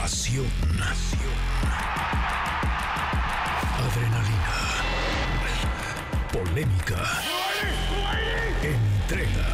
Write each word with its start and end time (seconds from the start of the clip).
Pasión. 0.00 0.46
Adrenalina. 3.84 4.54
Polémica. 6.32 7.02
Entrega. 8.62 9.48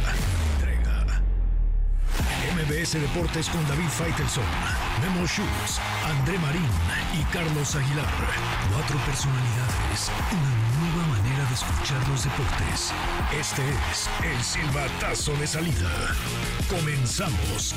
MBS 2.55 3.01
Deportes 3.01 3.49
con 3.49 3.67
David 3.67 3.89
Faitelson, 3.89 4.43
Memo 5.01 5.25
Schultz, 5.25 5.79
André 6.07 6.37
Marín 6.37 6.69
y 7.19 7.23
Carlos 7.33 7.75
Aguilar. 7.75 8.05
Cuatro 8.71 8.97
personalidades. 8.99 10.11
Una 10.31 10.53
nueva 10.79 11.07
manera 11.17 11.43
de 11.49 11.55
escuchar 11.55 12.07
los 12.07 12.23
deportes. 12.23 12.93
Este 13.37 13.63
es 13.91 14.09
el 14.23 14.43
silbatazo 14.43 15.33
de 15.37 15.47
salida. 15.47 15.91
Comenzamos. 16.69 17.73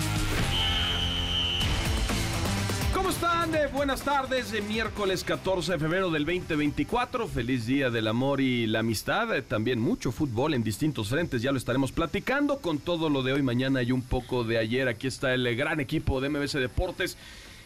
Eh, 3.21 3.69
buenas 3.73 4.03
tardes, 4.03 4.53
de 4.53 4.61
miércoles 4.63 5.25
14 5.25 5.72
de 5.72 5.79
febrero 5.81 6.08
del 6.11 6.25
2024. 6.25 7.27
Feliz 7.27 7.67
día 7.67 7.91
del 7.91 8.07
amor 8.07 8.41
y 8.41 8.68
la 8.68 8.81
amistad. 8.81 9.35
Eh, 9.35 9.43
También 9.43 9.81
mucho 9.81 10.13
fútbol 10.13 10.54
en 10.54 10.63
distintos 10.63 11.08
frentes, 11.08 11.43
ya 11.43 11.50
lo 11.50 11.58
estaremos 11.58 11.91
platicando 11.91 12.58
con 12.58 12.79
todo 12.79 13.08
lo 13.11 13.25
de 13.25 13.32
hoy, 13.32 13.43
mañana 13.43 13.82
y 13.82 13.91
un 13.91 14.03
poco 14.03 14.44
de 14.44 14.58
ayer. 14.58 14.86
Aquí 14.86 15.08
está 15.08 15.35
el 15.35 15.44
eh, 15.49 15.57
gran 15.57 15.81
equipo 15.81 16.21
de 16.21 16.29
MBC 16.29 16.58
Deportes. 16.58 17.17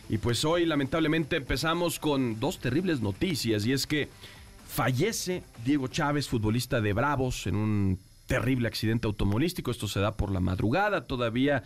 Y 0.08 0.16
pues 0.18 0.42
hoy 0.46 0.64
lamentablemente 0.64 1.36
empezamos 1.36 1.98
con 1.98 2.40
dos 2.40 2.58
terribles 2.58 3.02
noticias 3.02 3.66
y 3.66 3.72
es 3.72 3.86
que 3.86 4.08
fallece 4.66 5.42
Diego 5.66 5.88
Chávez, 5.88 6.28
futbolista 6.28 6.80
de 6.80 6.94
Bravos, 6.94 7.46
en 7.46 7.56
un 7.56 7.98
terrible 8.26 8.68
accidente 8.68 9.06
automovilístico. 9.06 9.70
Esto 9.70 9.86
se 9.86 10.00
da 10.00 10.16
por 10.16 10.30
la 10.30 10.40
madrugada. 10.40 11.04
Todavía 11.04 11.62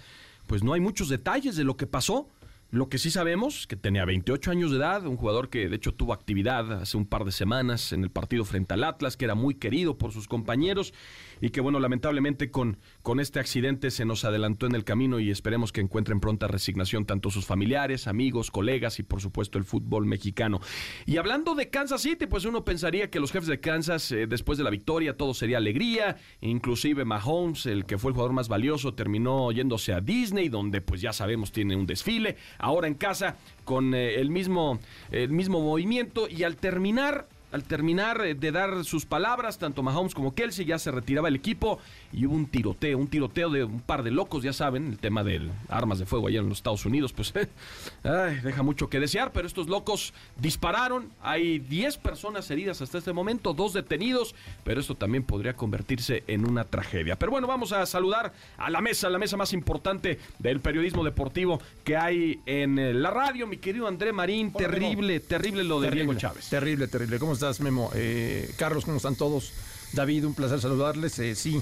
pues 0.49 0.65
no 0.65 0.73
hay 0.73 0.81
muchos 0.81 1.09
detalles 1.09 1.55
de 1.55 1.65
lo 1.65 1.77
que 1.77 1.87
pasó. 1.87 2.29
Lo 2.71 2.89
que 2.89 2.99
sí 2.99 3.13
sabemos, 3.13 3.69
que 3.69 3.77
tenía 3.77 4.05
28 4.05 4.51
años 4.51 4.73
de 4.73 4.79
edad, 4.79 5.07
un 5.07 5.17
jugador 5.17 5.51
que 5.51 5.69
de 5.69 5.77
hecho 5.77 5.95
tuvo 5.95 6.13
actividad 6.13 6.83
hace 6.83 6.97
un 6.97 7.07
par 7.07 7.25
de 7.25 7.31
semanas 7.31 7.93
en 7.93 8.03
el 8.03 8.11
partido 8.11 8.45
frente 8.45 8.75
al 8.75 8.83
Atlas, 8.83 9.17
que 9.17 9.25
era 9.25 9.37
muy 9.37 9.55
querido 9.55 9.99
por 9.99 10.13
sus 10.13 10.27
compañeros 10.27 10.93
y 11.41 11.51
que 11.51 11.61
bueno, 11.61 11.81
lamentablemente 11.81 12.51
con, 12.51 12.79
con 13.03 13.21
este 13.21 13.41
accidente 13.41 13.91
se 13.91 14.05
nos 14.05 14.25
adelantó 14.25 14.67
en 14.67 14.75
el 14.75 14.85
camino 14.85 15.21
y 15.21 15.31
esperemos 15.31 15.73
que 15.73 15.81
encuentren 15.81 16.21
pronta 16.21 16.49
resignación 16.49 17.05
tanto 17.05 17.31
sus 17.31 17.47
familiares, 17.47 18.07
amigos, 18.07 18.51
colegas 18.51 18.99
y 18.99 19.03
por 19.03 19.21
supuesto 19.21 19.59
el 19.59 19.65
fútbol 19.65 20.07
mexicano. 20.07 20.61
Y 21.05 21.17
hablando 21.17 21.55
de 21.55 21.71
Kansas 21.71 22.03
City, 22.03 22.27
pues 22.27 22.45
uno 22.45 22.65
pensaría 22.65 23.11
que 23.11 23.21
los 23.21 23.33
jefes 23.33 23.49
de 23.49 23.61
Kansas, 23.61 24.11
eh, 24.13 24.27
después 24.27 24.59
de 24.59 24.65
la 24.65 24.71
victoria, 24.71 25.17
todo 25.17 25.35
sería 25.35 25.59
alegría, 25.59 26.17
inclusive 26.41 27.05
Mahomes, 27.05 27.67
el 27.67 27.85
que 27.85 27.99
fue 27.99 28.11
el 28.11 28.15
jugador 28.15 28.33
más 28.33 28.49
valioso, 28.49 28.95
terminó 28.95 29.53
yéndose 29.53 29.93
a 29.93 30.01
Disney, 30.01 30.49
donde 30.49 30.81
pues 30.81 31.01
ya 31.01 31.13
sabemos 31.13 31.53
tiene 31.53 31.77
un 31.77 31.87
desfile, 31.87 32.37
ahora 32.59 32.89
en 32.89 32.95
casa 32.95 33.37
con 33.65 33.95
eh, 33.95 34.21
el, 34.21 34.31
mismo, 34.31 34.79
el 35.11 35.31
mismo 35.31 35.61
movimiento 35.61 36.29
y 36.29 36.43
al 36.43 36.57
terminar 36.57 37.29
al 37.57 37.65
terminar 37.65 38.25
eh, 38.25 38.35
de 38.35 38.53
dar 38.53 38.85
sus 38.85 39.07
palabras, 39.07 39.59
tanto 39.59 39.83
Mahomes 39.83 40.15
como 40.15 40.35
Kelsey 40.35 40.67
ya 40.67 40.79
se 40.79 40.91
retiraba 40.91 41.29
el 41.29 41.37
equipo 41.37 41.79
y 42.13 42.27
hubo 42.27 42.35
un 42.35 42.47
tiroteo, 42.47 42.99
un 42.99 43.09
tiroteo 43.09 43.51
de 43.51 43.65
un 43.65 43.81
par 43.81 44.03
de 44.03 44.11
locos, 44.11 44.43
ya 44.43 44.53
saben, 44.53 44.89
el 44.89 44.99
tema 44.99 45.25
de 45.25 45.49
armas 45.69 45.99
de 45.99 46.07
fuego 46.07 46.29
allá 46.29 46.41
en 46.41 46.49
los 46.49 46.59
Estados 46.59 46.85
Unidos, 46.85 47.13
pues 47.13 47.33
ay, 48.05 48.41
deja 48.45 48.63
mucho 48.63 48.89
que 48.89 49.01
desear, 49.01 49.33
pero 49.33 49.47
estos 49.47 49.69
locos 49.69 50.13
dispararon, 50.37 51.11
hay 51.23 51.59
10 51.59 51.97
personas 51.99 52.51
heridas 52.51 52.83
hasta 52.83 52.99
este 52.99 53.13
momento, 53.13 53.55
dos 53.55 53.73
detenidos, 53.73 54.35
pero 54.63 54.81
esto 54.81 54.95
también 54.95 55.25
podría 55.25 55.55
convertirse 55.55 56.25
en 56.27 56.47
una 56.47 56.65
tragedia. 56.65 57.17
Pero 57.17 57.33
bueno, 57.33 57.47
vamos 57.47 57.73
a 57.73 57.87
saludar 57.87 58.35
a 58.59 58.71
la 58.71 58.83
mesa, 58.83 59.09
la 59.09 59.19
mesa 59.19 59.37
más 59.39 59.53
importante 59.55 60.19
del 60.39 60.61
periodismo 60.61 61.05
deportivo 61.05 61.61
que 61.85 61.97
hay 61.97 62.41
en 62.45 62.79
eh, 62.79 62.93
la 62.93 63.11
radio, 63.11 63.47
mi 63.47 63.57
querido 63.57 63.89
André 63.89 64.13
Marín, 64.13 64.51
Hola, 64.53 64.69
terrible, 64.69 65.21
terrible 65.21 65.65
lo 65.65 65.81
de 65.81 65.89
Terrible, 65.89 66.05
Diego 66.05 66.21
Chávez. 66.21 66.49
Terrible, 66.51 66.89
terrible. 66.89 67.19
¿Cómo 67.19 67.33
estás, 67.33 67.46
Memo? 67.61 67.91
Eh, 67.95 68.51
Carlos, 68.57 68.85
¿cómo 68.85 68.97
están 68.97 69.17
todos? 69.17 69.53
David, 69.93 70.27
un 70.27 70.35
placer 70.35 70.61
saludarles. 70.61 71.19
Eh, 71.19 71.35
sí, 71.35 71.61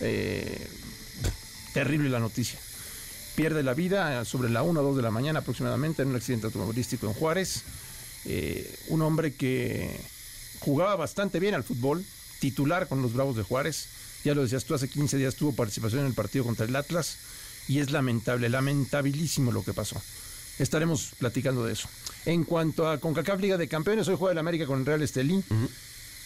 eh, 0.00 0.68
terrible 1.72 2.08
la 2.08 2.18
noticia. 2.18 2.58
Pierde 3.34 3.62
la 3.62 3.74
vida 3.74 4.24
sobre 4.24 4.50
la 4.50 4.62
1 4.62 4.80
o 4.80 4.82
2 4.82 4.96
de 4.96 5.02
la 5.02 5.10
mañana 5.10 5.40
aproximadamente 5.40 6.02
en 6.02 6.08
un 6.08 6.16
accidente 6.16 6.46
automovilístico 6.46 7.06
en 7.06 7.14
Juárez. 7.14 7.62
Eh, 8.24 8.78
un 8.88 9.02
hombre 9.02 9.34
que 9.34 9.98
jugaba 10.60 10.96
bastante 10.96 11.40
bien 11.40 11.54
al 11.54 11.64
fútbol, 11.64 12.04
titular 12.40 12.88
con 12.88 13.00
los 13.02 13.14
Bravos 13.14 13.36
de 13.36 13.42
Juárez. 13.42 13.88
Ya 14.24 14.34
lo 14.34 14.42
decías 14.42 14.64
tú, 14.64 14.74
hace 14.74 14.88
15 14.88 15.16
días 15.16 15.34
tuvo 15.34 15.52
participación 15.52 16.02
en 16.02 16.08
el 16.08 16.14
partido 16.14 16.44
contra 16.44 16.66
el 16.66 16.76
Atlas. 16.76 17.16
Y 17.68 17.78
es 17.78 17.90
lamentable, 17.90 18.48
lamentabilísimo 18.48 19.52
lo 19.52 19.64
que 19.64 19.72
pasó. 19.72 20.00
Estaremos 20.62 21.10
platicando 21.18 21.64
de 21.64 21.72
eso. 21.72 21.88
En 22.24 22.44
cuanto 22.44 22.88
a 22.88 22.98
CONCACAF 22.98 23.40
Liga 23.40 23.58
de 23.58 23.66
Campeones, 23.66 24.06
hoy 24.06 24.14
juega 24.16 24.30
el 24.32 24.38
América 24.38 24.64
con 24.64 24.78
el 24.78 24.86
Real 24.86 25.02
Estelí. 25.02 25.42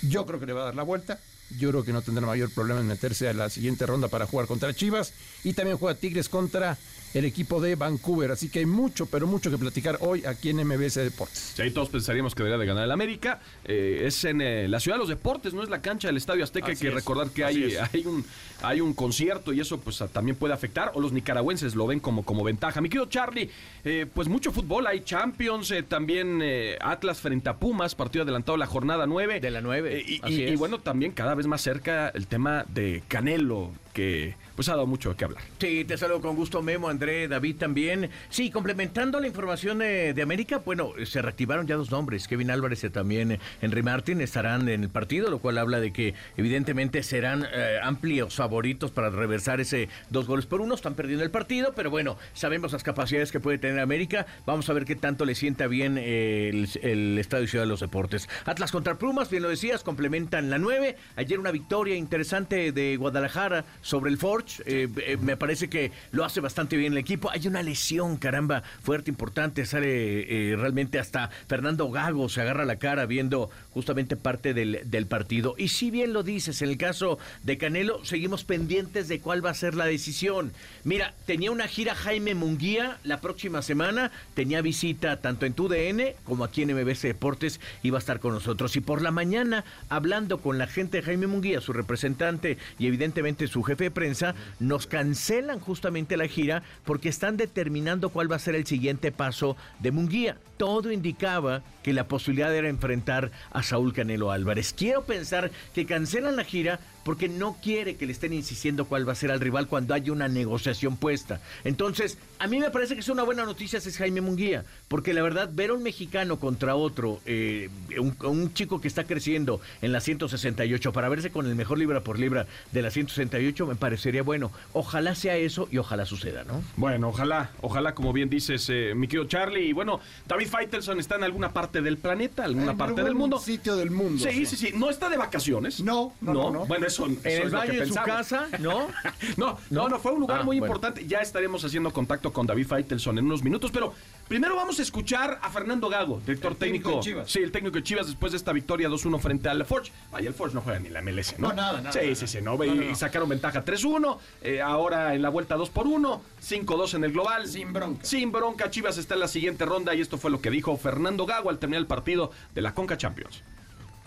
Yo 0.02 0.26
creo 0.26 0.38
que 0.38 0.44
le 0.44 0.52
va 0.52 0.60
a 0.60 0.64
dar 0.66 0.74
la 0.74 0.82
vuelta. 0.82 1.18
Yo 1.58 1.70
creo 1.70 1.84
que 1.84 1.92
no 1.92 2.02
tendrá 2.02 2.26
mayor 2.26 2.50
problema 2.50 2.80
en 2.80 2.86
meterse 2.86 3.28
a 3.28 3.32
la 3.32 3.48
siguiente 3.48 3.86
ronda 3.86 4.08
para 4.08 4.26
jugar 4.26 4.46
contra 4.46 4.74
Chivas. 4.74 5.14
Y 5.42 5.54
también 5.54 5.78
juega 5.78 5.98
Tigres 5.98 6.28
contra 6.28 6.76
el 7.18 7.24
equipo 7.24 7.60
de 7.60 7.74
Vancouver. 7.76 8.30
Así 8.30 8.48
que 8.48 8.60
hay 8.60 8.66
mucho, 8.66 9.06
pero 9.06 9.26
mucho 9.26 9.50
que 9.50 9.58
platicar 9.58 9.98
hoy 10.00 10.24
aquí 10.26 10.50
en 10.50 10.58
MBS 10.66 10.96
Deportes. 10.96 11.52
Sí, 11.56 11.62
ahí 11.62 11.70
todos 11.70 11.88
pensaríamos 11.88 12.34
que 12.34 12.42
debería 12.42 12.58
de 12.58 12.66
ganar 12.66 12.84
el 12.84 12.90
América. 12.90 13.40
Eh, 13.64 14.02
es 14.04 14.24
en 14.24 14.40
eh, 14.40 14.68
la 14.68 14.80
ciudad 14.80 14.96
de 14.96 15.00
los 15.00 15.08
deportes, 15.08 15.54
no 15.54 15.62
es 15.62 15.68
la 15.70 15.80
cancha 15.82 16.08
del 16.08 16.16
Estadio 16.16 16.44
Azteca. 16.44 16.68
Hay 16.68 16.76
que 16.76 16.88
es, 16.88 16.94
recordar 16.94 17.30
que 17.30 17.44
hay, 17.44 17.64
un, 18.04 18.24
hay 18.62 18.80
un 18.80 18.92
concierto 18.94 19.52
y 19.52 19.60
eso 19.60 19.78
pues 19.80 20.02
también 20.12 20.36
puede 20.36 20.54
afectar. 20.54 20.92
O 20.94 21.00
los 21.00 21.12
nicaragüenses 21.12 21.74
lo 21.74 21.86
ven 21.86 22.00
como, 22.00 22.24
como 22.24 22.44
ventaja. 22.44 22.80
Mi 22.80 22.88
querido 22.88 23.06
Charlie, 23.06 23.50
eh, 23.84 24.06
pues 24.12 24.28
mucho 24.28 24.52
fútbol. 24.52 24.86
Hay 24.86 25.00
Champions, 25.00 25.70
eh, 25.70 25.82
también 25.82 26.40
eh, 26.42 26.76
Atlas 26.80 27.20
frente 27.20 27.48
a 27.48 27.56
Pumas, 27.56 27.94
partido 27.94 28.22
adelantado 28.24 28.56
la 28.58 28.66
jornada 28.66 29.06
9. 29.06 29.40
De 29.40 29.50
la 29.50 29.60
nueve, 29.60 29.98
Eh, 30.00 30.04
y, 30.06 30.20
así 30.22 30.42
y- 30.42 30.48
y 30.48 30.56
bueno, 30.56 30.78
también 30.80 31.12
cada 31.12 31.34
vez 31.34 31.46
más 31.46 31.60
cerca 31.62 32.08
el 32.10 32.26
tema 32.26 32.64
de 32.68 33.02
Canelo, 33.08 33.70
que 33.92 34.34
pues 34.56 34.68
ha 34.68 34.72
dado 34.72 34.86
mucho 34.86 35.10
de 35.10 35.16
qué 35.16 35.24
hablar. 35.26 35.42
Sí, 35.60 35.84
te 35.84 35.96
saludo 35.98 36.22
con 36.22 36.34
gusto, 36.34 36.62
Memo, 36.62 36.88
André, 36.88 37.28
David 37.28 37.56
también. 37.56 38.10
Sí, 38.30 38.50
complementando 38.50 39.20
la 39.20 39.26
información 39.26 39.82
eh, 39.82 40.14
de 40.14 40.22
América, 40.22 40.62
bueno, 40.64 40.92
eh, 40.98 41.04
se 41.04 41.20
reactivaron 41.20 41.66
ya 41.66 41.76
dos 41.76 41.90
nombres. 41.90 42.26
Kevin 42.26 42.50
Álvarez 42.50 42.82
y 42.82 42.90
también 42.90 43.32
eh, 43.32 43.40
Henry 43.60 43.82
Martin 43.82 44.20
estarán 44.22 44.68
en 44.68 44.82
el 44.82 44.88
partido, 44.88 45.30
lo 45.30 45.38
cual 45.38 45.58
habla 45.58 45.78
de 45.78 45.92
que 45.92 46.14
evidentemente 46.36 47.02
serán 47.02 47.46
amplios 47.82 48.34
favoritos 48.34 48.90
para 48.90 49.10
reversar 49.10 49.60
ese 49.60 49.88
dos 50.08 50.26
goles 50.26 50.46
por 50.46 50.62
uno. 50.62 50.74
Están 50.74 50.94
perdiendo 50.94 51.22
el 51.22 51.30
partido, 51.30 51.74
pero 51.76 51.90
bueno, 51.90 52.16
sabemos 52.32 52.72
las 52.72 52.82
capacidades 52.82 53.30
que 53.30 53.40
puede 53.40 53.58
tener 53.58 53.78
América. 53.80 54.26
Vamos 54.46 54.68
a 54.70 54.72
ver 54.72 54.86
qué 54.86 54.96
tanto 54.96 55.26
le 55.26 55.34
sienta 55.34 55.66
bien 55.66 55.98
el, 55.98 56.68
el 56.82 57.18
Estadio 57.18 57.46
Ciudad 57.46 57.64
de 57.64 57.68
los 57.68 57.80
Deportes. 57.80 58.28
Atlas 58.46 58.72
contra 58.72 58.96
Plumas, 58.96 59.28
bien 59.30 59.42
lo 59.42 59.50
decías, 59.50 59.82
complementan 59.82 60.48
la 60.48 60.58
9. 60.58 60.96
Ayer 61.16 61.38
una 61.38 61.50
victoria 61.50 61.96
interesante 61.96 62.72
de 62.72 62.96
Guadalajara 62.96 63.64
sobre 63.82 64.10
el 64.10 64.16
Eh, 64.64 64.88
eh, 64.98 65.16
me 65.20 65.36
parece 65.36 65.68
que 65.68 65.92
lo 66.12 66.24
hace 66.24 66.40
bastante 66.40 66.76
bien 66.76 66.92
el 66.92 66.98
equipo. 66.98 67.30
Hay 67.30 67.46
una 67.46 67.62
lesión, 67.62 68.16
caramba, 68.16 68.62
fuerte, 68.82 69.10
importante. 69.10 69.66
Sale 69.66 70.52
eh, 70.52 70.56
realmente 70.56 70.98
hasta 70.98 71.30
Fernando 71.48 71.90
Gago 71.90 72.28
se 72.28 72.40
agarra 72.40 72.64
la 72.64 72.76
cara 72.76 73.06
viendo 73.06 73.50
justamente 73.70 74.16
parte 74.16 74.54
del, 74.54 74.80
del 74.84 75.06
partido. 75.06 75.54
Y 75.58 75.68
si 75.68 75.90
bien 75.90 76.12
lo 76.12 76.22
dices, 76.22 76.62
en 76.62 76.70
el 76.70 76.78
caso 76.78 77.18
de 77.42 77.58
Canelo, 77.58 78.04
seguimos 78.04 78.44
pendientes 78.44 79.08
de 79.08 79.20
cuál 79.20 79.44
va 79.44 79.50
a 79.50 79.54
ser 79.54 79.74
la 79.74 79.86
decisión. 79.86 80.52
Mira, 80.84 81.14
tenía 81.26 81.50
una 81.50 81.68
gira 81.68 81.94
Jaime 81.94 82.34
Munguía 82.34 82.98
la 83.04 83.20
próxima 83.20 83.62
semana, 83.62 84.10
tenía 84.34 84.62
visita 84.62 85.20
tanto 85.20 85.46
en 85.46 85.52
TUDN 85.52 86.14
como 86.24 86.44
aquí 86.44 86.62
en 86.62 86.74
MBC 86.74 87.02
Deportes, 87.02 87.60
iba 87.82 87.98
a 87.98 88.00
estar 88.00 88.20
con 88.20 88.32
nosotros. 88.32 88.76
Y 88.76 88.80
por 88.80 89.02
la 89.02 89.10
mañana, 89.10 89.64
hablando 89.88 90.38
con 90.38 90.58
la 90.58 90.66
gente 90.66 90.98
de 90.98 91.02
Jaime 91.02 91.26
Munguía, 91.26 91.60
su 91.60 91.72
representante 91.72 92.58
y 92.78 92.86
evidentemente 92.86 93.46
su 93.48 93.62
jefe 93.62 93.84
de 93.84 93.90
prensa, 93.90 94.34
nos 94.60 94.86
cancelan 94.86 95.60
justamente 95.60 96.16
la 96.16 96.28
gira 96.28 96.62
porque 96.84 97.08
están 97.08 97.36
determinando 97.36 98.10
cuál 98.10 98.30
va 98.30 98.36
a 98.36 98.40
ser 98.40 98.54
el 98.54 98.66
siguiente 98.66 99.12
paso 99.12 99.56
de 99.80 99.90
Munguía. 99.90 100.38
Todo 100.56 100.90
indicaba 100.92 101.62
que 101.82 101.92
la 101.92 102.08
posibilidad 102.08 102.54
era 102.54 102.68
enfrentar 102.68 103.30
a 103.52 103.62
Saúl 103.62 103.92
Canelo 103.92 104.32
Álvarez. 104.32 104.74
Quiero 104.76 105.04
pensar 105.04 105.50
que 105.74 105.86
cancelan 105.86 106.36
la 106.36 106.44
gira 106.44 106.80
porque 107.04 107.28
no 107.28 107.56
quiere 107.62 107.94
que 107.94 108.04
le 108.04 108.10
estén 108.10 108.32
insistiendo 108.32 108.86
cuál 108.86 109.08
va 109.08 109.12
a 109.12 109.14
ser 109.14 109.30
al 109.30 109.38
rival 109.38 109.68
cuando 109.68 109.94
haya 109.94 110.10
una 110.10 110.26
negociación 110.26 110.96
puesta. 110.96 111.40
Entonces, 111.62 112.18
a 112.40 112.48
mí 112.48 112.58
me 112.58 112.70
parece 112.70 112.94
que 112.94 113.00
es 113.00 113.08
una 113.08 113.22
buena 113.22 113.44
noticia 113.44 113.80
si 113.80 113.90
es 113.90 113.98
Jaime 113.98 114.20
Munguía, 114.20 114.64
porque 114.88 115.14
la 115.14 115.22
verdad, 115.22 115.48
ver 115.52 115.70
a 115.70 115.74
un 115.74 115.84
mexicano 115.84 116.40
contra 116.40 116.74
otro, 116.74 117.20
eh, 117.24 117.70
un, 118.00 118.16
un 118.24 118.52
chico 118.52 118.80
que 118.80 118.88
está 118.88 119.04
creciendo 119.04 119.60
en 119.82 119.92
la 119.92 120.00
168 120.00 120.92
para 120.92 121.08
verse 121.08 121.30
con 121.30 121.46
el 121.46 121.54
mejor 121.54 121.78
libra 121.78 122.00
por 122.00 122.18
libra 122.18 122.48
de 122.72 122.82
la 122.82 122.90
168, 122.90 123.66
me 123.68 123.76
parecería 123.76 124.24
bueno. 124.24 124.50
Ojalá 124.72 125.14
sea 125.14 125.36
eso 125.36 125.68
y 125.70 125.78
ojalá 125.78 126.06
suceda, 126.06 126.42
¿no? 126.42 126.60
Bueno, 126.76 127.10
ojalá, 127.10 127.52
ojalá, 127.60 127.94
como 127.94 128.12
bien 128.12 128.28
dices, 128.28 128.68
eh, 128.68 128.94
mi 128.96 129.06
querido 129.06 129.28
Charlie. 129.28 129.68
Y 129.68 129.72
bueno, 129.72 130.00
David 130.26 130.45
Faitelson 130.46 130.98
está 131.00 131.16
en 131.16 131.24
alguna 131.24 131.52
parte 131.52 131.82
del 131.82 131.98
planeta, 131.98 132.44
alguna 132.44 132.72
En 132.72 132.78
parte 132.78 132.92
algún 133.00 133.04
del 133.04 133.14
mundo. 133.14 133.38
sitio 133.38 133.76
del 133.76 133.90
mundo. 133.90 134.22
Sí, 134.28 134.46
sí, 134.46 134.56
sí. 134.56 134.70
No 134.74 134.90
está 134.90 135.08
de 135.08 135.16
vacaciones. 135.16 135.80
No, 135.80 136.12
no, 136.20 136.32
no, 136.32 136.50
no. 136.50 136.66
Bueno, 136.66 136.86
es 136.86 136.92
eso, 136.94 137.06
en 137.06 137.18
el 137.24 137.50
baño 137.50 137.80
de 137.80 137.86
su 137.86 137.94
casa, 137.94 138.48
¿no? 138.60 138.88
no, 139.36 139.58
no, 139.70 139.88
no, 139.88 139.98
fue 139.98 140.12
un 140.12 140.20
lugar 140.20 140.40
Ah, 140.40 140.44
muy 140.44 140.58
bueno. 140.58 140.66
importante. 140.74 141.06
Ya 141.06 141.18
estaremos 141.20 141.64
haciendo 141.64 141.92
contacto 141.92 142.32
con 142.32 142.46
David 142.46 142.66
Faitelson 142.66 143.18
en 143.18 143.24
unos 143.26 143.42
minutos, 143.42 143.70
pero 143.72 143.92
primero 144.28 144.56
vamos 144.56 144.78
a 144.78 144.82
escuchar 144.82 145.38
a 145.42 145.50
Fernando 145.50 145.88
Gago, 145.88 146.20
director 146.20 146.52
El 146.52 146.58
técnico 146.58 146.88
técnico. 146.90 146.96
de 146.98 147.00
Chivas. 147.04 147.30
Sí, 147.30 147.38
el 147.40 147.52
técnico 147.52 147.76
de 147.76 147.82
Chivas 147.82 148.06
después 148.06 148.32
de 148.32 148.38
esta 148.38 148.52
victoria 148.52 148.88
2-1 148.88 149.18
frente 149.20 149.48
al 149.48 149.64
Forge. 149.64 149.92
Vaya, 150.10 150.28
el 150.28 150.34
Forge 150.34 150.54
no 150.54 150.60
juega 150.62 150.78
ni 150.78 150.88
la 150.88 151.02
MLS, 151.02 151.38
¿no? 151.38 151.48
No, 151.48 151.54
nada, 151.54 151.78
nada, 151.80 151.92
Sí, 151.92 151.98
nada. 152.02 152.14
sí, 152.14 152.26
sí, 152.26 152.38
no. 152.42 152.62
y 152.64 152.94
sacaron 152.94 153.28
ventaja 153.28 153.64
3-1, 153.64 154.18
eh, 154.42 154.60
ahora 154.60 155.14
en 155.14 155.22
la 155.22 155.28
vuelta 155.28 155.56
2 155.56 155.70
por 155.70 155.86
1, 155.86 156.22
5-2 156.42 156.94
en 156.94 157.04
el 157.04 157.12
global. 157.12 157.46
Sin 157.48 157.72
bronca. 157.72 158.04
Sin 158.04 158.32
bronca, 158.32 158.70
Chivas 158.70 158.98
está 158.98 159.14
en 159.14 159.20
la 159.20 159.28
siguiente 159.28 159.64
ronda 159.64 159.94
y 159.94 160.00
esto 160.00 160.18
fue 160.18 160.30
lo 160.30 160.35
que 160.40 160.50
dijo 160.50 160.76
Fernando 160.76 161.26
Gago 161.26 161.50
al 161.50 161.58
terminar 161.58 161.80
el 161.80 161.86
partido 161.86 162.30
de 162.54 162.62
la 162.62 162.74
Conca 162.74 162.96
Champions. 162.96 163.42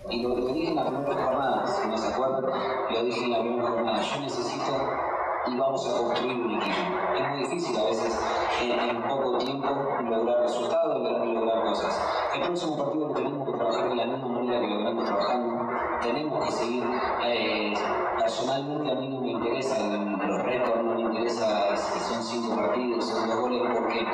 Y 0.09 0.23
lo, 0.23 0.35
lo 0.37 0.53
dije 0.53 0.69
en 0.69 0.75
la 0.75 0.85
primera 0.85 1.23
jornada, 1.23 1.67
si 1.67 1.87
no 1.87 1.97
se 1.97 2.07
acuerdan, 2.07 2.43
lo 2.91 3.03
dije 3.03 3.25
en 3.25 3.31
la 3.31 3.39
primera 3.41 3.69
jornada. 3.69 4.01
Yo 4.01 4.21
necesito 4.21 5.09
y 5.47 5.57
vamos 5.57 5.87
a 5.87 5.97
construir 5.97 6.37
un 6.37 6.55
equipo. 6.55 6.77
Es 7.17 7.29
muy 7.29 7.39
difícil 7.39 7.77
a 7.77 7.85
veces 7.85 8.13
en, 8.61 9.01
poco 9.03 9.37
tiempo 9.37 9.67
lograr 10.09 10.41
resultados 10.41 10.97
y 11.25 11.33
lograr 11.33 11.63
cosas. 11.63 12.01
El 12.35 12.41
próximo 12.41 12.77
partido 12.77 13.07
lo 13.07 13.13
tenemos 13.13 13.47
que 13.47 13.57
trabajar 13.57 13.89
de 13.89 13.95
la 13.95 14.05
misma 14.05 14.27
manera 14.27 14.59
que 14.59 14.67
lo 14.67 14.77
venimos 14.77 15.05
trabajando. 15.05 15.69
Tenemos 16.01 16.45
que 16.45 16.51
seguir. 16.51 16.83
eh, 17.23 17.73
personalmente 18.19 18.91
a 18.91 18.95
mí 18.95 19.07
no 19.07 19.21
me 19.21 19.31
interesan 19.31 20.17
los 20.27 20.43
récords, 20.43 20.83
no 20.83 20.93
me 20.93 21.01
interesa 21.01 21.75
si 21.75 21.99
son 21.99 22.23
cinco 22.23 22.55
partidos, 22.55 23.07
son 23.07 23.27
dos 23.27 23.39
goles, 23.39 23.61
porque, 23.73 24.05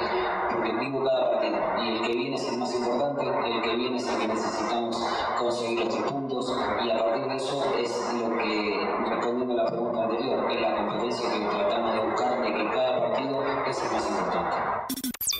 porque 0.53 0.71
vivo 0.73 1.03
cada 1.03 1.31
partido. 1.31 1.57
Y 1.83 1.89
el 1.89 2.01
que 2.01 2.13
viene 2.13 2.35
es 2.35 2.47
el 2.49 2.57
más 2.57 2.73
importante, 2.73 3.23
el 3.23 3.61
que 3.61 3.75
viene 3.75 3.97
es 3.97 4.07
el 4.07 4.19
que 4.19 4.27
necesitamos 4.27 5.03
conseguir 5.37 5.85
los 5.85 5.95
puntos. 5.95 6.53
Y 6.83 6.91
a 6.91 6.97
partir 6.97 7.25
de 7.25 7.35
eso 7.35 7.63
es 7.77 8.13
lo 8.13 8.37
que, 8.37 8.79
respondiendo 9.09 9.53
a 9.53 9.57
la 9.57 9.65
pregunta 9.65 10.03
anterior, 10.03 10.51
es 10.51 10.61
la 10.61 10.75
competencia 10.75 11.29
que 11.31 11.39
tratamos 11.39 11.93
de 11.93 11.99
buscar 11.99 12.41
de 12.41 12.53
que 12.53 12.69
cada 12.71 12.94
partido 13.33 13.65
es 13.69 13.83
el 13.83 13.91
más 13.91 14.09
importante. 14.09 14.55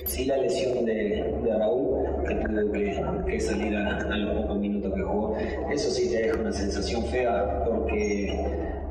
Sí, 0.06 0.26
la 0.26 0.38
lesión 0.38 0.86
de, 0.86 1.36
de 1.44 1.58
Raúl, 1.58 2.06
que 2.28 2.36
tuvo 2.36 2.72
que, 2.72 3.32
que 3.32 3.40
salir 3.40 3.76
a, 3.76 3.98
a 3.98 4.18
los 4.18 4.42
pocos 4.42 4.58
minutos 4.60 4.94
que 4.94 5.02
jugó, 5.02 5.36
eso 5.72 5.90
sí 5.90 6.10
te 6.10 6.24
deja 6.24 6.40
una 6.40 6.52
sensación 6.52 7.04
fea 7.06 7.64
porque 7.66 8.30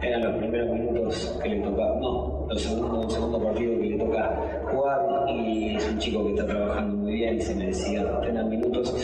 eran 0.02 0.22
los 0.22 0.36
primeros 0.36 0.70
minutos 0.78 1.38
que 1.42 1.48
le 1.48 1.60
tocaba, 1.60 1.98
no, 2.00 2.46
los 2.48 2.60
segundos, 2.60 3.12
segundo 3.14 3.42
partido 3.42 3.78
que 3.80 3.86
le 3.86 3.96
toca 3.98 4.38
jugar 4.70 5.30
y 5.30 5.76
es 5.76 5.88
un 5.88 5.98
chico 5.98 6.24
que 6.26 6.30
está 6.32 6.46
trabajando 6.46 6.96
muy 6.96 7.12
bien 7.14 7.36
y 7.36 7.40
se 7.40 7.54
merecía 7.54 8.20
tener 8.20 8.44
minutos 8.44 8.94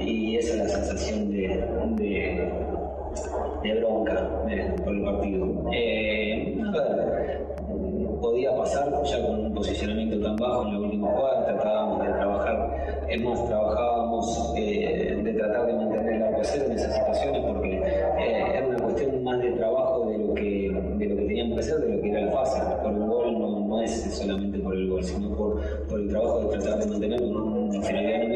y 0.00 0.36
esa 0.36 0.54
es 0.54 0.58
la 0.58 0.68
sensación 0.68 1.30
de, 1.30 1.48
de, 1.96 2.52
de 3.62 3.74
bronca 3.80 4.14
de- 4.46 4.82
por 4.84 4.94
el 4.94 5.02
partido. 5.04 5.46
Eh, 5.72 6.58
a 6.74 6.94
ver, 6.96 7.47
podía 8.38 8.56
pasar 8.56 9.02
ya 9.04 9.26
con 9.26 9.46
un 9.46 9.52
posicionamiento 9.52 10.20
tan 10.20 10.36
bajo 10.36 10.62
en 10.62 10.72
la 10.74 10.78
última 10.78 11.08
jugada, 11.08 11.44
tratábamos 11.44 12.06
de 12.06 12.12
trabajar, 12.12 13.06
más, 13.24 13.48
trabajábamos 13.48 14.54
eh, 14.56 15.20
de 15.24 15.32
tratar 15.32 15.66
de 15.66 15.72
mantener 15.72 16.12
el 16.12 16.22
arco 16.22 16.40
a 16.40 16.44
cero 16.44 16.64
en 16.66 16.72
esas 16.72 16.94
situaciones 16.94 17.42
porque 17.44 17.72
eh, 17.78 18.52
era 18.54 18.68
una 18.68 18.78
cuestión 18.78 19.24
más 19.24 19.40
de 19.42 19.50
trabajo 19.52 20.06
de 20.08 20.18
lo 20.18 20.34
que, 20.34 20.70
de 20.98 21.06
lo 21.06 21.16
que 21.16 21.22
teníamos 21.26 21.54
que 21.54 21.60
hacer, 21.60 21.78
de 21.80 21.96
lo 21.96 22.00
que 22.00 22.10
era 22.10 22.20
la 22.20 22.32
fase. 22.32 22.60
Por 22.80 22.92
un 22.92 23.08
gol 23.08 23.38
no, 23.40 23.60
no 23.66 23.82
es 23.82 23.90
solamente 24.16 24.58
por 24.60 24.74
el 24.74 24.88
gol, 24.88 25.02
sino 25.02 25.34
por, 25.34 25.60
por 25.88 25.98
el 25.98 26.08
trabajo 26.08 26.40
de 26.42 26.58
tratar 26.58 26.78
de 26.78 26.86
mantener 26.86 27.22
una 27.22 27.74
inferioridad 27.74 28.27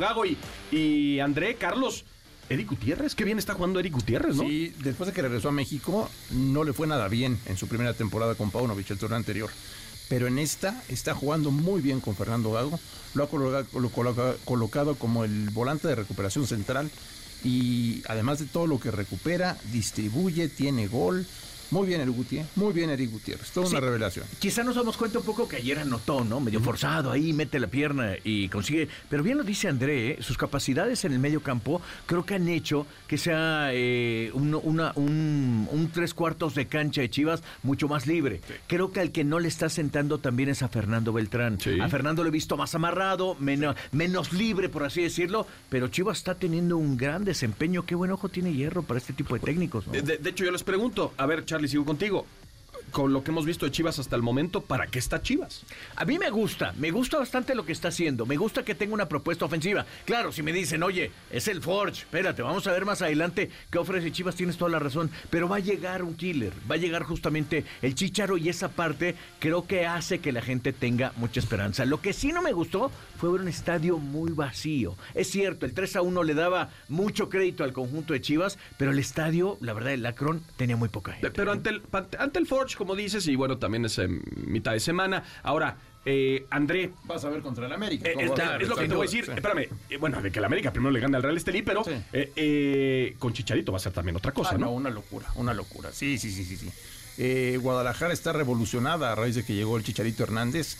Gago 0.00 0.26
y, 0.26 0.36
y 0.72 1.20
André, 1.20 1.54
Carlos, 1.54 2.04
Eric 2.48 2.68
Gutiérrez. 2.70 3.14
Qué 3.14 3.24
bien 3.24 3.38
está 3.38 3.54
jugando 3.54 3.78
Eric 3.78 3.92
Gutiérrez, 3.92 4.34
¿no? 4.36 4.42
Sí, 4.42 4.74
después 4.82 5.06
de 5.06 5.12
que 5.14 5.22
regresó 5.22 5.50
a 5.50 5.52
México, 5.52 6.10
no 6.32 6.64
le 6.64 6.72
fue 6.72 6.88
nada 6.88 7.06
bien 7.06 7.38
en 7.46 7.56
su 7.56 7.68
primera 7.68 7.94
temporada 7.94 8.34
con 8.34 8.50
Paunovic, 8.50 8.90
el 8.90 8.98
torneo 8.98 9.16
anterior. 9.18 9.50
Pero 10.08 10.26
en 10.26 10.40
esta 10.40 10.82
está 10.88 11.14
jugando 11.14 11.52
muy 11.52 11.80
bien 11.80 12.00
con 12.00 12.16
Fernando 12.16 12.50
Gago. 12.50 12.80
Lo 13.14 13.22
ha 13.22 13.28
coloca- 13.28 13.64
lo 13.78 13.90
coloca- 13.90 14.34
colocado 14.44 14.96
como 14.96 15.22
el 15.24 15.50
volante 15.50 15.86
de 15.86 15.94
recuperación 15.94 16.48
central. 16.48 16.90
Y 17.44 18.02
además 18.08 18.38
de 18.40 18.46
todo 18.46 18.66
lo 18.66 18.80
que 18.80 18.90
recupera, 18.90 19.56
distribuye, 19.72 20.48
tiene 20.48 20.88
gol. 20.88 21.24
Muy 21.70 21.86
bien 21.86 22.00
el 22.00 22.10
Gutiérrez, 22.10 22.50
muy 22.56 22.72
bien 22.72 22.90
Eric 22.90 23.10
Gutiérrez. 23.10 23.50
Toda 23.52 23.68
una 23.68 23.80
revelación. 23.80 24.24
Quizá 24.38 24.64
nos 24.64 24.74
damos 24.74 24.96
cuenta 24.96 25.18
un 25.20 25.24
poco 25.24 25.48
que 25.48 25.56
ayer 25.56 25.78
anotó, 25.78 26.24
¿no? 26.24 26.40
Medio 26.40 26.60
forzado 26.60 27.10
ahí, 27.12 27.32
mete 27.32 27.60
la 27.60 27.68
pierna 27.68 28.14
y 28.24 28.48
consigue. 28.48 28.88
Pero 29.08 29.22
bien 29.22 29.38
lo 29.38 29.44
dice 29.44 29.68
André, 29.68 30.10
¿eh? 30.12 30.16
sus 30.20 30.36
capacidades 30.36 31.04
en 31.04 31.12
el 31.12 31.18
medio 31.20 31.42
campo 31.42 31.80
creo 32.06 32.24
que 32.26 32.34
han 32.34 32.48
hecho 32.48 32.86
que 33.06 33.18
sea 33.18 33.70
eh, 33.72 34.30
un, 34.34 34.54
una- 34.54 34.92
un- 34.96 35.68
un 35.70 35.90
tres 35.92 36.12
cuartos 36.14 36.54
de 36.54 36.66
cancha 36.66 37.00
de 37.02 37.10
Chivas 37.10 37.42
mucho 37.62 37.86
más 37.88 38.06
libre. 38.06 38.40
Creo 38.66 38.90
que 38.92 39.00
al 39.00 39.12
que 39.12 39.22
no 39.24 39.38
le 39.38 39.48
está 39.48 39.68
sentando 39.68 40.18
también 40.18 40.48
es 40.48 40.62
a 40.62 40.68
Fernando 40.68 41.12
Beltrán. 41.12 41.60
Sí. 41.60 41.78
A 41.80 41.88
Fernando 41.88 42.22
lo 42.22 42.28
he 42.28 42.32
visto 42.32 42.56
más 42.56 42.74
amarrado, 42.74 43.36
menos, 43.38 43.76
menos 43.92 44.32
libre, 44.32 44.68
por 44.68 44.84
así 44.84 45.02
decirlo. 45.02 45.46
Pero 45.68 45.88
Chivas 45.88 46.18
está 46.18 46.34
teniendo 46.34 46.76
un 46.76 46.96
gran 46.96 47.24
desempeño. 47.24 47.84
Qué 47.86 47.94
buen 47.94 48.10
ojo 48.10 48.28
tiene 48.28 48.52
Hierro 48.52 48.82
para 48.82 48.98
este 48.98 49.12
tipo 49.12 49.34
de 49.34 49.40
técnicos, 49.40 49.86
¿no? 49.86 49.92
De 49.92 50.18
hecho, 50.30 50.44
yo 50.44 50.50
les 50.50 50.64
pregunto, 50.64 51.12
a 51.16 51.26
ver, 51.26 51.44
Charlie, 51.44 51.59
sigo 51.68 51.84
contigo. 51.84 52.26
Con 52.90 53.12
lo 53.12 53.22
que 53.22 53.30
hemos 53.30 53.46
visto 53.46 53.66
de 53.66 53.72
Chivas 53.72 53.98
hasta 53.98 54.16
el 54.16 54.22
momento, 54.22 54.62
¿para 54.62 54.86
qué 54.86 54.98
está 54.98 55.22
Chivas? 55.22 55.64
A 55.96 56.04
mí 56.04 56.18
me 56.18 56.30
gusta, 56.30 56.74
me 56.76 56.90
gusta 56.90 57.18
bastante 57.18 57.54
lo 57.54 57.64
que 57.64 57.72
está 57.72 57.88
haciendo, 57.88 58.26
me 58.26 58.36
gusta 58.36 58.64
que 58.64 58.74
tenga 58.74 58.94
una 58.94 59.08
propuesta 59.08 59.44
ofensiva. 59.44 59.86
Claro, 60.04 60.32
si 60.32 60.42
me 60.42 60.52
dicen, 60.52 60.82
oye, 60.82 61.10
es 61.30 61.48
el 61.48 61.62
Forge, 61.62 62.02
espérate, 62.02 62.42
vamos 62.42 62.66
a 62.66 62.72
ver 62.72 62.84
más 62.84 63.02
adelante 63.02 63.50
qué 63.70 63.78
ofrece 63.78 64.12
Chivas, 64.12 64.34
tienes 64.34 64.56
toda 64.56 64.70
la 64.70 64.78
razón, 64.78 65.10
pero 65.30 65.48
va 65.48 65.56
a 65.56 65.60
llegar 65.60 66.02
un 66.02 66.14
killer, 66.14 66.52
va 66.70 66.74
a 66.74 66.78
llegar 66.78 67.04
justamente 67.04 67.64
el 67.82 67.94
Chicharo 67.94 68.36
y 68.36 68.48
esa 68.48 68.68
parte 68.68 69.14
creo 69.38 69.66
que 69.66 69.86
hace 69.86 70.18
que 70.18 70.32
la 70.32 70.42
gente 70.42 70.72
tenga 70.72 71.12
mucha 71.16 71.40
esperanza. 71.40 71.84
Lo 71.84 72.00
que 72.00 72.12
sí 72.12 72.32
no 72.32 72.42
me 72.42 72.52
gustó 72.52 72.90
fue 73.16 73.30
ver 73.30 73.42
un 73.42 73.48
estadio 73.48 73.98
muy 73.98 74.32
vacío. 74.32 74.96
Es 75.14 75.30
cierto, 75.30 75.66
el 75.66 75.74
3 75.74 75.96
a 75.96 76.02
1 76.02 76.22
le 76.22 76.34
daba 76.34 76.70
mucho 76.88 77.28
crédito 77.28 77.64
al 77.64 77.72
conjunto 77.72 78.14
de 78.14 78.20
Chivas, 78.20 78.58
pero 78.78 78.90
el 78.90 78.98
estadio, 78.98 79.58
la 79.60 79.74
verdad, 79.74 79.92
el 79.92 80.02
Lacron 80.02 80.42
tenía 80.56 80.76
muy 80.76 80.88
poca 80.88 81.12
gente. 81.12 81.30
Pero 81.30 81.52
ante 81.52 81.70
el, 81.70 81.82
ante 82.18 82.38
el 82.38 82.46
Forge, 82.46 82.76
como 82.80 82.96
dices, 82.96 83.26
y 83.28 83.36
bueno, 83.36 83.58
también 83.58 83.84
es 83.84 83.98
en 83.98 84.22
mitad 84.46 84.72
de 84.72 84.80
semana. 84.80 85.22
Ahora, 85.42 85.76
eh, 86.06 86.46
André, 86.48 86.92
Vas 87.04 87.22
a 87.26 87.28
ver 87.28 87.42
contra 87.42 87.66
el 87.66 87.72
América. 87.74 88.08
Eh, 88.08 88.14
es, 88.18 88.68
lo 88.68 88.74
que 88.74 88.88
te 88.88 88.94
voy 88.94 89.06
a 89.06 89.10
decir. 89.10 89.26
sí. 89.26 89.32
Espérame, 89.32 89.68
eh, 89.90 89.98
bueno, 89.98 90.22
de 90.22 90.32
que 90.32 90.38
el 90.38 90.44
América 90.46 90.72
primero 90.72 90.90
le 90.90 90.98
gane 90.98 91.14
al 91.18 91.22
Real 91.22 91.36
Estelí, 91.36 91.60
pero 91.60 91.84
Sí. 91.84 91.90
eh, 92.14 92.32
eh, 92.36 93.16
con 93.18 93.34
Chicharito 93.34 93.70
va 93.70 93.76
a 93.76 93.80
ser 93.80 93.92
también 93.92 94.16
otra 94.16 94.32
cosa, 94.32 94.52
Ah, 94.54 94.58
¿no? 94.58 94.66
no, 94.66 94.72
una 94.72 94.88
locura, 94.88 95.26
una 95.34 95.52
locura. 95.52 95.90
Sí, 95.92 96.16
sí, 96.18 96.32
sí, 96.32 96.44
sí. 96.46 96.56
sí. 96.56 96.70
Eh, 97.18 97.58
Guadalajara 97.60 98.14
está 98.14 98.32
revolucionada 98.32 99.12
a 99.12 99.14
raíz 99.14 99.34
de 99.34 99.44
que 99.44 99.52
llegó 99.54 99.76
el 99.76 99.84
Chicharito 99.84 100.22
Hernández. 100.22 100.78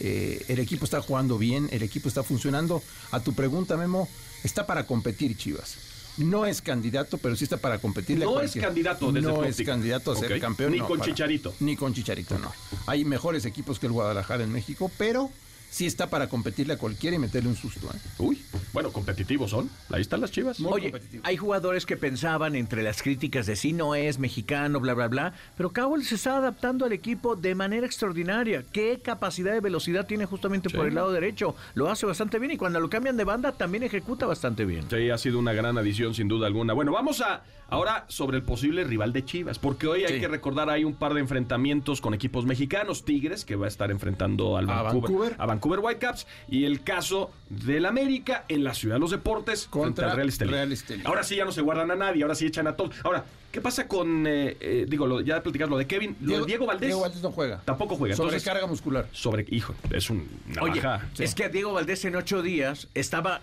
Eh, 0.00 0.44
el 0.48 0.58
equipo 0.58 0.84
está 0.84 1.00
jugando 1.00 1.38
bien, 1.38 1.68
el 1.72 1.82
equipo 1.82 2.06
está 2.08 2.22
funcionando. 2.22 2.82
A 3.10 3.20
tu 3.20 3.32
pregunta, 3.32 3.76
Memo, 3.78 4.06
está 4.44 4.66
para 4.66 4.84
competir 4.86 5.34
Chivas. 5.36 5.78
No 6.18 6.46
es 6.46 6.60
candidato, 6.62 7.18
pero 7.18 7.36
sí 7.36 7.44
está 7.44 7.56
para 7.56 7.78
competir. 7.78 8.18
No 8.18 8.40
es 8.40 8.52
candidato 8.54 9.12
desde 9.12 9.28
No 9.28 9.44
es 9.44 9.56
candidato 9.62 10.12
a 10.12 10.16
ser 10.16 10.40
campeón. 10.40 10.72
Ni 10.72 10.78
no, 10.78 10.86
con 10.86 10.98
para- 10.98 11.10
Chicharito. 11.10 11.54
Ni 11.60 11.76
con 11.76 11.94
Chicharito, 11.94 12.38
no. 12.38 12.52
Hay 12.86 13.04
mejores 13.04 13.44
equipos 13.44 13.78
que 13.78 13.86
el 13.86 13.92
Guadalajara 13.92 14.44
en 14.44 14.52
México, 14.52 14.90
pero 14.98 15.30
sí 15.70 15.86
está 15.86 16.08
para 16.10 16.28
competirle 16.28 16.74
a 16.74 16.78
cualquiera 16.78 17.16
y 17.16 17.18
meterle 17.18 17.48
un 17.50 17.56
susto. 17.56 17.86
¿eh? 17.94 17.98
Uy, 18.18 18.42
bueno, 18.72 18.90
competitivos 18.92 19.50
son. 19.50 19.70
Ahí 19.90 20.00
están 20.00 20.20
las 20.20 20.30
Chivas. 20.30 20.60
Muy 20.60 20.72
Oye, 20.72 20.92
hay 21.22 21.36
jugadores 21.36 21.86
que 21.86 21.96
pensaban 21.96 22.54
entre 22.56 22.82
las 22.82 23.02
críticas 23.02 23.46
de 23.46 23.56
si 23.56 23.72
no 23.72 23.94
es 23.94 24.18
mexicano, 24.18 24.80
bla, 24.80 24.94
bla, 24.94 25.08
bla, 25.08 25.32
pero 25.56 25.72
Cowell 25.72 26.04
se 26.04 26.14
está 26.16 26.36
adaptando 26.38 26.84
al 26.84 26.92
equipo 26.92 27.36
de 27.36 27.54
manera 27.54 27.86
extraordinaria. 27.86 28.64
¿Qué 28.72 29.00
capacidad 29.02 29.52
de 29.52 29.60
velocidad 29.60 30.06
tiene 30.06 30.26
justamente 30.26 30.70
por 30.70 30.86
el 30.86 30.94
lado 30.94 31.12
derecho? 31.12 31.54
Lo 31.74 31.90
hace 31.90 32.06
bastante 32.06 32.38
bien 32.38 32.52
y 32.52 32.56
cuando 32.56 32.80
lo 32.80 32.88
cambian 32.90 33.16
de 33.16 33.24
banda 33.24 33.52
también 33.52 33.82
ejecuta 33.82 34.26
bastante 34.26 34.64
bien. 34.64 34.84
Sí, 34.90 35.10
ha 35.10 35.18
sido 35.18 35.38
una 35.38 35.52
gran 35.52 35.76
adición 35.78 36.14
sin 36.14 36.28
duda 36.28 36.46
alguna. 36.46 36.72
Bueno, 36.72 36.92
vamos 36.92 37.20
a 37.20 37.42
ahora 37.70 38.06
sobre 38.08 38.38
el 38.38 38.42
posible 38.42 38.82
rival 38.84 39.12
de 39.12 39.24
Chivas, 39.24 39.58
porque 39.58 39.86
hoy 39.86 40.04
hay 40.04 40.14
Sí. 40.14 40.20
que 40.20 40.28
recordar 40.28 40.70
hay 40.70 40.84
un 40.84 40.94
par 40.94 41.12
de 41.14 41.20
enfrentamientos 41.20 42.00
con 42.00 42.14
equipos 42.14 42.46
mexicanos, 42.46 43.04
Tigres 43.04 43.44
que 43.44 43.56
va 43.56 43.66
a 43.66 43.68
estar 43.68 43.90
enfrentando 43.90 44.56
al 44.56 44.68
A 44.70 44.82
Vancouver, 44.82 45.02
Vancouver. 45.10 45.34
a 45.38 45.46
Vancouver 45.46 45.57
Whitecaps 45.60 46.26
y 46.48 46.64
el 46.64 46.82
caso 46.82 47.30
del 47.50 47.86
América 47.86 48.44
en 48.48 48.64
la 48.64 48.74
Ciudad 48.74 48.96
de 48.96 49.00
los 49.00 49.10
Deportes 49.10 49.66
contra, 49.68 50.14
Real 50.14 50.28
Estelí. 50.28 50.50
Real 50.52 50.72
Estelí. 50.72 51.02
Ahora 51.04 51.22
sí 51.22 51.36
ya 51.36 51.44
no 51.44 51.52
se 51.52 51.60
guardan 51.60 51.90
a 51.90 51.96
nadie, 51.96 52.22
ahora 52.22 52.34
sí 52.34 52.46
echan 52.46 52.66
a 52.66 52.76
todos. 52.76 52.94
Ahora, 53.04 53.24
¿qué 53.52 53.60
pasa 53.60 53.86
con, 53.88 54.26
eh, 54.26 54.56
eh, 54.60 54.86
digo, 54.88 55.06
lo, 55.06 55.20
ya 55.20 55.42
platicas 55.42 55.68
lo 55.68 55.76
de 55.78 55.86
Kevin, 55.86 56.16
lo 56.20 56.40
de 56.40 56.46
Diego 56.46 56.66
Valdés? 56.66 56.88
Diego 56.88 57.00
Valdés 57.00 57.22
no 57.22 57.30
juega. 57.32 57.60
Tampoco 57.64 57.96
juega. 57.96 58.14
Entonces, 58.14 58.42
Sobrecarga 58.42 58.66
muscular. 58.66 59.08
sobre, 59.12 59.44
hijo, 59.50 59.74
es 59.90 60.10
un 60.10 60.28
Oye, 60.60 60.80
es 61.18 61.34
que 61.34 61.44
a 61.44 61.48
Diego 61.48 61.72
Valdés 61.72 62.04
en 62.04 62.16
ocho 62.16 62.42
días 62.42 62.88
estaba 62.94 63.40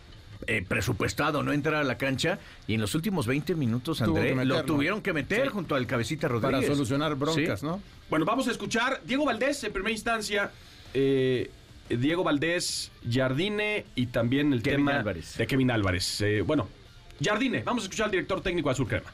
eh, 0.48 0.64
presupuestado 0.68 1.42
no 1.44 1.54
entrar 1.54 1.76
a 1.76 1.84
la 1.86 1.98
cancha 1.98 2.38
y 2.68 2.76
en 2.76 2.82
los 2.82 2.94
últimos 2.94 3.26
20 3.26 3.56
minutos, 3.56 4.02
André, 4.02 4.36
lo 4.46 4.64
tuvieron 4.66 5.02
que 5.02 5.14
meter 5.14 5.44
Sí. 5.48 5.50
junto 5.50 5.76
al 5.76 5.88
cabecita 5.88 6.28
Para 6.28 6.40
Rodríguez. 6.42 6.68
solucionar 6.68 7.16
broncas, 7.16 7.62
Sí. 7.62 7.66
¿no? 7.66 7.82
Bueno, 8.10 8.26
vamos 8.26 8.48
a 8.48 8.52
escuchar 8.52 9.02
Diego 9.06 9.26
Valdés 9.26 9.64
en 9.64 9.72
primera 9.74 9.92
instancia. 9.94 10.52
eh, 10.94 11.50
Diego 11.90 12.24
Valdés, 12.24 12.92
Jardine 13.10 13.86
y 13.96 14.08
también 14.08 14.54
el 14.54 14.62
Kevin 14.64 14.86
tema 14.86 15.00
Álvarez. 15.00 15.38
de 15.38 15.48
Kevin 15.48 15.72
Álvarez. 15.72 16.22
Eh, 16.22 16.42
bueno, 16.42 16.68
Jardine, 17.22 17.62
vamos 17.64 17.84
a 17.84 17.86
escuchar 17.86 18.06
al 18.06 18.12
director 18.12 18.42
técnico 18.42 18.70
de 18.70 18.74
Azul 18.74 18.88
Crema. 18.88 19.12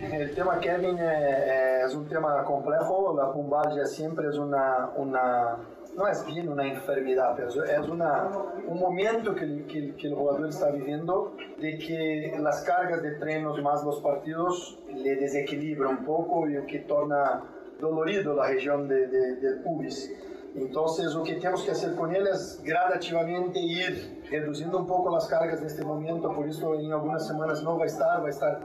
El 0.00 0.34
tema 0.34 0.58
Kevin 0.58 0.96
eh, 0.98 1.82
es 1.86 1.94
un 1.94 2.08
tema 2.08 2.42
complejo, 2.44 3.14
la 3.16 3.30
pumbalgia 3.32 3.84
siempre 3.84 4.26
es 4.28 4.36
una, 4.36 4.88
una 4.96 5.56
no 5.94 6.08
es 6.08 6.24
bien 6.24 6.48
una 6.48 6.66
enfermedad, 6.66 7.34
pero 7.36 7.48
es 7.64 7.88
una, 7.88 8.26
un 8.66 8.80
momento 8.80 9.34
que 9.34 9.44
el 9.44 10.14
jugador 10.14 10.48
está 10.48 10.70
viviendo 10.70 11.36
de 11.60 11.76
que 11.78 12.34
las 12.40 12.62
cargas 12.62 13.02
de 13.02 13.10
trenos 13.16 13.60
más 13.62 13.84
los 13.84 14.00
partidos 14.00 14.78
le 14.94 15.16
desequilibra 15.16 15.88
un 15.90 16.04
poco 16.06 16.48
y 16.48 16.54
que 16.66 16.78
torna 16.80 17.42
dolorido 17.78 18.34
la 18.34 18.46
región 18.48 18.88
de, 18.88 19.06
de- 19.08 19.36
del 19.36 19.56
pubis. 19.62 20.10
Entonces, 20.54 21.14
lo 21.14 21.22
que 21.22 21.34
tenemos 21.34 21.62
que 21.62 21.70
hacer 21.70 21.94
con 21.94 22.14
él 22.14 22.26
es 22.26 22.60
gradativamente 22.62 23.58
ir 23.58 24.22
reduciendo 24.30 24.78
un 24.78 24.86
poco 24.86 25.10
las 25.10 25.26
cargas 25.26 25.60
de 25.60 25.66
este 25.66 25.82
momento. 25.82 26.30
Por 26.32 26.46
eso, 26.46 26.74
en 26.74 26.92
algunas 26.92 27.26
semanas 27.26 27.62
no 27.62 27.78
va 27.78 27.84
a 27.84 27.86
estar, 27.86 28.22
va 28.22 28.26
a 28.26 28.30
estar 28.30 28.60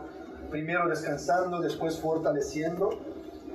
primero 0.49 0.87
descansando, 0.89 1.61
después 1.61 1.97
fortaleciendo, 1.99 2.89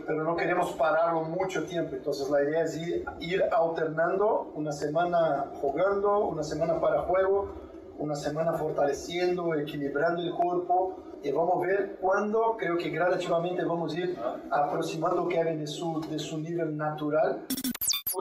pero 0.07 0.25
no 0.25 0.35
queremos 0.35 0.73
pararlo 0.73 1.25
mucho 1.25 1.65
tiempo. 1.65 1.95
Entonces, 1.95 2.31
la 2.31 2.43
idea 2.43 2.63
es 2.63 2.77
ir, 2.77 3.05
ir 3.21 3.45
alternando 3.53 4.51
una 4.55 4.73
semana 4.73 5.51
jugando, 5.61 6.21
una 6.21 6.43
semana 6.43 6.81
para 6.81 7.03
juego, 7.03 7.53
una 7.99 8.17
semana 8.17 8.55
fortaleciendo, 8.55 9.55
equilibrando 9.55 10.23
el 10.23 10.33
cuerpo. 10.33 10.97
Y 11.25 11.31
vamos 11.31 11.63
a 11.63 11.67
ver 11.67 11.97
cuándo, 12.01 12.57
creo 12.59 12.77
que 12.77 12.91
gradativamente 12.91 13.65
vamos 13.65 13.95
a 13.95 13.99
ir 14.01 14.19
aproximando 14.51 15.29
Kevin 15.29 15.59
de 15.61 15.67
su, 15.67 16.01
de 16.11 16.19
su 16.19 16.39
nivel 16.39 16.77
natural. 16.77 17.45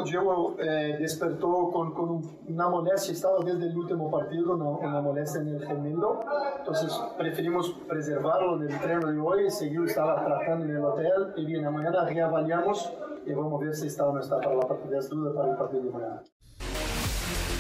Diego 0.06 0.56
eh, 0.58 0.96
despertó 1.00 1.70
con, 1.72 1.94
con 1.94 2.10
un- 2.10 2.40
una 2.48 2.70
molestia, 2.70 3.14
estaba 3.14 3.40
desde 3.44 3.66
el 3.68 3.78
último 3.78 4.10
partido, 4.10 4.54
una, 4.56 5.02
molestia 5.02 5.42
en 5.42 5.50
el 5.50 5.66
gemelo, 5.68 6.22
entonces 6.60 6.98
preferimos 7.18 7.72
preservarlo 7.90 8.58
del 8.58 8.72
entreno 8.72 9.12
de 9.12 9.20
hoy, 9.20 9.52
seguir, 9.52 9.82
estaba 9.86 10.24
tratando 10.24 10.64
en 10.66 10.72
el 10.78 10.84
hotel 10.86 11.34
y 11.36 11.46
bien, 11.46 11.64
mañana 11.74 12.06
reavaliamos 12.06 12.94
y 13.26 13.34
vamos 13.34 13.62
a 13.62 13.66
ver 13.66 13.76
si 13.76 13.88
está 13.88 14.08
o 14.08 14.14
no 14.14 14.22
está 14.22 14.38
para 14.40 14.56
la 14.56 14.62
partida, 14.68 14.98
es 15.00 15.10
duda 15.10 15.34
para 15.36 15.52
el 15.52 15.58
partido 15.58 15.84
de 15.84 15.90
mañana. 15.92 16.24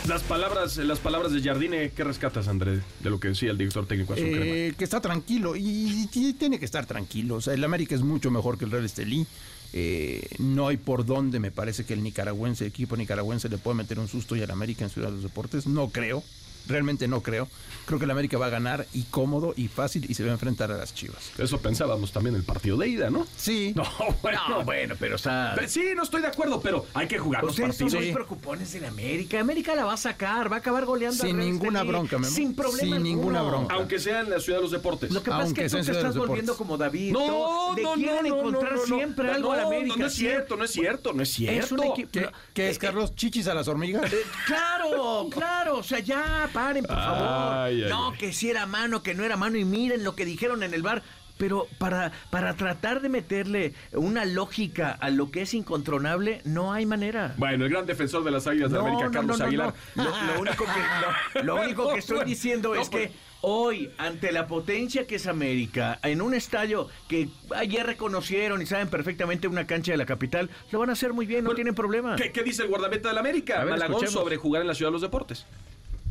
Las 0.07 0.23
palabras, 0.23 0.77
las 0.77 0.99
palabras 0.99 1.31
de 1.31 1.41
Jardine, 1.41 1.91
¿qué 1.91 2.03
rescatas, 2.03 2.47
André, 2.47 2.81
de 3.01 3.09
lo 3.09 3.19
que 3.19 3.29
decía 3.29 3.51
el 3.51 3.57
director 3.57 3.85
técnico? 3.85 4.15
Eh, 4.17 4.73
que 4.75 4.83
está 4.83 4.99
tranquilo 4.99 5.55
y, 5.55 6.07
tiene 6.37 6.57
que 6.57 6.65
estar 6.65 6.87
tranquilo. 6.87 7.35
O 7.35 7.41
sea, 7.41 7.53
el 7.53 7.63
América 7.63 7.93
es 7.93 8.01
mucho 8.01 8.31
mejor 8.31 8.57
que 8.57 8.65
el 8.65 8.71
Real 8.71 8.83
Estelí. 8.83 9.27
Eh, 9.73 10.27
no 10.39 10.67
hay 10.67 10.77
por 10.77 11.05
dónde, 11.05 11.39
me 11.39 11.51
parece 11.51 11.85
que 11.85 11.93
el 11.93 12.03
nicaragüense, 12.03 12.65
el 12.65 12.71
equipo 12.71 12.97
nicaragüense 12.97 13.47
le 13.47 13.57
puede 13.57 13.77
meter 13.77 13.99
un 13.99 14.07
susto 14.07 14.35
y 14.35 14.41
al 14.41 14.51
América 14.51 14.83
en 14.83 14.89
Ciudad 14.89 15.09
de 15.09 15.13
los 15.15 15.23
Deportes. 15.23 15.67
No 15.67 15.89
creo, 15.89 16.23
realmente 16.67 17.07
no 17.07 17.21
creo. 17.21 17.47
Creo 17.85 17.97
que 17.97 18.05
el 18.05 18.11
América 18.11 18.37
va 18.37 18.45
a 18.45 18.49
ganar 18.49 18.85
y 18.93 19.03
cómodo 19.03 19.53
y 19.57 19.67
fácil 19.67 20.05
y 20.09 20.13
se 20.13 20.23
va 20.23 20.29
a 20.29 20.33
enfrentar 20.33 20.71
a 20.71 20.77
las 20.77 20.93
Chivas. 20.93 21.31
Eso 21.39 21.59
pensábamos 21.59 22.11
también 22.11 22.35
el 22.35 22.43
partido 22.43 22.77
de 22.77 22.87
ida, 22.87 23.09
¿no? 23.09 23.25
Sí. 23.35 23.73
No, 23.81 23.85
bueno. 24.21 24.39
No, 24.49 24.63
bueno, 24.63 24.95
pero 24.99 25.15
o 25.15 25.17
sea... 25.17 25.55
Sí, 25.67 25.81
no 25.95 26.03
estoy 26.03 26.21
de 26.21 26.27
acuerdo, 26.27 26.61
pero 26.61 26.85
hay 26.93 27.07
que 27.07 27.17
jugar 27.17 27.41
los 27.43 27.51
Ustedes 27.51 27.75
son 27.75 27.87
partidos. 27.87 28.03
muy 28.05 28.13
preocupones 28.13 28.71
de 28.73 28.79
la 28.81 28.89
América. 28.89 29.39
América 29.39 29.73
la 29.75 29.85
va 29.85 29.93
a 29.93 29.97
sacar, 29.97 30.51
va 30.51 30.57
a 30.57 30.59
acabar 30.59 30.85
goleando. 30.85 31.17
Sin 31.23 31.37
Real 31.37 31.49
ninguna 31.49 31.83
bronca, 31.83 32.17
Memo. 32.19 32.31
Sin 32.31 32.53
problema 32.55 32.79
Sin 32.81 32.93
alguno. 32.93 33.03
ninguna 33.09 33.41
bronca. 33.41 33.73
Aunque 33.75 33.99
sea 33.99 34.19
en 34.21 34.29
la 34.29 34.39
ciudad 34.39 34.59
de 34.59 34.63
los 34.63 34.71
deportes. 34.71 35.11
Lo 35.11 35.23
que 35.23 35.31
pasa 35.31 35.43
Aunque 35.43 35.65
es 35.65 35.73
que 35.73 35.83
sea 35.83 35.83
tú 35.83 35.87
en 35.89 35.93
te 36.03 36.07
estás 36.07 36.17
volviendo 36.27 36.55
como 36.55 36.77
David. 36.77 37.11
No, 37.13 37.73
Le 37.75 37.81
no, 37.83 37.93
quieren 37.95 38.15
no, 38.15 38.21
no, 38.21 38.37
encontrar 38.49 38.73
no, 38.73 38.79
no. 38.85 38.85
siempre 38.97 39.25
No, 39.27 39.33
algo 39.33 39.51
a 39.51 39.55
la 39.57 39.61
no, 39.63 39.67
América. 39.69 39.95
No, 39.97 40.05
es 40.05 40.13
cierto, 40.13 40.55
no 40.55 40.63
es 40.63 40.71
cierto, 40.71 41.13
no 41.13 41.23
es 41.23 41.29
cierto. 41.33 41.65
Es 41.65 41.71
un 41.71 41.83
equipo. 41.83 42.09
¿Qué, 42.11 42.29
qué 42.53 42.69
es, 42.69 42.75
Eh, 42.77 42.79
Carlos? 42.79 43.15
¿Chichis 43.15 43.47
a 43.47 43.53
las 43.55 43.67
hormigas? 43.67 44.11
eh, 44.13 44.17
Claro, 44.45 45.27
claro, 45.31 45.77
o 45.79 45.83
sea, 45.83 45.99
ya 45.99 46.49
paren, 46.53 46.85
por 46.85 46.95
favor. 46.95 47.27
Ay, 47.27 47.83
ay, 47.83 47.89
no, 47.89 48.11
ay. 48.11 48.17
que 48.17 48.33
si 48.33 48.49
era 48.49 48.65
mano, 48.65 49.03
que 49.03 49.13
no 49.13 49.23
era 49.23 49.37
mano, 49.37 49.57
y 49.57 49.65
miren 49.65 50.03
lo 50.03 50.15
que 50.15 50.25
dijeron 50.25 50.63
en 50.63 50.73
el 50.73 50.81
bar. 50.81 51.01
Pero 51.37 51.67
para, 51.79 52.11
para 52.29 52.53
tratar 52.55 53.01
de 53.01 53.09
meterle 53.09 53.73
una 53.93 54.25
lógica 54.25 54.91
a 54.91 55.09
lo 55.09 55.31
que 55.31 55.41
es 55.41 55.55
incontrolable, 55.55 56.41
no 56.45 56.71
hay 56.71 56.85
manera. 56.85 57.33
Bueno, 57.37 57.65
el 57.65 57.71
gran 57.71 57.87
defensor 57.87 58.23
de 58.23 58.29
las 58.29 58.45
Águilas 58.45 58.71
de 58.71 58.77
América, 58.77 59.05
no, 59.05 59.11
Carlos 59.11 59.39
no, 59.39 59.45
Aguilar. 59.45 59.73
Lo, 59.95 60.03
lo 60.03 60.39
único 60.39 60.65
que, 60.65 61.41
lo, 61.41 61.55
lo 61.55 61.63
único 61.63 61.93
que 61.93 61.99
estoy 61.99 62.25
diciendo 62.25 62.75
es 62.75 62.89
que 62.89 63.11
hoy, 63.41 63.89
ante 63.97 64.31
la 64.31 64.45
potencia 64.45 65.07
que 65.07 65.15
es 65.15 65.25
América, 65.25 65.97
en 66.03 66.21
un 66.21 66.35
estadio 66.35 66.89
que 67.07 67.27
ayer 67.55 67.87
reconocieron 67.87 68.61
y 68.61 68.67
saben 68.67 68.89
perfectamente 68.89 69.47
una 69.47 69.65
cancha 69.65 69.93
de 69.93 69.97
la 69.97 70.05
capital, 70.05 70.47
lo 70.71 70.77
van 70.77 70.91
a 70.91 70.93
hacer 70.93 71.11
muy 71.11 71.25
bien, 71.25 71.43
no 71.43 71.55
tienen 71.55 71.73
problema. 71.73 72.17
¿Qué, 72.17 72.31
qué 72.31 72.43
dice 72.43 72.61
el 72.61 72.69
guardameta 72.69 73.09
del 73.09 73.17
América? 73.17 73.59
Ver, 73.59 73.71
Malagón 73.71 73.95
escuchemos. 73.95 74.13
sobre 74.13 74.37
jugar 74.37 74.61
en 74.61 74.67
la 74.67 74.75
ciudad 74.75 74.89
de 74.89 74.93
los 74.93 75.01
deportes. 75.01 75.47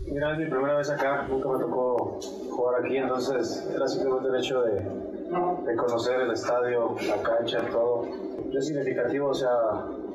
Mira, 0.07 0.33
es 0.33 0.38
mi 0.38 0.47
primera 0.47 0.76
vez 0.76 0.90
acá, 0.90 1.26
nunca 1.28 1.49
me 1.49 1.59
tocó 1.59 2.19
jugar 2.50 2.85
aquí, 2.85 2.97
entonces 2.97 3.69
era 3.75 3.87
simplemente 3.87 4.28
el 4.28 4.37
hecho 4.37 4.62
de, 4.62 4.73
de 4.73 5.76
conocer 5.76 6.21
el 6.23 6.33
estadio, 6.33 6.97
la 7.07 7.23
cancha, 7.23 7.62
todo. 7.71 8.07
Es 8.52 8.66
significativo, 8.66 9.28
o 9.28 9.35
sea, 9.35 9.50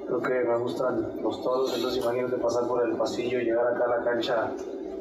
creo 0.06 0.22
que 0.22 0.34
me 0.34 0.58
gustan 0.58 1.22
los 1.22 1.42
toros, 1.42 1.74
entonces 1.76 2.04
imagínate 2.04 2.36
pasar 2.38 2.68
por 2.68 2.86
el 2.86 2.96
pasillo 2.98 3.40
y 3.40 3.46
llegar 3.46 3.68
acá 3.68 3.86
a 3.86 4.00
la 4.00 4.04
cancha, 4.04 4.52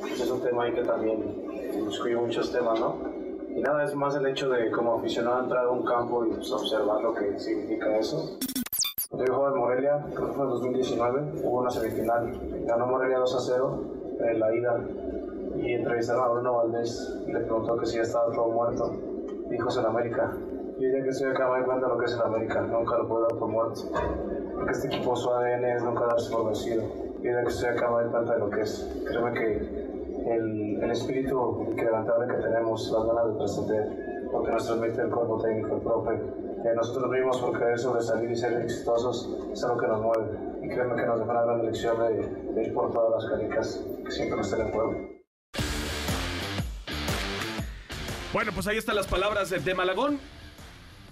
pues 0.00 0.20
es 0.20 0.30
un 0.30 0.40
tema 0.40 0.64
ahí 0.64 0.72
que 0.72 0.82
también 0.82 1.44
incluye 1.76 2.16
muchos 2.16 2.52
temas, 2.52 2.78
¿no? 2.78 2.96
Y 3.48 3.60
nada, 3.60 3.84
es 3.84 3.94
más 3.94 4.14
el 4.16 4.26
hecho 4.26 4.48
de 4.50 4.70
como 4.70 4.98
aficionado 4.98 5.42
entrar 5.42 5.66
a 5.66 5.70
un 5.70 5.84
campo 5.84 6.24
y 6.24 6.30
pues, 6.30 6.50
observar 6.52 7.02
lo 7.02 7.14
que 7.14 7.38
significa 7.38 7.96
eso. 7.96 8.38
Yo 9.12 9.32
jugaba 9.32 9.54
en 9.54 9.60
Morelia, 9.60 10.06
creo 10.12 10.28
que 10.28 10.32
fue 10.32 10.44
en 10.44 10.50
2019, 10.50 11.32
hubo 11.44 11.60
una 11.60 11.70
semifinal, 11.70 12.32
ganó 12.66 12.86
Morelia 12.86 13.18
2 13.18 13.34
a 13.34 13.40
0 13.40 14.03
en 14.20 14.40
la 14.40 14.54
ida 14.54 14.80
y 15.56 15.72
entrevistaron 15.72 16.24
a 16.24 16.28
Bruno 16.28 16.56
Valdés 16.56 17.16
y 17.26 17.32
le 17.32 17.40
preguntó 17.40 17.76
que 17.78 17.86
si 17.86 17.96
ya 17.96 18.02
estaba 18.02 18.32
todo 18.32 18.48
muerto. 18.48 18.92
Dijo 19.48 19.68
es 19.68 19.76
el 19.76 19.86
América. 19.86 20.32
Y 20.78 20.90
ya 20.90 21.02
que 21.02 21.08
estoy 21.08 21.30
acá 21.30 21.48
me 21.50 21.64
cuenta 21.64 21.86
lo 21.86 21.98
que 21.98 22.06
es 22.06 22.14
el 22.14 22.22
América, 22.22 22.60
nunca 22.62 22.98
lo 22.98 23.06
puedo 23.06 23.22
dar 23.22 23.38
por 23.38 23.48
muerto. 23.48 23.80
Porque 24.54 24.72
este 24.72 24.88
equipo 24.88 25.14
su 25.14 25.30
ADN 25.30 25.64
es 25.64 25.84
nunca 25.84 26.06
darse 26.06 26.32
por 26.32 26.46
vencido. 26.46 26.82
Y 27.20 27.24
ya 27.24 27.42
que 27.42 27.48
estoy 27.48 27.68
acá 27.68 27.90
me 27.90 28.02
doy 28.02 28.10
cuenta 28.10 28.32
de 28.34 28.38
lo 28.38 28.50
que 28.50 28.60
es. 28.62 29.02
Créeme 29.06 29.32
que 29.32 29.56
el, 30.32 30.82
el 30.82 30.90
espíritu 30.90 31.66
inquebrantable 31.70 32.34
que 32.34 32.42
tenemos, 32.42 32.90
las 32.90 33.06
ganas 33.06 33.26
de 33.26 33.38
trascender, 33.38 34.24
lo 34.32 34.42
que 34.42 34.50
nos 34.50 34.66
transmite 34.66 35.00
el 35.02 35.10
cuerpo 35.10 35.40
técnico, 35.42 35.76
el 35.76 35.82
profe, 35.82 36.20
que 36.64 36.74
nosotros 36.74 37.10
mismos 37.10 37.36
por 37.36 37.58
querer 37.58 37.78
sobresalir 37.78 38.30
y 38.30 38.36
ser 38.36 38.62
exitosos, 38.62 39.28
es 39.52 39.62
algo 39.64 39.78
que 39.78 39.86
nos 39.86 40.00
mueve. 40.00 40.24
Y 40.62 40.68
créeme 40.68 40.94
que 40.96 41.04
nos 41.06 41.20
deja 41.20 41.30
una 41.30 41.42
gran 41.42 41.66
lección 41.66 41.98
de, 41.98 42.54
de 42.54 42.62
ir 42.62 42.72
por 42.72 42.90
todas 42.90 43.22
las 43.22 43.30
caricas 43.30 43.84
que 44.02 44.10
siempre 44.10 44.38
nos 44.38 44.50
estén 44.50 44.66
en 44.68 44.72
juego. 44.72 45.10
Bueno, 48.32 48.50
pues 48.54 48.66
ahí 48.66 48.78
están 48.78 48.96
las 48.96 49.06
palabras 49.06 49.50
de, 49.50 49.58
de 49.58 49.74
Malagón. 49.74 50.18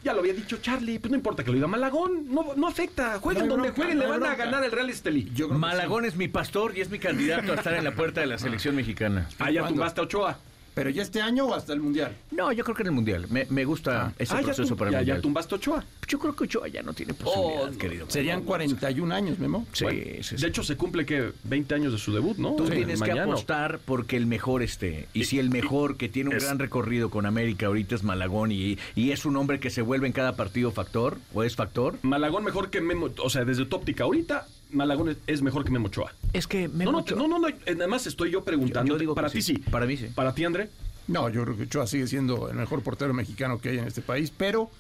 Ya 0.03 0.15
lo 0.15 0.21
había 0.21 0.33
dicho 0.33 0.57
Charlie, 0.57 0.99
pues 0.99 1.11
no 1.11 1.17
importa 1.19 1.45
que 1.45 1.51
lo 1.51 1.57
diga 1.57 1.67
Malagón, 1.69 2.35
no, 2.35 2.55
no 2.57 2.67
afecta. 2.67 3.21
Jueguen 3.21 3.47
No 3.47 3.55
donde 3.55 3.71
bronca, 3.71 3.83
jueguen, 3.83 3.99
no 3.99 4.05
le 4.05 4.19
van 4.21 4.33
a 4.33 4.35
ganar 4.35 4.65
el 4.65 4.73
Real 4.73 4.89
Estelí. 4.89 5.31
Malagón 5.51 6.07
es 6.07 6.17
mi 6.17 6.29
pastor 6.29 6.77
y 6.77 6.81
es 6.81 6.89
mi 6.89 6.99
candidato 6.99 7.53
a 7.53 7.57
estar 7.57 7.75
en 7.75 7.85
la 7.85 7.95
puerta 7.95 8.23
de 8.23 8.27
la 8.27 8.39
selección 8.39 8.75
mexicana. 8.75 9.29
Ah, 9.39 9.51
ya 9.51 9.69
tumbaste 9.69 10.01
a 10.01 10.05
Ochoa. 10.05 10.39
¿Pero 10.75 10.89
ya 10.91 11.03
este 11.03 11.21
año 11.21 11.47
o 11.47 11.55
hasta 11.55 11.73
el 11.75 11.81
Mundial? 11.81 12.17
No, 12.31 12.51
yo 12.53 12.65
creo 12.65 12.75
que 12.75 12.83
en 12.83 12.87
el 12.89 12.93
Mundial. 12.95 13.27
Me, 13.29 13.47
me 13.51 13.65
gusta 13.65 14.15
ese 14.19 14.35
Ah, 14.35 14.39
ya, 14.41 14.45
proceso 14.47 14.75
para 14.77 14.89
el 14.89 14.93
ya, 14.95 14.99
ya 14.99 15.01
Mundial. 15.01 15.21
tumbaste 15.23 15.55
a 15.55 15.59
Ochoa. 15.59 15.85
Yo 16.09 16.19
creo 16.19 16.35
que 16.35 16.45
Ochoa 16.45 16.69
ya 16.69 16.83
no 16.83 16.93
tiene 16.95 17.13
posibilidad, 17.15 17.71
Oh, 17.75 17.79
querido. 17.79 18.07
Serían 18.09 18.43
41 18.43 19.15
años, 19.15 19.39
Memo. 19.39 19.67
Sí, 19.73 19.85
Bueno, 19.85 20.01
sí, 20.23 20.23
sí. 20.23 20.37
De 20.37 20.49
hecho, 20.49 20.63
se 20.63 20.77
cumple 20.77 21.05
que 21.05 21.33
20 21.45 21.75
años 21.75 21.93
de 21.93 21.99
su 21.99 22.13
debut, 22.13 22.39
¿no? 22.39 22.55
Tú 22.55 22.65
tienes 22.69 23.01
que 23.03 23.13
apostar 23.13 23.81
porque 23.85 24.17
el 24.17 24.27
mejor 24.27 24.63
esté. 24.63 25.09
Y 25.13 25.25
si 25.25 25.39
el 25.39 25.51
mejor 25.51 25.97
que 25.97 26.09
tiene 26.09 26.31
un 26.31 26.37
es- 26.37 26.45
gran 26.45 26.59
recorrido 26.59 27.11
con 27.11 27.27
América 27.27 27.67
ahorita 27.67 27.95
es 27.95 28.03
Malagón 28.03 28.51
y, 28.53 28.79
y 28.95 29.11
es 29.11 29.25
un 29.27 29.37
hombre 29.37 29.61
que 29.61 29.71
se 29.71 29.83
vuelve 29.83 30.07
en 30.07 30.13
cada 30.13 30.37
partido 30.37 30.71
factor 30.73 31.19
o 31.35 31.43
es 31.43 31.55
factor, 31.57 31.99
Malagón 32.03 32.45
mejor 32.45 32.71
que 32.71 32.81
Memo, 32.81 33.11
o 33.23 33.31
sea, 33.31 33.45
desde 33.45 33.67
tu 33.67 33.77
óptica 33.77 34.05
ahorita, 34.05 34.47
Malagón 34.73 35.17
es, 35.27 35.43
mejor 35.43 35.65
que 35.65 35.71
Memo 35.71 35.87
Ochoa. 35.87 36.13
es 36.33 36.47
que 36.47 36.69
me 36.69 36.85
No, 36.85 36.93
no, 36.93 37.05
no, 37.17 37.29
no, 37.29 37.39
no, 37.39 37.49
eh, 37.49 37.57
nada 37.75 37.87
más 37.89 38.07
estoy 38.07 38.31
yo 38.31 38.43
preguntando. 38.45 38.89
Yo- 38.91 38.95
yo 38.95 38.99
digo 38.99 39.15
para 39.15 39.29
ti 39.31 39.43
sí. 39.43 39.57
sí. 39.57 39.63
Para 39.71 39.87
mí 39.87 39.97
sí. 39.97 40.07
Para 40.15 40.35
ti, 40.35 40.45
André. 40.45 40.69
No, 41.09 41.29
yo 41.29 41.43
creo 41.45 41.57
que 41.57 41.65
Ochoa 41.65 41.87
sigue 41.87 42.07
siendo 42.07 42.49
el 42.49 42.57
mejor 42.57 42.83
portero 42.83 43.13
mexicano 43.13 43.61
que 43.61 43.71
hay 43.71 43.79
en 43.79 43.87
este 43.87 44.03
país, 44.03 44.31
pero 44.37 44.71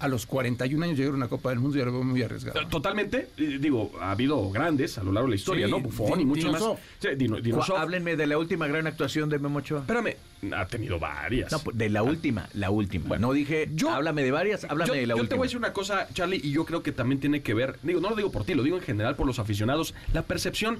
a 0.00 0.06
los 0.08 0.26
41 0.26 0.84
años 0.84 0.96
llegar 0.96 1.12
a 1.12 1.16
una 1.16 1.28
Copa 1.28 1.50
del 1.50 1.58
Mundo, 1.58 1.76
ya 1.76 1.84
lo 1.84 1.92
veo 1.92 2.04
muy 2.04 2.22
arriesgado. 2.22 2.66
Totalmente, 2.68 3.28
eh, 3.36 3.58
digo, 3.60 3.90
ha 4.00 4.12
habido 4.12 4.48
grandes 4.50 4.96
a 4.98 5.02
lo 5.02 5.10
largo 5.12 5.26
de 5.26 5.30
la 5.30 5.36
historia, 5.36 5.66
Sí, 5.66 5.72
¿no? 5.72 5.80
Buffon 5.80 6.20
y 6.20 6.24
muchos 6.24 6.52
más. 6.52 6.62
Sí, 7.00 7.08
Dino-. 7.16 7.38
Háblenme 7.76 8.14
de 8.16 8.26
la 8.26 8.38
última 8.38 8.66
gran 8.68 8.86
actuación 8.86 9.28
de 9.28 9.38
Memo 9.38 9.58
Ochoa. 9.58 9.80
Espérame, 9.80 10.14
ha 10.54 10.66
tenido 10.66 10.98
varias. 11.00 11.50
No, 11.50 11.58
pues, 11.58 11.76
de 11.76 11.88
la 11.90 12.02
última, 12.02 12.48
la 12.54 12.70
última. 12.70 13.18
no 13.18 13.32
dije, 13.32 13.68
yo- 13.74 13.90
háblame 13.90 14.22
de 14.22 14.30
varias, 14.30 14.64
háblame 14.64 14.88
yo, 14.88 14.94
de 14.94 15.06
la 15.06 15.14
yo 15.14 15.20
última. 15.22 15.28
te 15.30 15.34
voy 15.36 15.44
a 15.44 15.46
decir 15.46 15.58
una 15.58 15.72
cosa, 15.72 16.06
Charlie, 16.14 16.40
y 16.44 16.52
yo 16.52 16.64
creo 16.64 16.82
que 16.82 16.92
también 16.92 17.20
tiene 17.20 17.42
que 17.42 17.54
ver, 17.54 17.78
digo, 17.82 18.00
no 18.00 18.10
lo 18.10 18.16
digo 18.16 18.30
por 18.30 18.44
ti, 18.44 18.54
lo 18.54 18.62
digo 18.62 18.76
en 18.76 18.82
general 18.84 19.16
por 19.16 19.26
los 19.26 19.38
aficionados, 19.38 19.94
la 20.12 20.22
percepción. 20.22 20.78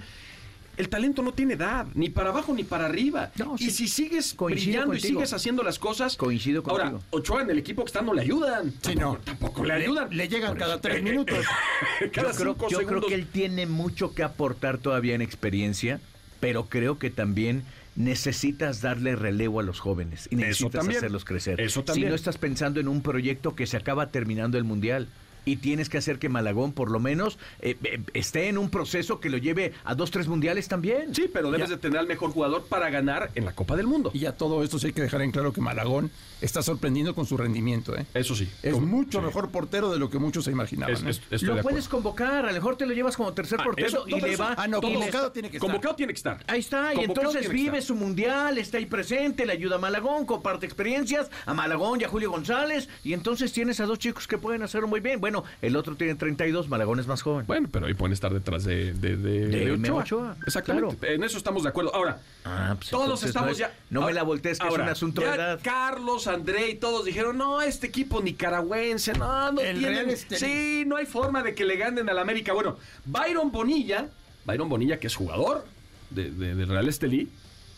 El 0.79 0.89
talento 0.89 1.23
no 1.23 1.33
tiene 1.33 1.55
edad, 1.55 1.87
ni 1.95 2.09
para 2.09 2.31
abajo 2.31 2.55
ni 2.55 2.65
para 2.65 2.87
arriba. 2.87 3.33
No, 3.37 3.57
y 3.59 3.65
sí. 3.65 3.71
si 3.73 3.89
sigues 3.89 4.33
Coincido 4.35 4.71
brillando 4.87 4.95
y 4.95 5.01
sigues 5.01 5.33
haciendo 5.33 5.63
las 5.63 5.79
cosas. 5.79 6.17
Coincido 6.17 6.63
Ahora, 6.67 6.85
contigo. 6.91 7.05
Ochoa 7.11 7.43
en 7.43 7.51
el 7.51 7.59
equipo 7.59 7.83
que 7.85 7.89
está 7.89 8.01
no 8.01 8.15
le 8.15 8.23
ayudan. 8.23 8.71
Sí, 8.81 8.95
tampoco, 8.95 9.01
no. 9.01 9.19
tampoco 9.25 9.65
le 9.65 9.73
ayudan. 9.75 10.09
Le 10.17 10.29
llegan 10.29 10.57
cada 10.57 10.81
tres 10.81 11.03
minutos. 11.03 11.39
cada 12.13 12.31
yo 12.33 12.39
creo, 12.39 12.53
cinco 12.55 12.69
yo 12.71 12.87
creo 12.87 13.01
que 13.03 13.15
él 13.15 13.27
tiene 13.27 13.67
mucho 13.67 14.15
que 14.15 14.23
aportar 14.23 14.79
todavía 14.79 15.15
en 15.15 15.21
experiencia, 15.23 16.01
pero 16.41 16.67
creo 16.69 16.99
que 16.99 17.11
también 17.11 17.65
necesitas 17.97 18.81
darle 18.81 19.17
relevo 19.17 19.59
a 19.59 19.65
los 19.65 19.81
jóvenes 19.81 20.29
y 20.31 20.37
necesitas 20.37 20.73
también. 20.81 20.99
hacerlos 20.99 21.25
crecer. 21.25 21.61
Eso 21.61 21.81
Si 21.81 21.87
también. 21.87 22.11
no 22.11 22.15
estás 22.15 22.39
pensando 22.39 22.79
en 22.79 22.87
un 22.87 23.03
proyecto 23.03 23.57
que 23.57 23.67
se 23.67 23.77
acaba 23.77 24.11
terminando 24.11 24.57
el 24.57 24.65
mundial. 24.65 25.09
Y 25.45 25.57
tienes 25.57 25.89
que 25.89 25.99
hacer 25.99 26.19
que 26.19 26.29
Malagón, 26.29 26.73
por 26.73 26.91
lo 26.91 27.01
menos, 27.01 27.39
eh, 27.61 27.77
eh, 27.85 28.01
esté 28.15 28.49
en 28.49 28.59
un 28.59 28.71
proceso 28.71 29.21
que 29.21 29.31
lo 29.31 29.39
lleve 29.39 29.73
a 29.85 29.95
dos, 29.95 30.11
tres 30.11 30.29
mundiales 30.29 30.69
también. 30.69 31.15
Sí, 31.15 31.31
pero 31.33 31.51
debes 31.51 31.69
Ya. 31.71 31.77
de 31.77 31.81
tener 31.81 31.99
al 31.99 32.07
mejor 32.07 32.31
jugador 32.31 32.65
para 32.67 32.91
ganar 32.91 33.31
en 33.35 33.45
la 33.45 33.53
Copa 33.55 33.77
del 33.77 33.87
Mundo. 33.87 34.11
Y 34.15 34.21
ya 34.21 34.33
todo 34.33 34.63
esto 34.63 34.79
sí 34.79 34.89
hay 34.89 34.93
que 34.93 35.03
dejar 35.03 35.23
en 35.23 35.31
claro 35.31 35.53
que 35.53 35.61
Malagón 35.61 36.11
está 36.41 36.63
sorprendiendo 36.63 37.15
con 37.15 37.27
su 37.27 37.37
rendimiento. 37.37 37.97
¿eh? 37.97 38.07
Eso 38.15 38.35
sí. 38.35 38.49
Es 38.63 38.75
Como- 38.75 38.87
mucho 38.87 39.19
sí. 39.21 39.27
mejor 39.27 39.51
portero 39.51 39.91
de 39.91 39.99
lo 39.99 40.09
que 40.11 40.19
muchos 40.19 40.45
se 40.45 40.51
imaginaban. 40.51 40.95
Es- 41.07 41.19
¿eh? 41.19 41.21
es- 41.31 41.43
lo 41.43 41.55
de 41.57 41.63
puedes 41.63 41.89
convocar, 41.89 42.45
a 42.45 42.49
lo 42.49 42.53
mejor 42.53 42.77
te 42.77 42.87
lo 42.87 42.93
llevas 42.95 43.17
como 43.17 43.33
tercer 43.33 43.61
Ah, 43.61 43.65
portero 43.65 43.89
eso- 43.89 44.05
y 44.09 44.13
no, 44.13 44.27
le 44.27 44.37
va. 44.37 44.55
ah, 44.57 44.69
no, 44.69 44.81
convocado 44.81 45.33
tiene 45.33 45.51
que 45.51 45.57
estar. 45.57 45.69
Convocado 45.71 45.95
tiene 45.97 46.13
que 46.13 46.17
estar. 46.19 46.45
Ahí 46.47 46.61
está, 46.61 46.95
y 46.95 47.01
entonces 47.01 47.49
vive 47.49 47.81
su 47.83 47.95
mundial, 47.95 48.59
está 48.59 48.79
ahí 48.79 48.87
presente, 48.87 49.47
le 49.47 49.53
ayuda 49.53 49.77
a 49.77 49.79
Malagón, 49.79 50.27
comparte 50.27 50.67
experiencias, 50.67 51.31
a 51.47 51.55
Malagón 51.55 52.01
y 52.01 52.05
a 52.05 52.09
Julio 52.09 52.31
González, 52.31 52.89
y 53.05 53.13
entonces 53.13 53.53
tienes 53.53 53.81
a 53.81 53.87
dos 53.87 53.99
chicos 53.99 54.27
que 54.27 54.39
pueden 54.39 54.63
hacerlo 54.63 54.89
muy 54.89 55.01
bien. 55.01 55.21
Bueno, 55.21 55.45
el 55.63 55.77
otro 55.77 55.97
tiene 55.97 56.15
32, 56.15 56.69
Malagón 56.69 57.01
es 57.01 57.07
más 57.07 57.23
joven. 57.23 57.47
Bueno, 57.47 57.69
pero 57.71 57.87
ahí 57.87 57.95
pueden 57.95 58.13
estar 58.13 58.33
detrás 58.33 58.65
de, 58.65 58.93
de, 58.93 59.17
de, 59.17 59.47
De 59.49 59.73
Ochoa. 59.73 60.03
Ochoa, 60.03 60.37
Exactamente. 60.47 61.15
En 61.15 61.23
eso 61.25 61.39
estamos 61.39 61.63
de 61.63 61.69
acuerdo. 61.71 61.95
Ahora, 61.95 62.21
Ah, 62.45 62.75
pues 62.79 62.91
todos 62.91 63.23
estamos 63.25 63.49
no 63.49 63.53
es- 63.53 63.59
ya. 63.59 63.73
no 63.91 64.03
me 64.03 64.13
la 64.13 64.23
voltees, 64.23 64.59
que 64.59 64.67
es 64.67 64.71
ahora, 64.71 64.85
un 64.85 64.91
asunto 64.91 65.21
ya 65.23 65.31
de 65.31 65.35
edad. 65.37 65.61
Carlos, 65.63 66.27
André 66.29 66.71
y 66.71 66.75
todos 66.77 67.05
dijeron: 67.05 67.37
no, 67.39 67.61
este 67.63 67.87
equipo 67.89 68.21
nicaragüense, 68.21 69.13
no, 69.15 69.53
no 69.53 69.61
El 69.61 69.79
tienen. 69.79 70.17
Sí, 70.17 70.85
no 70.87 70.97
hay 70.97 71.07
forma 71.07 71.43
de 71.43 71.55
que 71.55 71.65
le 71.65 71.77
ganen 71.77 72.09
al 72.09 72.19
América. 72.19 72.53
Bueno, 72.53 72.77
Byron 73.05 73.51
Bonilla, 73.51 74.09
Byron 74.45 74.69
Bonilla, 74.69 74.99
que 75.01 75.07
es 75.09 75.17
jugador 75.17 75.65
de, 76.11 76.31
de- 76.31 76.55
del 76.55 76.69
Real 76.69 76.89
Estelí, 76.89 77.29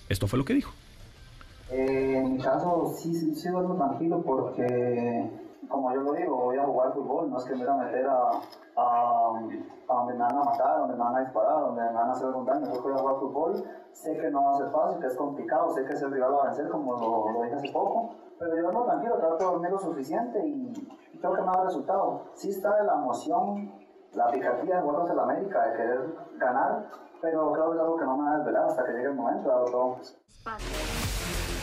esto 0.08 0.26
fue 0.28 0.38
lo 0.38 0.44
que 0.44 0.54
dijo. 0.54 0.72
Eh, 1.70 2.14
en 2.16 2.32
mi 2.36 2.42
caso 2.42 2.96
sí, 3.00 3.14
sí, 3.14 3.32
sí 3.34 3.48
duermo 3.48 3.76
tranquilo 3.76 4.22
porque, 4.26 5.24
como 5.70 5.92
yo 5.92 6.00
lo 6.00 6.12
digo, 6.12 6.36
voy 6.36 6.58
a 6.58 6.64
jugar 6.64 6.92
fútbol, 6.92 7.30
no 7.30 7.38
es 7.38 7.44
que 7.44 7.54
me 7.54 7.64
voy 7.64 7.74
a 7.74 7.84
meter 7.84 8.06
a, 8.06 8.30
a, 8.76 9.32
donde 9.88 10.12
me 10.12 10.18
van 10.18 10.36
a 10.36 10.44
matar, 10.44 10.78
donde 10.80 10.96
me 10.96 11.04
van 11.04 11.16
a 11.16 11.20
disparar, 11.20 11.60
donde 11.60 11.82
me 11.82 11.92
van 11.92 12.08
a 12.08 12.12
hacer 12.12 12.26
algún 12.26 12.44
daño, 12.44 12.72
yo 12.72 12.82
voy 12.82 12.92
a 12.92 12.98
jugar 12.98 13.16
fútbol, 13.16 13.64
sé 13.92 14.16
que 14.18 14.30
no 14.30 14.44
va 14.44 14.50
a 14.52 14.56
ser 14.56 14.70
fácil, 14.70 15.00
que 15.00 15.06
es 15.06 15.16
complicado, 15.16 15.70
sé 15.70 15.84
que 15.84 15.92
es 15.94 16.02
el 16.02 16.10
rival 16.10 16.34
a 16.40 16.44
vencer, 16.44 16.68
como 16.68 16.98
lo, 16.98 17.32
lo 17.32 17.42
dije 17.42 17.54
hace 17.54 17.72
poco, 17.72 18.10
pero 18.38 18.56
yo 18.56 18.62
duermo 18.62 18.84
tranquilo, 18.84 19.18
trato 19.18 19.36
de 19.36 19.44
dormir 19.44 19.70
lo 19.70 19.78
suficiente 19.78 20.46
y, 20.46 20.72
creo 21.20 21.34
que 21.34 21.42
me 21.42 21.48
da 21.48 21.64
resultado. 21.64 22.22
Sí 22.32 22.48
está 22.48 22.82
la 22.82 22.94
emoción, 22.94 23.70
la 24.14 24.30
picardía 24.30 24.76
de 24.76 24.82
jugar 24.82 25.10
el 25.10 25.18
América, 25.18 25.66
de 25.66 25.76
querer 25.76 26.14
ganar, 26.38 26.86
pero 27.20 27.52
creo 27.52 27.70
que 27.70 27.76
es 27.76 27.82
algo 27.82 27.96
que 27.96 28.04
no 28.06 28.16
me 28.16 28.24
va 28.24 28.34
a 28.34 28.38
desvelar 28.38 28.64
hasta 28.64 28.84
que 28.84 28.92
llegue 28.92 29.08
el 29.08 29.14
momento, 29.14 29.48
darlo 29.50 29.66
todo. 29.66 29.96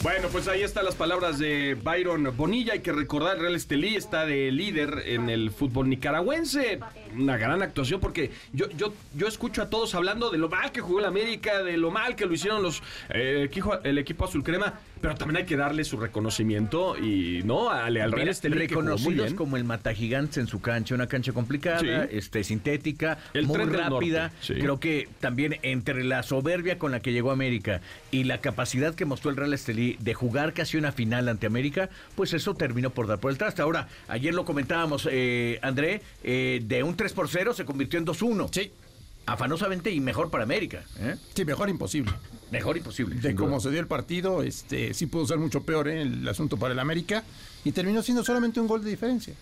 Bueno, 0.03 0.27
pues 0.31 0.47
ahí 0.47 0.61
están 0.61 0.85
las 0.85 0.93
palabras 0.93 1.39
de 1.39 1.73
Byron 1.73 2.31
Bonilla. 2.37 2.73
Hay 2.73 2.81
que 2.81 2.91
recordar, 2.91 3.39
Real 3.39 3.55
Estelí 3.55 3.95
está 3.95 4.27
de 4.27 4.51
líder 4.51 5.03
en 5.07 5.27
el 5.29 5.49
fútbol 5.49 5.89
nicaragüense. 5.89 6.79
Una 7.15 7.35
gran 7.37 7.63
actuación 7.63 7.99
porque 7.99 8.29
yo, 8.53 8.69
yo, 8.69 8.93
yo 9.15 9.27
escucho 9.27 9.63
a 9.63 9.69
todos 9.71 9.95
hablando 9.95 10.29
de 10.29 10.37
lo 10.37 10.49
mal 10.49 10.71
que 10.71 10.81
jugó 10.81 10.99
el 10.99 11.05
América, 11.05 11.63
de 11.63 11.77
lo 11.77 11.89
mal 11.89 12.15
que 12.15 12.27
lo 12.27 12.33
hicieron 12.33 12.61
los 12.61 12.83
eh, 13.09 13.49
el 13.83 13.97
equipo 13.97 14.25
azul 14.25 14.43
crema, 14.43 14.79
pero 15.01 15.15
también 15.15 15.37
hay 15.37 15.45
que 15.45 15.55
darle 15.57 15.83
su 15.83 15.97
reconocimiento 15.97 16.97
y 16.97 17.41
no 17.43 17.69
al, 17.69 17.97
al 17.97 18.11
Real 18.11 18.27
Estelí 18.29 18.57
reconocidos 18.57 19.33
como 19.33 19.57
el 19.57 19.63
Mata 19.63 19.93
Gigantes 19.93 20.37
en 20.37 20.47
su 20.47 20.61
cancha, 20.61 20.95
una 20.95 21.07
cancha 21.07 21.31
complicada, 21.33 21.79
Sí. 21.79 21.87
este, 22.11 22.43
sintética, 22.43 23.17
El 23.33 23.47
muy 23.47 23.57
rápida. 23.65 24.31
sí. 24.41 24.55
Creo 24.55 24.79
que 24.79 25.07
también 25.19 25.57
entre 25.61 26.03
la 26.03 26.23
soberbia 26.23 26.77
con 26.79 26.91
la 26.91 26.99
que 27.01 27.11
llegó 27.13 27.31
América 27.31 27.81
y 28.11 28.23
la 28.25 28.39
capacidad 28.39 28.95
que 28.95 29.05
mostró 29.05 29.29
el 29.31 29.37
Real 29.37 29.53
Estelí 29.53 29.97
de 29.99 30.13
jugar 30.13 30.53
casi 30.53 30.77
una 30.77 30.91
final 30.91 31.29
ante 31.29 31.47
América, 31.47 31.89
pues 32.15 32.33
eso 32.33 32.55
terminó 32.55 32.89
por 32.89 33.07
dar 33.07 33.19
por 33.19 33.31
el 33.31 33.37
traste. 33.37 33.61
Ahora, 33.61 33.87
ayer 34.07 34.33
lo 34.33 34.45
comentábamos, 34.45 35.07
eh, 35.11 35.59
André, 35.61 36.01
eh, 36.23 36.61
de 36.63 36.83
un 36.83 36.95
3 36.95 37.13
por 37.13 37.27
0 37.29 37.53
se 37.53 37.65
convirtió 37.65 37.99
en 37.99 38.05
2-1. 38.05 38.49
Sí, 38.51 38.71
Afanosamente 39.27 39.91
y 39.91 39.99
mejor 39.99 40.29
para 40.29 40.43
América. 40.45 40.83
¿eh? 40.99 41.15
sí, 41.35 41.45
mejor 41.45 41.69
imposible. 41.69 42.13
Mejor 42.49 42.77
imposible. 42.77 43.15
De 43.15 43.35
cómo 43.35 43.59
se 43.59 43.69
dio 43.69 43.79
el 43.81 43.87
partido, 43.87 44.41
este, 44.41 44.93
sí 44.93 45.05
pudo 45.05 45.27
ser 45.27 45.37
mucho 45.37 45.61
peor 45.63 45.89
¿eh? 45.89 46.01
el 46.01 46.25
asunto 46.27 46.55
para 46.57 46.73
el 46.73 46.79
América 46.79 47.23
y 47.65 47.73
terminó 47.73 48.01
siendo 48.01 48.23
solamente 48.23 48.59
un 48.61 48.67
gol 48.67 48.83
de 48.83 48.89
diferencia. 48.89 49.33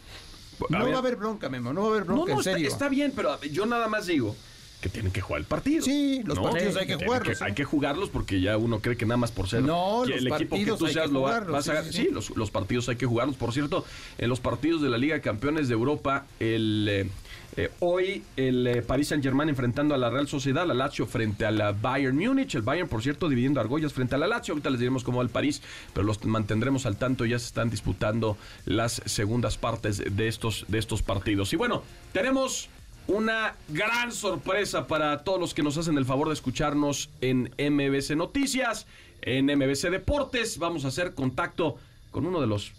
No 0.69 0.80
ver. 0.80 0.91
va 0.91 0.95
a 0.95 1.00
haber 1.00 1.15
bronca, 1.17 1.50
Memo, 1.50 1.71
no 1.71 1.82
va 1.82 1.88
a 1.88 1.89
haber 1.91 2.08
No, 2.08 2.13
bronca, 2.15 2.32
no, 2.32 2.34
en 2.34 2.39
está, 2.39 2.52
serio. 2.54 2.67
está 2.67 2.89
bien, 2.89 3.13
pero 3.15 3.39
yo 3.43 3.65
nada 3.67 3.88
más 3.88 4.08
digo 4.08 4.36
que 4.82 4.89
tienen 4.89 5.12
que 5.12 5.21
jugar 5.21 5.41
el 5.41 5.45
partido. 5.48 5.84
Sí, 5.84 6.21
los 6.26 6.38
partidos 6.39 6.76
hay 6.78 6.88
que 6.88 6.95
jugarlos, 6.95 7.41
Hay 7.41 7.52
¿eh? 7.52 7.56
que 7.56 7.63
jugarlos 7.63 8.10
porque 8.10 8.41
ya 8.41 8.58
uno 8.58 8.80
cree 8.80 8.95
que 8.98 9.06
nada 9.06 9.17
más 9.17 9.32
por 9.32 9.48
ser 9.48 9.63
No, 9.63 10.04
que 10.06 10.12
los 10.12 10.19
el 10.21 10.28
equipo 10.34 10.56
que 10.58 10.65
tú 10.78 10.88
seas 10.88 11.12
lo 11.12 11.21
vas 11.21 11.69
a 11.69 11.84
sí, 11.84 11.91
Sí, 11.91 12.02
sí. 12.06 12.10
los, 12.12 12.30
los 12.36 12.52
partidos 12.52 12.88
hay 12.89 12.95
que 12.95 13.06
jugarlos. 13.06 13.36
Por 13.36 13.52
cierto, 13.54 13.86
en 14.17 14.30
los 14.30 14.39
partidos 14.39 14.82
de 14.82 14.89
la 14.89 14.98
Liga 14.98 15.15
de 15.15 15.21
Campeones 15.21 15.67
de 15.67 15.74
Europa, 15.74 16.26
el 16.39 16.88
eh, 16.89 17.10
eh, 17.58 17.72
hoy 17.80 18.24
el 18.36 18.68
eh, 18.68 18.82
Paris 18.82 19.08
Saint 19.10 19.24
Germain 19.24 19.48
enfrentando 19.48 19.96
a 19.96 19.98
la 19.98 20.10
Real 20.10 20.28
Sociedad, 20.28 20.68
la 20.68 20.74
Lazio 20.74 21.06
frente 21.06 21.46
a 21.46 21.52
la 21.52 21.72
Bayern 21.72 22.18
Múnich, 22.18 22.56
el 22.56 22.63
Bayern 22.63 22.89
por 22.89 23.02
cierto 23.02 23.30
dividiendo 23.30 23.62
argollas 23.62 23.94
frente 23.94 24.15
a 24.15 24.18
la 24.18 24.28
Lazio, 24.28 24.54
ahorita 24.54 24.70
les 24.70 24.80
diremos 24.80 25.04
cómo 25.04 25.20
va 25.20 25.24
el 25.24 25.30
París, 25.30 25.62
pero 25.94 26.06
los 26.06 26.24
mantendremos 26.26 26.86
al 26.86 26.98
tanto, 26.98 27.26
ya 27.26 27.39
se 27.39 27.46
están 27.46 27.70
disputando 27.70 28.38
las 28.65 29.02
segundas 29.06 29.58
partes 29.58 30.04
de 30.15 30.28
estos, 30.28 30.65
de 30.68 30.80
estos 30.80 31.02
partidos. 31.02 31.54
Y 31.54 31.56
bueno, 31.56 31.84
tenemos 32.12 32.70
una 33.08 33.56
gran 33.70 34.12
sorpresa 34.12 34.88
para 34.88 35.24
todos 35.24 35.39
los 35.39 35.54
que 35.54 35.63
nos 35.63 35.78
hacen 35.78 35.98
el 35.98 36.06
favor 36.06 36.28
de 36.28 36.34
escucharnos 36.34 37.10
en 37.22 37.52
MBC 37.58 38.15
Noticias, 38.15 38.88
en 39.22 39.46
MBC 39.46 39.91
Deportes. 39.91 40.58
Vamos 40.58 40.86
a 40.86 40.89
hacer 40.89 41.13
contacto 41.13 41.78
con 42.12 42.26
uno 42.26 42.41
de 42.41 42.48
los 42.48 42.74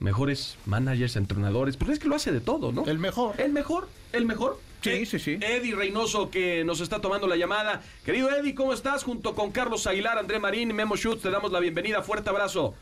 mejores 0.00 0.56
managers, 0.66 1.16
entrenadores. 1.16 1.76
Pues 1.76 1.90
es 1.92 1.98
que 1.98 2.08
lo 2.08 2.16
hace 2.16 2.32
de 2.32 2.40
todo, 2.40 2.72
¿no? 2.72 2.84
El 2.86 2.98
mejor. 2.98 3.34
El 3.40 3.52
mejor, 3.52 3.88
el 4.12 4.24
mejor. 4.26 4.58
Sí, 4.82 4.90
Eh, 4.90 5.06
sí, 5.06 5.18
sí. 5.20 5.38
Eddie 5.40 5.76
Reynoso 5.76 6.28
que 6.30 6.64
nos 6.64 6.80
está 6.80 7.00
tomando 7.00 7.28
la 7.28 7.36
llamada. 7.36 7.82
Querido 8.04 8.30
Eddie, 8.30 8.54
¿cómo 8.54 8.72
estás? 8.72 9.04
Junto 9.04 9.34
con 9.36 9.52
Carlos 9.52 9.86
Aguilar, 9.86 10.18
André 10.18 10.40
Marín 10.40 10.74
Memo 10.74 10.96
Schutz, 10.96 11.22
te 11.22 11.30
damos 11.30 11.52
la 11.52 11.60
bienvenida. 11.60 12.02
Fuerte 12.02 12.30
abrazo. 12.30 12.74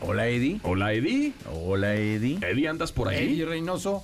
Hola, 0.00 0.26
Eddie. 0.28 0.58
Hola, 0.64 0.92
Eddie. 0.94 1.32
Hola, 1.52 1.94
Eddie. 1.94 2.38
Eddie, 2.42 2.68
¿andas 2.68 2.90
por 2.92 3.08
ahí? 3.08 3.18
Eddie 3.24 3.44
Reynoso, 3.44 4.02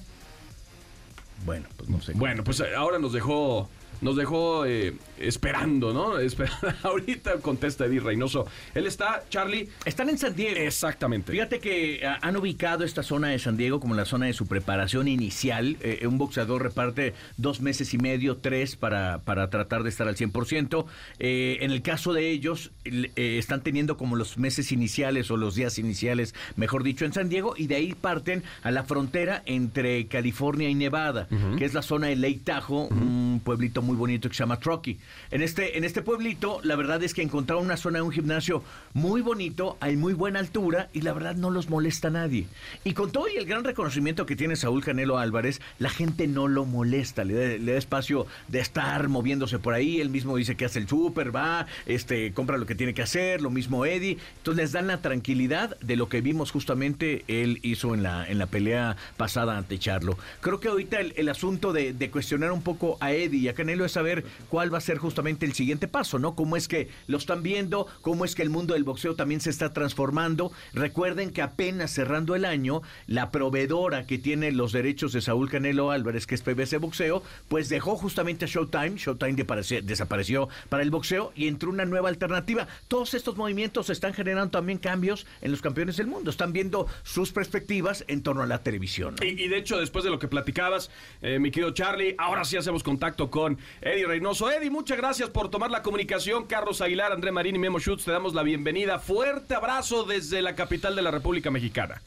Bueno, 1.45 1.67
pues 1.77 1.89
no 1.89 2.01
sé. 2.01 2.13
Bueno, 2.15 2.45
pues 2.45 2.61
eh, 2.61 2.75
ahora 2.77 2.99
nos 2.99 3.13
dejó, 3.13 3.69
nos 4.01 4.17
dejó 4.17 4.65
eh, 4.67 4.95
esperando, 5.21 5.93
¿no? 5.93 6.13
Ahorita 6.83 7.35
contesta 7.41 7.87
Eddie 7.87 8.01
Reynoso. 8.01 8.47
Él 8.75 8.87
está, 8.87 9.25
Charlie. 9.29 9.69
Están 9.85 10.09
en 10.09 10.19
San 10.19 10.35
Diego. 10.35 10.57
Exactamente. 10.57 11.33
Fíjate 11.33 11.59
que 11.61 12.01
ah, 12.07 12.19
han 12.23 12.37
ubicado 12.37 12.85
esta 12.85 13.03
zona 13.03 13.29
de 13.29 13.39
San 13.39 13.57
Diego 13.57 13.81
como 13.81 13.95
la 13.95 14.05
zona 14.05 14.27
de 14.27 14.33
su 14.33 14.47
preparación 14.47 15.09
inicial. 15.09 15.77
Eh, 15.81 16.07
un 16.07 16.19
boxeador 16.19 16.63
reparte 16.63 17.15
dos 17.37 17.61
meses 17.61 17.93
y 17.95 17.99
medio, 17.99 18.37
tres, 18.39 18.77
para, 18.77 19.19
para 19.19 19.51
tratar 19.51 19.83
de 19.83 19.91
estar 19.91 20.09
al 20.09 20.17
100%. 20.17 20.87
Eh, 21.19 21.59
en 21.61 21.71
el 21.71 21.83
caso 21.83 22.13
de 22.13 22.31
ellos, 22.31 22.71
el- 22.85 23.11
eh, 23.17 23.39
están 23.39 23.63
teniendo 23.63 23.97
como 23.97 24.17
los 24.17 24.39
meses 24.39 24.73
iniciales 24.73 25.31
o 25.31 25.37
los 25.37 25.55
días 25.55 25.79
iniciales, 25.79 26.35
mejor 26.57 26.83
dicho, 26.83 27.05
en 27.05 27.13
San 27.13 27.29
Diego, 27.29 27.55
y 27.57 27.67
de 27.67 27.77
ahí 27.77 27.95
parten 27.95 28.43
a 28.63 28.71
la 28.71 28.85
frontera 28.85 29.43
entre 29.47 30.07
California 30.07 30.69
y 30.69 30.75
Nevada, 30.75 31.29
que 31.59 31.65
es 31.65 31.75
la 31.75 31.83
zona 31.83 32.07
de 32.09 32.17
Lake 32.17 32.41
Tahoe, 32.45 32.89
un 32.91 33.41
pueblito 33.45 33.59
pueblito 33.59 33.83
muy 33.83 33.97
bonito 33.97 34.29
que 34.29 34.37
se 34.37 34.41
llama 34.45 34.61
Truckee. 34.61 34.99
En 35.31 35.43
este, 35.43 35.77
en 35.77 35.85
este 35.85 36.03
pueblito, 36.03 36.61
la 36.63 36.77
verdad 36.77 37.03
es 37.03 37.15
que 37.15 37.23
encontraron 37.23 37.65
una 37.65 37.77
zona 37.77 37.99
de 37.99 38.03
un 38.03 38.13
gimnasio 38.13 38.63
muy 38.95 39.21
bonito, 39.21 39.77
hay 39.81 39.97
muy 39.97 40.15
buena 40.15 40.39
altura 40.39 40.89
y 40.93 41.03
la 41.03 41.13
verdad 41.13 41.35
no 41.35 41.51
los 41.51 41.69
molesta 41.69 42.11
nadie. 42.11 42.47
Y 42.85 42.93
con 42.93 43.13
todo 43.13 43.29
y 43.29 43.37
el 43.37 43.47
gran 43.47 43.65
reconocimiento 43.65 44.27
que 44.27 44.37
tiene 44.37 44.57
Saúl 44.57 44.85
Canelo 44.85 45.19
Álvarez, 45.19 45.61
la 45.79 45.91
gente 45.91 46.27
no 46.27 46.49
lo 46.49 46.65
molesta, 46.65 47.25
le 47.25 47.35
da, 47.35 47.59
le 47.59 47.73
da 47.73 47.79
espacio 47.79 48.27
de 48.49 48.61
estar 48.61 49.09
moviéndose 49.09 49.59
por 49.59 49.75
ahí, 49.75 50.01
él 50.01 50.11
mismo 50.11 50.37
dice 50.37 50.57
que 50.57 50.65
hace 50.65 50.79
el 50.79 50.89
súper, 50.89 51.35
va, 51.35 51.67
este, 51.87 52.33
compra 52.33 52.57
lo 52.57 52.67
que 52.67 52.75
tiene 52.75 52.95
que 52.95 53.03
hacer, 53.03 53.43
lo 53.43 53.51
mismo 53.51 53.85
Eddie, 53.85 54.19
entonces 54.39 54.63
les 54.63 54.73
dan 54.73 54.87
la 54.87 55.03
tranquilidad 55.03 55.79
de 55.81 55.97
lo 55.97 56.09
que 56.09 56.21
vimos 56.21 56.51
justamente 56.51 57.25
él 57.29 57.61
hizo 57.63 57.95
en 57.95 58.03
la, 58.03 58.27
en 58.27 58.39
la 58.39 58.47
pelea 58.47 58.97
pasada 59.17 59.57
ante 59.57 59.79
Charlo. 59.79 60.19
Creo 60.41 60.61
que 60.61 60.69
ahorita 60.69 61.01
el, 61.01 61.15
el 61.17 61.29
asunto 61.29 61.73
de, 61.73 61.93
de 61.93 62.11
cuestionar 62.11 62.53
un 62.53 62.63
poco 62.63 62.97
a 63.01 63.13
Eddie 63.13 63.41
y 63.41 63.49
a 63.49 63.55
Canelo 63.55 63.85
es 63.85 63.93
saber 63.93 64.25
cuál 64.49 64.73
va 64.73 64.79
a 64.79 64.83
ser 64.83 64.98
justamente 64.99 65.47
el 65.47 65.55
siguiente 65.55 65.89
paso, 65.89 66.19
¿no? 66.19 66.35
Cómo 66.35 66.57
es 66.57 66.69
que 66.69 66.89
lo 67.07 67.19
están 67.19 67.43
viendo, 67.43 67.87
cómo 68.03 68.25
es 68.25 68.35
que 68.35 68.43
el 68.43 68.51
mundo 68.51 68.75
del 68.75 68.85
boxeo 68.85 69.15
también 69.15 69.41
se 69.41 69.51
está 69.51 69.73
transformando. 69.73 70.53
Recuerden 70.73 71.31
que 71.31 71.43
apenas 71.43 71.91
cerrando 71.93 72.35
el 72.35 72.45
año, 72.45 72.83
la 73.07 73.31
proveedora 73.31 74.07
que 74.07 74.19
tiene 74.19 74.53
los 74.53 74.73
derechos 74.73 75.13
de 75.13 75.21
Saúl 75.21 75.51
Canelo 75.51 75.91
Álvarez, 75.91 76.27
que 76.27 76.35
es 76.35 76.43
PBC 76.43 76.79
Boxeo, 76.79 77.23
pues 77.49 77.69
dejó 77.69 77.97
justamente 77.97 78.45
a 78.45 78.49
Showtime, 78.49 78.97
Showtime 78.97 79.45
desapareció, 79.83 80.49
para 80.69 80.83
el 80.83 80.91
boxeo 80.91 81.33
y 81.35 81.49
entró 81.49 81.71
una 81.71 81.85
nueva 81.85 82.09
alternativa. 82.09 82.67
Todos 82.89 83.15
estos 83.15 83.37
movimientos 83.37 83.91
están 83.91 84.15
generando 84.15 84.51
también 84.51 84.79
cambios 84.79 85.27
en 85.41 85.51
los 85.51 85.63
campeones 85.63 85.97
del 85.97 86.07
mundo, 86.07 86.31
están 86.31 86.53
viendo 86.53 86.87
sus 87.03 87.33
perspectivas 87.33 88.05
en 88.09 88.23
torno 88.23 88.43
a 88.43 88.47
la 88.47 88.63
televisión. 88.63 89.17
y 89.21 89.49
de 89.49 89.57
hecho, 89.57 89.79
después 89.79 90.05
de 90.05 90.11
lo 90.11 90.19
que 90.19 90.29
platicabas, 90.29 90.91
eh, 91.23 91.39
mi 91.39 91.51
querido 91.51 91.73
Charlie, 91.73 92.15
ahora 92.19 92.45
sí 92.45 92.57
hacemos 92.57 92.83
contacto 92.83 93.31
con 93.31 93.59
Eddie 93.81 94.07
Reynoso. 94.07 94.51
Eddie, 94.51 94.71
muchas 94.71 94.88
gracias 94.97 95.29
por 95.31 95.51
tomar 95.51 95.71
la 95.71 95.83
comunicación. 95.83 96.47
Carlos 96.47 96.81
Aguilar, 96.81 97.13
André 97.13 97.31
Marín 97.33 97.57
y 97.57 97.59
Memo 97.59 97.79
Schutz, 97.79 98.05
te 98.05 98.11
damos 98.13 98.35
la 98.35 98.43
bienvenida. 98.43 98.99
Fuerte 98.99 99.55
abrazo 99.55 100.05
desde 100.05 100.41
la 100.43 100.55
capital 100.55 100.97
de 100.97 101.03
la 101.03 101.11
República 101.11 101.51
Mexicana. 101.51 102.01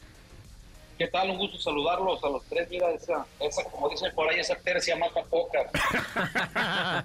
¿Qué 0.98 1.08
tal? 1.08 1.30
Un 1.30 1.38
gusto 1.38 1.58
saludarlos 1.58 2.22
a 2.22 2.28
los 2.28 2.44
tres. 2.44 2.68
Mira, 2.70 2.90
esa, 2.90 3.26
esa 3.40 3.64
como 3.64 3.88
dicen 3.88 4.12
por 4.14 4.28
ahí, 4.28 4.38
esa 4.38 4.54
tercia 4.56 4.94
mata 4.96 5.22
poca. 5.24 5.58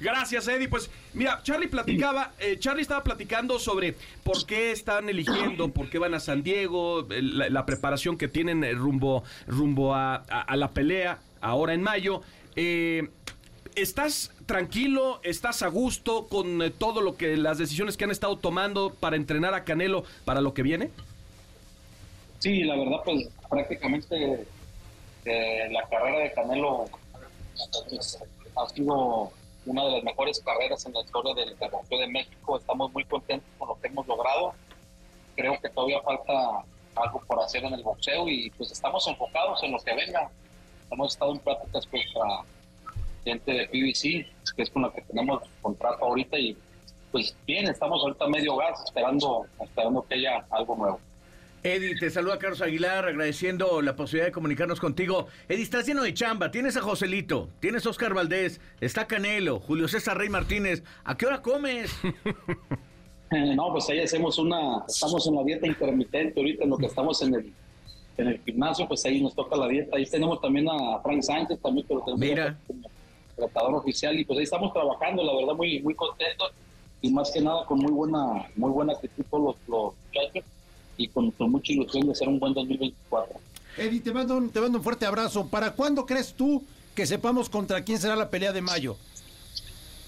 Gracias, 0.00 0.46
Eddie. 0.48 0.68
Pues 0.68 0.90
mira, 1.14 1.40
Charlie 1.42 1.68
platicaba, 1.68 2.32
eh, 2.38 2.58
Charlie 2.58 2.82
estaba 2.82 3.02
platicando 3.02 3.58
sobre 3.58 3.94
por 4.24 4.44
qué 4.46 4.72
están 4.72 5.08
eligiendo, 5.08 5.68
por 5.70 5.88
qué 5.88 5.98
van 5.98 6.14
a 6.14 6.20
San 6.20 6.42
Diego, 6.42 7.06
eh, 7.10 7.22
la, 7.22 7.48
la 7.48 7.66
preparación 7.66 8.18
que 8.18 8.28
tienen 8.28 8.62
eh, 8.64 8.72
rumbo, 8.72 9.22
rumbo 9.46 9.94
a, 9.94 10.16
a- 10.28 10.42
a 10.42 10.56
la 10.56 10.70
pelea 10.72 11.20
ahora 11.40 11.72
en 11.74 11.82
mayo. 11.82 12.22
Eh, 12.56 13.08
¿Estás 13.76 14.32
tranquilo, 14.50 15.20
estás 15.22 15.62
a 15.62 15.68
gusto 15.68 16.26
con 16.26 16.60
eh, 16.60 16.70
todo 16.70 17.02
lo 17.02 17.16
que 17.16 17.36
las 17.36 17.56
decisiones 17.56 17.96
que 17.96 18.02
han 18.02 18.10
estado 18.10 18.36
tomando 18.36 18.92
para 18.92 19.14
entrenar 19.14 19.54
a 19.54 19.62
Canelo 19.62 20.02
para 20.24 20.40
lo 20.40 20.54
que 20.54 20.64
viene? 20.64 20.90
Sí, 22.40 22.64
la 22.64 22.74
verdad, 22.74 22.96
pues 23.04 23.28
prácticamente 23.48 24.44
eh, 25.24 25.68
la 25.70 25.86
carrera 25.88 26.18
de 26.18 26.32
Canelo 26.32 26.86
pues, 27.88 28.18
ha 28.56 28.68
sido 28.70 29.30
una 29.66 29.84
de 29.84 29.90
las 29.92 30.02
mejores 30.02 30.40
carreras 30.40 30.84
en 30.84 30.94
la 30.94 31.02
historia 31.02 31.32
del, 31.32 31.54
boxeo 31.70 31.98
de 32.00 32.08
México. 32.08 32.58
Estamos 32.58 32.92
muy 32.92 33.04
contentos 33.04 33.48
con 33.56 33.68
lo 33.68 33.80
que 33.80 33.86
hemos 33.86 34.04
logrado. 34.08 34.54
Creo 35.36 35.60
que 35.60 35.68
todavía 35.68 36.00
falta 36.00 36.64
algo 36.96 37.20
por 37.20 37.38
hacer 37.38 37.64
en 37.64 37.74
el 37.74 37.84
boxeo 37.84 38.28
y 38.28 38.50
pues 38.50 38.72
estamos 38.72 39.06
enfocados 39.06 39.62
en 39.62 39.70
lo 39.70 39.78
que 39.78 39.94
venga. 39.94 40.28
Hemos 40.90 41.12
estado 41.12 41.34
en 41.34 41.38
pláticas 41.38 41.86
pues, 41.86 42.02
para 42.12 42.42
gente 43.24 43.52
de 43.52 43.66
PBC, 43.66 44.54
que 44.54 44.62
es 44.62 44.70
con 44.70 44.82
la 44.82 44.92
que 44.92 45.02
tenemos 45.02 45.42
contrato 45.62 46.04
ahorita 46.04 46.38
y 46.38 46.56
pues 47.12 47.34
bien, 47.46 47.66
estamos 47.66 48.02
ahorita 48.02 48.28
medio 48.28 48.56
gas 48.56 48.82
esperando, 48.84 49.46
esperando 49.60 50.06
que 50.08 50.14
haya 50.14 50.44
algo 50.50 50.76
nuevo. 50.76 51.00
Eddie, 51.62 51.94
te 51.98 52.08
saluda 52.08 52.38
Carlos 52.38 52.62
Aguilar, 52.62 53.04
agradeciendo 53.06 53.82
la 53.82 53.94
posibilidad 53.94 54.28
de 54.28 54.32
comunicarnos 54.32 54.80
contigo. 54.80 55.26
Eddie, 55.48 55.62
estás 55.62 55.86
lleno 55.86 56.02
de 56.02 56.14
chamba. 56.14 56.50
Tienes 56.50 56.76
a 56.76 56.80
Joselito, 56.80 57.50
tienes 57.60 57.84
a 57.84 57.90
Oscar 57.90 58.14
Valdés, 58.14 58.60
está 58.80 59.06
Canelo, 59.06 59.60
Julio 59.60 59.86
César 59.86 60.16
Rey 60.16 60.30
Martínez. 60.30 60.82
¿A 61.04 61.16
qué 61.18 61.26
hora 61.26 61.42
comes? 61.42 61.90
No, 63.30 63.70
pues 63.70 63.88
ahí 63.88 64.00
hacemos 64.00 64.38
una, 64.38 64.84
estamos 64.88 65.24
en 65.28 65.36
la 65.36 65.44
dieta 65.44 65.64
intermitente 65.64 66.40
ahorita, 66.40 66.64
en 66.64 66.70
lo 66.70 66.76
que 66.76 66.86
estamos 66.86 67.22
en 67.22 67.34
el, 67.36 67.52
en 68.16 68.26
el 68.26 68.40
gimnasio, 68.40 68.88
pues 68.88 69.04
ahí 69.04 69.22
nos 69.22 69.36
toca 69.36 69.56
la 69.56 69.68
dieta. 69.68 69.96
Ahí 69.96 70.04
tenemos 70.04 70.40
también 70.40 70.68
a 70.68 70.98
Frank 71.00 71.22
Sánchez 71.22 71.60
también, 71.62 71.86
pero 71.86 72.00
tenemos 72.00 72.20
Mira. 72.20 72.58
como 72.66 72.89
tratador 73.40 73.74
oficial 73.74 74.18
y 74.18 74.24
pues 74.24 74.38
ahí 74.38 74.44
estamos 74.44 74.72
trabajando, 74.72 75.22
la 75.24 75.34
verdad 75.34 75.54
muy 75.54 75.80
muy 75.80 75.94
contentos 75.94 76.52
y 77.02 77.10
más 77.10 77.30
que 77.30 77.40
nada 77.40 77.64
con 77.66 77.78
muy 77.78 77.92
buena 77.92 78.46
muy 78.56 78.70
buena 78.70 78.92
actitud 78.92 79.24
todos 79.30 79.42
los, 79.42 79.68
los 79.68 79.94
muchachos 80.06 80.44
y 80.96 81.08
con, 81.08 81.30
con 81.32 81.50
mucha 81.50 81.72
ilusión 81.72 82.06
de 82.06 82.12
hacer 82.12 82.28
un 82.28 82.38
buen 82.38 82.52
2024. 82.52 83.40
Eddie, 83.78 84.00
te 84.00 84.12
mando, 84.12 84.36
un, 84.36 84.50
te 84.50 84.60
mando 84.60 84.78
un 84.78 84.84
fuerte 84.84 85.06
abrazo. 85.06 85.46
¿Para 85.46 85.72
cuándo 85.72 86.04
crees 86.04 86.34
tú 86.34 86.62
que 86.94 87.06
sepamos 87.06 87.48
contra 87.48 87.82
quién 87.82 87.98
será 87.98 88.14
la 88.16 88.28
pelea 88.28 88.52
de 88.52 88.60
mayo? 88.60 88.96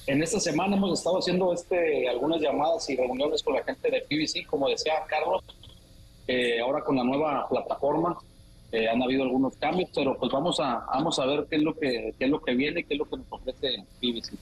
En 0.07 0.23
esta 0.23 0.40
semana 0.40 0.77
hemos 0.77 0.99
estado 0.99 1.18
haciendo 1.18 1.53
este 1.53 2.09
algunas 2.09 2.40
llamadas 2.40 2.90
y 2.90 2.97
reuniones 2.97 3.42
con 3.42 3.55
la 3.55 3.62
gente 3.62 3.90
de 3.90 4.01
PBC, 4.03 4.47
como 4.47 4.68
decía 4.68 4.95
Carlos, 5.09 5.42
eh, 6.27 6.61
ahora 6.61 6.83
con 6.83 6.97
la 6.97 7.05
nueva 7.05 7.49
plataforma 7.49 8.18
eh, 8.72 8.88
han 8.88 9.02
habido 9.02 9.24
algunos 9.24 9.54
cambios, 9.56 9.90
pero 9.94 10.16
pues 10.18 10.32
vamos 10.32 10.58
a 10.58 10.85
vamos 10.92 11.18
a 11.18 11.26
ver 11.26 11.46
qué 11.48 11.56
es 11.56 11.62
lo 11.62 11.78
que 11.78 12.14
qué 12.18 12.24
es 12.24 12.30
lo 12.30 12.42
que 12.42 12.54
viene, 12.54 12.85
qué 12.85 12.94
es 12.94 12.98
lo 12.98 13.08
que 13.08 13.18
nos 13.18 13.26
ofrece 13.28 13.85
PBC. 14.00 14.32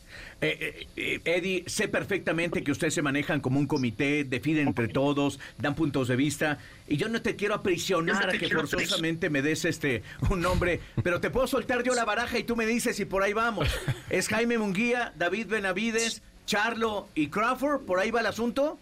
Eh, 0.40 0.56
eh, 0.60 0.86
eh, 0.96 1.20
Eddie, 1.24 1.64
sé 1.66 1.88
perfectamente 1.88 2.62
que 2.62 2.70
ustedes 2.70 2.94
se 2.94 3.02
manejan 3.02 3.40
como 3.40 3.58
un 3.58 3.66
comité, 3.66 4.24
definen 4.24 4.68
entre 4.68 4.88
todos, 4.88 5.40
dan 5.58 5.74
puntos 5.74 6.08
de 6.08 6.16
vista, 6.16 6.58
y 6.88 6.96
yo 6.96 7.08
no 7.08 7.20
te 7.22 7.34
quiero 7.34 7.54
aprisionar 7.54 8.30
a 8.30 8.38
que 8.38 8.48
forzosamente 8.48 9.30
me 9.30 9.42
des 9.42 9.64
este 9.64 10.02
un 10.30 10.40
nombre, 10.40 10.80
pero 11.02 11.20
te 11.20 11.30
puedo 11.30 11.46
soltar 11.46 11.82
yo 11.82 11.94
la 11.94 12.04
baraja 12.04 12.38
y 12.38 12.44
tú 12.44 12.54
me 12.56 12.66
dices 12.66 13.00
y 13.00 13.04
por 13.04 13.22
ahí 13.22 13.32
vamos. 13.32 13.68
Es 14.10 14.28
Jaime 14.28 14.58
Munguía, 14.58 15.12
David 15.16 15.48
Benavides, 15.48 16.22
Charlo 16.46 17.08
y 17.14 17.28
Crawford, 17.28 17.82
¿por 17.82 17.98
ahí 17.98 18.10
va 18.10 18.20
el 18.20 18.26
asunto? 18.26 18.78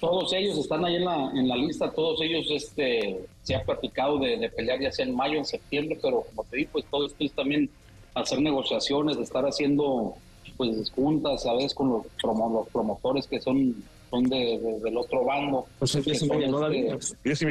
Todos 0.00 0.32
ellos 0.34 0.58
están 0.58 0.84
ahí 0.84 0.96
en 0.96 1.04
la, 1.06 1.30
en 1.34 1.48
la 1.48 1.56
lista, 1.56 1.90
todos 1.90 2.20
ellos 2.20 2.46
este, 2.50 3.18
se 3.42 3.54
ha 3.54 3.62
platicado 3.64 4.18
de, 4.18 4.36
de 4.36 4.50
pelear 4.50 4.78
ya 4.80 4.92
sea 4.92 5.06
en 5.06 5.14
mayo, 5.16 5.38
en 5.38 5.44
septiembre, 5.46 5.98
pero 6.02 6.22
como 6.22 6.44
te 6.44 6.58
digo, 6.58 6.70
pues 6.72 6.84
todo 6.90 7.06
esto 7.06 7.24
es 7.24 7.32
también 7.32 7.70
hacer 8.14 8.40
negociaciones, 8.40 9.16
de 9.16 9.22
estar 9.22 9.44
haciendo 9.44 10.14
pues 10.58 10.90
juntas 10.90 11.44
a 11.46 11.54
veces 11.54 11.74
con 11.74 11.88
los, 11.90 12.02
promo- 12.22 12.52
los 12.52 12.68
promotores 12.68 13.26
que 13.26 13.40
son, 13.40 13.74
son 14.10 14.24
de, 14.24 14.58
de- 14.58 14.80
del 14.80 14.96
otro 14.98 15.24
bando. 15.24 15.64
Pues 15.78 15.92
que 15.92 16.02
son, 16.02 16.12
este, 16.12 16.28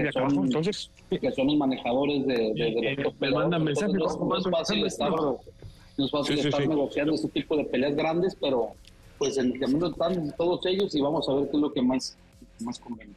que 0.04 0.12
son- 0.12 0.46
entonces. 0.46 0.92
que 1.10 1.32
son 1.32 1.48
los 1.48 1.58
manejadores 1.58 2.26
de, 2.28 2.54
de, 2.54 2.68
Eh, 2.92 2.96
los 2.98 3.20
me 3.20 3.32
mandan 3.32 3.64
mensajes, 3.64 3.94
Entonces, 3.94 4.20
no, 4.20 4.26
no 4.28 4.38
es 4.38 4.44
fácil 4.50 4.86
estar, 4.86 5.12
no 5.12 5.40
es 6.06 6.12
fácil 6.12 6.36
Sí, 6.36 6.42
sí, 6.44 6.48
estar 6.50 6.62
sí. 6.64 6.68
negociando 6.68 7.14
este 7.14 7.28
tipo 7.30 7.58
de 7.58 7.66
peleas 7.66 7.96
grandes, 7.96 8.36
pero 8.40 8.70
pues 9.18 9.38
en 9.38 9.52
el 9.54 9.60
camino 9.60 9.88
están 9.88 10.32
todos 10.38 10.66
ellos 10.66 10.94
y 10.96 11.02
vamos 11.02 11.28
a 11.30 11.34
ver 11.34 11.46
qué 11.50 11.58
es 11.58 11.62
lo 11.62 11.72
que 11.74 11.82
más, 11.82 12.18
más 12.60 12.80
conviene. 12.80 13.14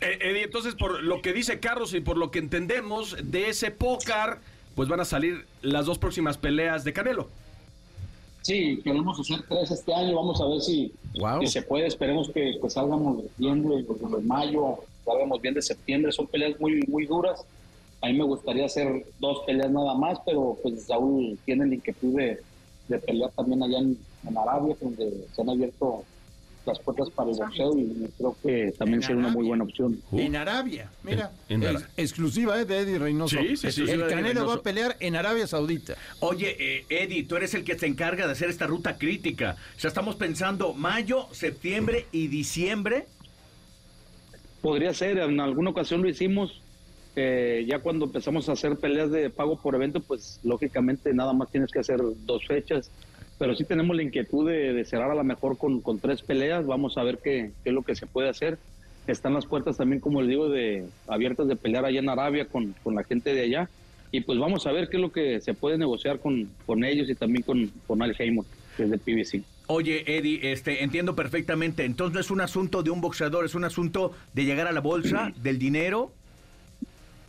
Eh, 0.00 0.18
Eddie, 0.20 0.44
entonces 0.44 0.74
por 0.74 1.02
lo 1.02 1.22
que 1.22 1.32
dice 1.32 1.58
Carlos 1.60 1.94
y 1.94 2.00
por 2.00 2.16
lo 2.16 2.30
que 2.30 2.38
entendemos 2.38 3.16
de 3.22 3.48
ese 3.48 3.70
pócar, 3.70 4.38
pues 4.74 4.88
van 4.88 5.00
a 5.00 5.04
salir 5.04 5.46
las 5.62 5.86
dos 5.86 5.98
próximas 5.98 6.36
peleas 6.38 6.84
de 6.84 6.92
Canelo. 6.92 7.28
Sí, 8.42 8.80
queremos 8.82 9.18
hacer 9.20 9.42
tres 9.48 9.70
este 9.70 9.92
año, 9.94 10.16
vamos 10.16 10.40
a 10.40 10.46
ver 10.46 10.60
si, 10.60 10.92
Wow. 11.18 11.40
si 11.42 11.46
se 11.48 11.62
puede, 11.62 11.86
esperemos 11.86 12.30
que, 12.30 12.58
que 12.60 12.70
salgamos 12.70 13.24
bien 13.36 13.62
de, 13.68 13.82
de- 13.82 13.84
de 14.16 14.22
mayo, 14.22 14.78
salgamos 15.04 15.40
bien 15.42 15.54
de 15.54 15.62
septiembre, 15.62 16.10
son 16.12 16.26
peleas 16.26 16.58
muy, 16.58 16.80
muy 16.88 17.06
duras. 17.06 17.44
A 18.00 18.06
mí 18.06 18.14
me 18.14 18.24
gustaría 18.24 18.64
hacer 18.64 19.04
dos 19.18 19.40
peleas 19.46 19.70
nada 19.70 19.92
más, 19.94 20.18
pero 20.24 20.56
pues 20.62 20.84
Saúl 20.84 21.38
tiene 21.44 21.66
la 21.66 21.74
inquietud 21.74 22.16
de, 22.16 22.40
de 22.88 22.98
pelear 22.98 23.30
también 23.32 23.62
allá 23.62 23.78
en, 23.78 23.98
en 24.26 24.38
Arabia, 24.38 24.74
donde 24.80 25.26
se 25.34 25.42
han 25.42 25.50
abierto 25.50 26.04
las 26.66 26.78
puertas 26.80 27.08
para 27.10 27.30
el 27.30 27.36
boxeo 27.36 27.78
y 27.78 28.08
creo 28.18 28.36
que 28.42 28.72
también 28.78 29.00
sería 29.02 29.16
una 29.16 29.28
muy 29.28 29.46
Arabia. 29.46 29.48
buena 29.48 29.64
opción. 29.64 30.00
En 30.12 30.36
Arabia, 30.36 30.90
mira. 31.02 31.32
En- 31.48 31.62
en 31.62 31.76
exclusiva 31.96 32.60
eh, 32.60 32.64
de 32.64 32.78
Eddie 32.80 32.98
Reynoso. 32.98 33.36
Sí, 33.38 33.56
sí, 33.56 33.72
sí. 33.72 33.82
El 33.90 34.06
Canelo 34.08 34.46
va 34.46 34.54
a 34.54 34.62
pelear 34.62 34.96
en 35.00 35.16
Arabia 35.16 35.46
Saudita. 35.46 35.96
Oye, 36.20 36.56
eh, 36.58 36.84
Eddie, 36.88 37.24
tú 37.24 37.36
eres 37.36 37.54
el 37.54 37.64
que 37.64 37.78
se 37.78 37.86
encarga 37.86 38.26
de 38.26 38.32
hacer 38.32 38.50
esta 38.50 38.66
ruta 38.66 38.98
crítica. 38.98 39.56
O 39.76 39.80
sea, 39.80 39.88
estamos 39.88 40.16
pensando 40.16 40.74
mayo, 40.74 41.26
septiembre 41.32 42.06
y 42.12 42.28
diciembre. 42.28 43.06
Podría 44.60 44.92
ser, 44.92 45.18
en 45.18 45.40
alguna 45.40 45.70
ocasión 45.70 46.02
lo 46.02 46.08
hicimos. 46.08 46.60
eh, 47.16 47.66
ya 47.68 47.80
cuando 47.80 48.04
empezamos 48.04 48.48
a 48.48 48.52
hacer 48.52 48.76
peleas 48.76 49.10
de 49.10 49.30
pago 49.30 49.58
por 49.60 49.74
evento, 49.74 49.98
pues 50.00 50.38
lógicamente 50.44 51.12
nada 51.12 51.32
más 51.32 51.50
tienes 51.50 51.70
que 51.72 51.80
hacer 51.80 51.98
dos 52.24 52.46
fechas. 52.46 52.88
Pero 53.40 53.54
sí 53.56 53.64
tenemos 53.64 53.96
la 53.96 54.02
inquietud 54.02 54.46
de, 54.46 54.74
de 54.74 54.84
cerrar 54.84 55.10
a 55.10 55.14
lo 55.14 55.24
mejor 55.24 55.56
con, 55.56 55.80
con 55.80 55.98
tres 55.98 56.20
peleas. 56.20 56.66
Vamos 56.66 56.98
a 56.98 57.02
ver 57.02 57.18
qué, 57.24 57.52
qué 57.64 57.70
es 57.70 57.74
lo 57.74 57.80
que 57.80 57.94
se 57.96 58.06
puede 58.06 58.28
hacer. 58.28 58.58
Están 59.06 59.32
las 59.32 59.46
puertas 59.46 59.78
también, 59.78 59.98
como 59.98 60.20
les 60.20 60.28
digo, 60.28 60.50
de 60.50 60.84
abiertas 61.08 61.48
de 61.48 61.56
pelear 61.56 61.86
allá 61.86 62.00
en 62.00 62.10
Arabia 62.10 62.44
con, 62.44 62.74
con 62.82 62.94
la 62.94 63.02
gente 63.02 63.32
de 63.32 63.40
allá. 63.40 63.70
Y 64.12 64.20
pues 64.20 64.38
vamos 64.38 64.66
a 64.66 64.72
ver 64.72 64.90
qué 64.90 64.98
es 64.98 65.00
lo 65.00 65.10
que 65.10 65.40
se 65.40 65.54
puede 65.54 65.78
negociar 65.78 66.18
con, 66.20 66.50
con 66.66 66.84
ellos 66.84 67.08
y 67.08 67.14
también 67.14 67.42
con, 67.42 67.72
con 67.86 68.02
Al 68.02 68.14
Heyman. 68.18 68.44
desde 68.76 68.98
PBC. 68.98 69.42
Oye, 69.68 70.04
Eddie, 70.18 70.52
este, 70.52 70.84
entiendo 70.84 71.16
perfectamente. 71.16 71.86
Entonces 71.86 72.12
no 72.12 72.20
es 72.20 72.30
un 72.30 72.42
asunto 72.42 72.82
de 72.82 72.90
un 72.90 73.00
boxeador, 73.00 73.46
es 73.46 73.54
un 73.54 73.64
asunto 73.64 74.12
de 74.34 74.44
llegar 74.44 74.66
a 74.66 74.72
la 74.72 74.80
bolsa, 74.80 75.32
del 75.42 75.58
dinero. 75.58 76.12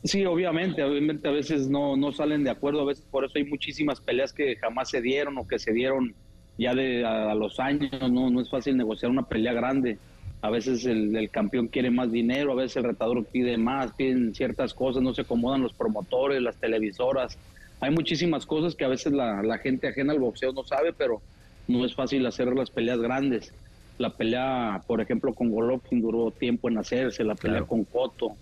Sí, 0.04 0.26
obviamente, 0.26 0.84
obviamente 0.84 1.28
a 1.28 1.32
veces 1.32 1.70
no, 1.70 1.96
no 1.96 2.12
salen 2.12 2.44
de 2.44 2.50
acuerdo, 2.50 2.82
a 2.82 2.86
veces 2.86 3.06
por 3.12 3.24
eso 3.24 3.34
hay 3.38 3.44
muchísimas 3.44 4.02
peleas 4.02 4.34
que 4.34 4.56
jamás 4.56 4.90
se 4.90 5.02
dieron 5.02 5.38
o 5.38 5.48
que 5.48 5.60
se 5.60 5.74
dieron 5.74 6.16
ya 6.58 6.74
de 6.74 7.06
a, 7.06 7.36
los 7.36 7.60
años, 7.60 7.92
no, 8.12 8.30
no 8.30 8.42
es 8.42 8.50
fácil 8.50 8.78
negociar 8.78 9.12
una 9.12 9.28
pelea 9.28 9.54
grande. 9.54 10.00
A 10.42 10.50
veces 10.50 10.86
el, 10.86 11.16
el, 11.16 11.30
campeón 11.30 11.68
quiere 11.68 11.92
más 11.92 12.12
dinero, 12.12 12.52
a 12.52 12.56
veces 12.56 12.78
el 12.78 12.86
retador 12.86 13.24
pide 13.26 13.58
más, 13.58 13.92
piden 13.94 14.34
ciertas 14.34 14.74
cosas, 14.74 15.04
no 15.04 15.14
se 15.14 15.22
acomodan 15.22 15.62
los 15.62 15.74
promotores, 15.74 16.42
las 16.42 16.58
televisoras. 16.58 17.38
Hay 17.80 17.92
muchísimas 17.92 18.48
cosas 18.48 18.74
que 18.74 18.86
a 18.86 18.88
veces 18.88 19.14
la, 19.14 19.44
la 19.44 19.60
gente 19.60 19.88
ajena 19.88 20.14
al 20.14 20.20
boxeo 20.20 20.52
no 20.52 20.64
sabe, 20.64 20.94
pero 20.94 21.22
no 21.68 21.86
es 21.86 21.94
fácil 21.94 22.26
hacer 22.26 22.48
las 22.56 22.72
peleas 22.72 23.00
grandes. 23.00 23.54
La 24.00 24.10
pelea, 24.10 24.82
por 24.88 25.00
ejemplo, 25.00 25.34
con 25.34 25.52
Golovkin 25.52 26.02
duró 26.02 26.32
tiempo 26.32 26.70
en 26.70 26.80
hacerse, 26.80 27.24
la 27.24 27.36
pelea 27.36 27.62
con 27.62 27.84
Cotto, 27.84 28.36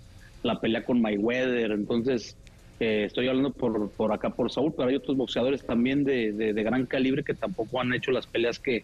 la 0.43 0.60
pelea 0.60 0.84
con 0.84 1.02
Mayweather. 1.02 1.71
Entonces, 1.71 2.36
eh, 2.80 3.04
estoy 3.06 3.28
hablando 3.28 3.52
por, 3.52 3.89
por 3.91 4.13
acá 4.13 4.30
por 4.30 4.52
Saúl, 4.52 4.73
pero 4.75 4.89
hay 4.89 4.95
otros 4.95 5.17
boxeadores 5.17 5.65
también 5.65 6.04
de, 6.04 6.32
de, 6.32 6.63
gran 6.63 6.86
calibre 6.86 7.23
que 7.23 7.34
tampoco 7.34 7.82
han 7.82 7.93
hecho 7.93 8.12
las 8.12 8.25
peleas 8.25 8.60
que, 8.60 8.84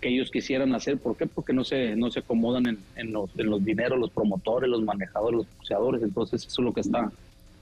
que, 0.00 0.08
ellos 0.08 0.30
quisieran 0.30 0.74
hacer. 0.74 0.98
¿Por 0.98 1.16
qué? 1.16 1.26
Porque 1.26 1.52
no 1.52 1.64
se, 1.64 1.96
no 1.96 2.10
se 2.10 2.20
acomodan 2.20 2.66
en, 2.66 2.78
en, 2.96 3.12
los, 3.12 3.30
en 3.36 3.50
los 3.50 3.64
dineros, 3.64 3.98
los 3.98 4.10
promotores, 4.10 4.70
los 4.70 4.82
manejadores, 4.82 5.38
los 5.38 5.46
boxeadores. 5.58 6.02
Entonces, 6.02 6.46
eso 6.46 6.62
es 6.62 6.64
lo 6.64 6.72
que 6.72 6.80
está 6.82 7.10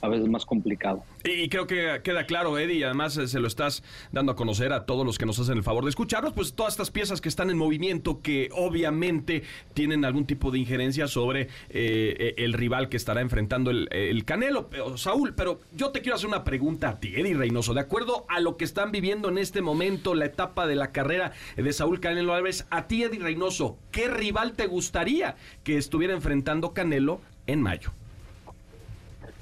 a 0.02 0.08
veces 0.08 0.28
más 0.28 0.46
complicado. 0.46 1.02
Y 1.24 1.48
creo 1.48 1.66
que 1.66 2.00
queda 2.02 2.24
claro, 2.24 2.58
Eddie, 2.58 2.78
y 2.78 2.82
además 2.82 3.16
eh, 3.16 3.28
se 3.28 3.40
lo 3.40 3.46
estás 3.46 3.82
dando 4.12 4.32
a 4.32 4.36
conocer 4.36 4.72
a 4.72 4.86
todos 4.86 5.04
los 5.04 5.18
que 5.18 5.26
nos 5.26 5.38
hacen 5.38 5.56
el 5.56 5.62
favor 5.62 5.84
de 5.84 5.90
escucharnos, 5.90 6.32
pues 6.32 6.54
todas 6.54 6.74
estas 6.74 6.90
piezas 6.90 7.20
que 7.20 7.28
están 7.28 7.50
en 7.50 7.58
movimiento, 7.58 8.20
que 8.22 8.48
obviamente 8.52 9.42
tienen 9.74 10.04
algún 10.04 10.26
tipo 10.26 10.50
de 10.50 10.58
injerencia 10.58 11.06
sobre 11.06 11.42
eh, 11.42 11.48
eh, 11.70 12.34
el 12.38 12.52
rival 12.52 12.88
que 12.88 12.96
estará 12.96 13.20
enfrentando 13.20 13.70
el, 13.70 13.88
el, 13.92 14.24
Canelo, 14.24 14.70
Saúl. 14.96 15.34
Pero 15.34 15.60
yo 15.72 15.90
te 15.90 16.00
quiero 16.00 16.16
hacer 16.16 16.28
una 16.28 16.44
pregunta 16.44 16.90
a 16.90 17.00
ti, 17.00 17.12
Eddie 17.14 17.34
Reynoso. 17.34 17.74
De 17.74 17.80
acuerdo 17.80 18.24
a 18.28 18.40
lo 18.40 18.56
que 18.56 18.64
están 18.64 18.92
viviendo 18.92 19.28
en 19.28 19.38
este 19.38 19.62
momento, 19.62 20.14
la 20.14 20.26
etapa 20.26 20.66
de 20.66 20.76
la 20.76 20.92
carrera 20.92 21.32
de 21.56 21.72
Saúl 21.72 22.00
Canelo 22.00 22.34
Álvarez, 22.34 22.66
a 22.70 22.86
ti, 22.86 23.02
Eddie 23.02 23.20
Reynoso, 23.20 23.78
¿qué 23.90 24.08
rival 24.08 24.52
te 24.52 24.66
gustaría 24.66 25.36
que 25.64 25.76
estuviera 25.76 26.14
enfrentando 26.14 26.72
Canelo 26.72 27.20
en 27.46 27.62
mayo? 27.62 27.92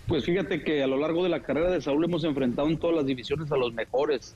Pues 0.08 0.24
fíjate 0.24 0.62
que 0.62 0.82
a 0.82 0.86
lo 0.86 0.96
largo 0.96 1.22
de 1.22 1.28
la 1.28 1.42
carrera 1.42 1.70
de 1.70 1.82
Saúl 1.82 2.02
hemos 2.02 2.24
enfrentado 2.24 2.66
en 2.68 2.78
todas 2.78 2.96
las 2.96 3.04
divisiones 3.04 3.52
a 3.52 3.58
los 3.58 3.74
mejores. 3.74 4.34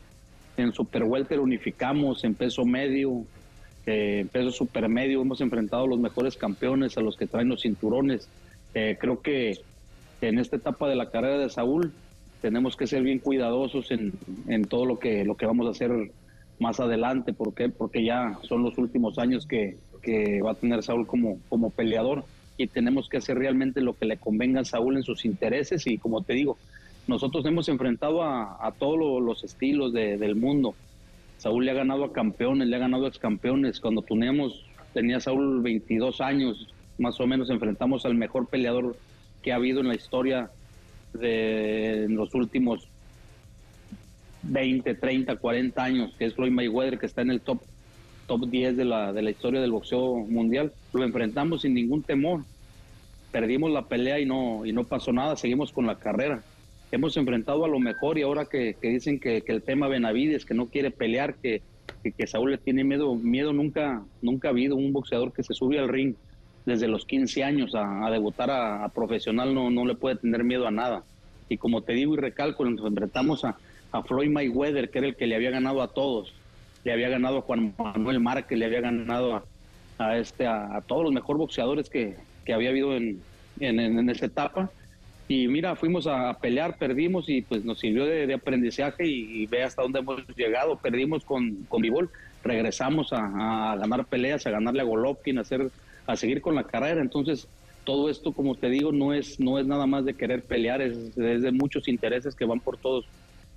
En 0.59 0.75
Super 0.75 1.05
Welter 1.05 1.41
unificamos, 1.41 2.25
en 2.25 2.35
peso 2.35 2.67
medio, 2.67 3.25
eh, 3.87 4.19
en 4.21 4.29
peso 4.29 4.51
supermedio 4.51 5.23
hemos 5.23 5.41
enfrentado 5.41 5.85
a 5.85 5.89
los 5.89 5.99
mejores 5.99 6.37
campeones, 6.37 6.99
a 6.99 7.01
los 7.01 7.17
que 7.17 7.27
traen 7.27 7.49
los 7.49 7.63
cinturones. 7.63 8.29
Eh, 8.75 8.99
creo 9.01 9.23
que 9.23 9.61
en 10.21 10.39
esta 10.39 10.57
etapa 10.57 10.91
de 10.91 10.95
la 10.95 11.09
carrera 11.09 11.39
de 11.39 11.49
Saúl 11.49 11.91
tenemos 12.43 12.77
que 12.77 12.87
ser 12.87 13.03
bien 13.03 13.19
cuidadosos 13.19 13.91
en, 13.93 14.13
en 14.49 14.67
todo 14.67 14.85
lo 14.85 14.99
que, 14.99 15.25
lo 15.25 15.39
que 15.39 15.47
vamos 15.47 15.67
a 15.69 15.71
hacer 15.71 16.11
más 16.59 16.81
adelante. 16.81 17.33
¿Por 17.33 17.55
qué? 17.55 17.71
Porque 17.71 18.05
ya 18.05 18.39
son 18.43 18.63
los 18.63 18.77
últimos 18.77 19.19
años 19.19 19.47
que, 19.47 19.79
que 20.03 20.43
va 20.43 20.51
a 20.51 20.55
tener 20.55 20.83
Saúl 20.83 21.07
como, 21.07 21.39
como 21.49 21.71
peleador 21.71 22.25
y 22.63 22.67
tenemos 22.69 23.09
que 23.09 23.19
hacer 23.19 23.39
realmente 23.39 23.81
lo 23.81 23.95
que 23.95 24.07
le 24.07 24.17
convenga 24.17 24.61
a 24.61 24.65
Saúl 24.65 24.97
en 24.97 25.03
sus 25.03 25.25
intereses 25.25 25.87
y 25.87 25.99
como 25.99 26.23
te 26.23 26.35
digo, 26.35 26.57
nosotros 27.07 27.45
hemos 27.47 27.69
enfrentado 27.69 28.23
a, 28.23 28.73
todos 28.79 29.21
los 29.21 29.43
estilos 29.43 29.93
del 29.93 30.37
mundo. 30.37 30.75
Saúl 31.39 31.65
le 31.65 31.73
ha 31.73 31.75
ganado 31.75 32.05
a 32.05 32.13
campeones, 32.13 32.69
le 32.69 32.77
ha 32.77 32.79
ganado 32.79 33.07
a 33.07 33.09
ex 33.09 33.19
campeones. 33.19 33.81
Cuando 33.81 34.03
teníamos, 34.03 34.65
tenía 34.95 35.19
Saúl 35.19 35.61
22 35.63 36.21
años, 36.21 36.69
más 36.99 37.19
o 37.21 37.27
menos 37.27 37.51
enfrentamos 37.51 38.07
al 38.07 38.15
mejor 38.15 38.47
peleador 38.47 38.97
que 39.43 39.53
ha 39.53 39.57
habido 39.57 39.81
en 39.81 39.89
la 39.89 39.97
historia 39.97 40.51
de 41.13 42.07
los 42.09 42.33
últimos 42.35 42.87
20, 44.45 44.95
30, 44.95 45.37
40 45.37 45.83
años, 45.83 46.15
que 46.17 46.27
es 46.27 46.35
Floyd 46.35 46.53
Mayweather, 46.53 47.01
que 47.01 47.07
está 47.07 47.23
en 47.23 47.31
el 47.31 47.41
top 47.41 47.61
top 48.27 48.47
10 48.49 48.77
de 48.77 48.85
la, 48.85 49.13
de 49.13 49.23
la 49.23 49.31
historia 49.31 49.61
del 49.61 49.73
boxeo 49.73 50.17
mundial. 50.17 50.73
Lo 50.93 51.05
enfrentamos 51.05 51.63
sin 51.63 51.75
ningún 51.75 52.03
temor. 52.03 52.45
Perdimos 53.31 53.71
la 53.71 53.87
pelea 53.87 54.21
y 54.21 54.27
no, 54.27 54.67
y 54.67 54.73
no 54.73 54.85
pasó 54.85 55.13
nada, 55.13 55.37
seguimos 55.37 55.73
con 55.73 55.87
la 55.87 55.99
carrera. 55.99 56.43
Hemos 56.91 57.17
enfrentado 57.17 57.65
a 57.65 57.69
lo 57.69 57.79
mejor 57.79 58.19
y 58.19 58.23
ahora 58.23 58.45
que, 58.45 58.77
dicen 58.83 59.19
que, 59.19 59.43
el 59.47 59.63
tema 59.63 59.89
Benavides, 59.89 60.45
que 60.45 60.53
no 60.53 60.67
quiere 60.67 60.91
pelear, 60.91 61.35
que, 61.37 61.63
que, 62.03 62.27
Saúl 62.27 62.51
le 62.51 62.59
tiene 62.59 62.85
miedo, 62.85 63.15
miedo 63.15 63.55
nunca, 63.55 64.03
nunca 64.21 64.49
ha 64.49 64.51
habido 64.51 64.77
un 64.77 64.93
boxeador 64.93 65.33
que 65.33 65.43
se 65.43 65.55
sube 65.55 65.79
al 65.79 65.89
ring 65.89 66.15
desde 66.67 66.89
los 66.89 67.07
15 67.07 67.43
años 67.43 67.75
a, 67.75 68.11
debutar 68.11 68.51
a, 68.51 68.87
profesional, 68.91 69.55
no, 69.55 69.71
no 69.71 69.87
le 69.87 69.95
puede 69.95 70.17
tener 70.17 70.45
miedo 70.45 70.67
a 70.67 70.71
nada. 70.71 71.03
Y 71.49 71.57
como 71.57 71.81
te 71.81 71.95
digo 71.95 72.15
y 72.15 72.19
recalco, 72.19 72.65
nos 72.67 72.87
enfrentamos 72.87 73.45
a, 73.47 73.57
a 73.91 74.03
Floyd 74.03 74.31
Mayweather, 74.31 74.91
que 74.91 74.99
era 74.99 75.09
el 75.09 75.17
que 75.17 75.27
le 75.27 75.35
había 75.35 75.51
ganado 75.51 75.81
a 75.81 75.89
todos 75.89 76.35
le 76.85 76.93
había 76.93 77.09
ganado 77.09 77.39
a 77.39 77.43
Juan 77.43 77.75
Manuel 77.79 78.21
Márquez, 78.21 78.59
le 78.59 78.65
había 78.65 78.81
ganado 78.81 79.43
a, 79.99 80.19
este, 80.19 80.47
a, 80.47 80.83
todos 80.87 81.05
los 81.05 81.13
mejores 81.13 81.39
boxeadores 81.39 81.89
que, 81.89 82.17
que 82.45 82.53
había 82.53 82.71
habido 82.71 82.97
en, 82.97 83.21
en, 83.61 83.79
en, 83.79 84.09
etapa. 84.11 84.71
Y 85.29 85.47
mira, 85.49 85.77
fuimos 85.77 86.07
a, 86.07 86.37
pelear, 86.41 86.77
perdimos 86.77 87.29
y 87.29 87.43
pues 87.43 87.65
nos 87.65 87.79
sirvió 87.79 88.05
de, 88.05 88.35
aprendizaje 88.35 89.07
y, 89.07 89.47
ve 89.47 89.63
hasta 89.63 89.83
dónde 89.83 90.01
hemos 90.01 90.27
llegado. 90.37 90.77
Perdimos 90.77 91.25
con, 91.25 91.65
con 91.69 91.83
Bivol, 91.83 92.11
regresamos 92.43 93.13
a, 93.13 93.77
ganar 93.79 94.05
peleas, 94.07 94.47
a 94.47 94.51
ganarle 94.51 94.81
a 94.81 94.85
Golovkin, 94.85 95.39
a, 95.39 95.43
hacer, 95.43 95.71
a 96.07 96.17
seguir 96.17 96.43
con 96.43 96.57
la 96.57 96.65
carrera. 96.65 97.01
Entonces, 97.01 97.47
todo 97.85 98.11
esto, 98.11 98.33
como 98.33 98.57
te 98.57 98.69
digo, 98.69 98.91
no 98.93 99.15
es, 99.15 99.39
no 99.39 99.59
es 99.59 99.67
nada 99.67 99.87
más 99.87 100.05
de 100.05 100.15
querer 100.15 100.43
pelear, 100.43 100.83
es, 100.83 101.17
es 101.17 101.43
de 101.43 101.53
muchos 101.53 101.89
intereses 101.89 102.35
que 102.35 102.45
van 102.45 102.61
por 102.61 102.77
todos, 102.77 103.07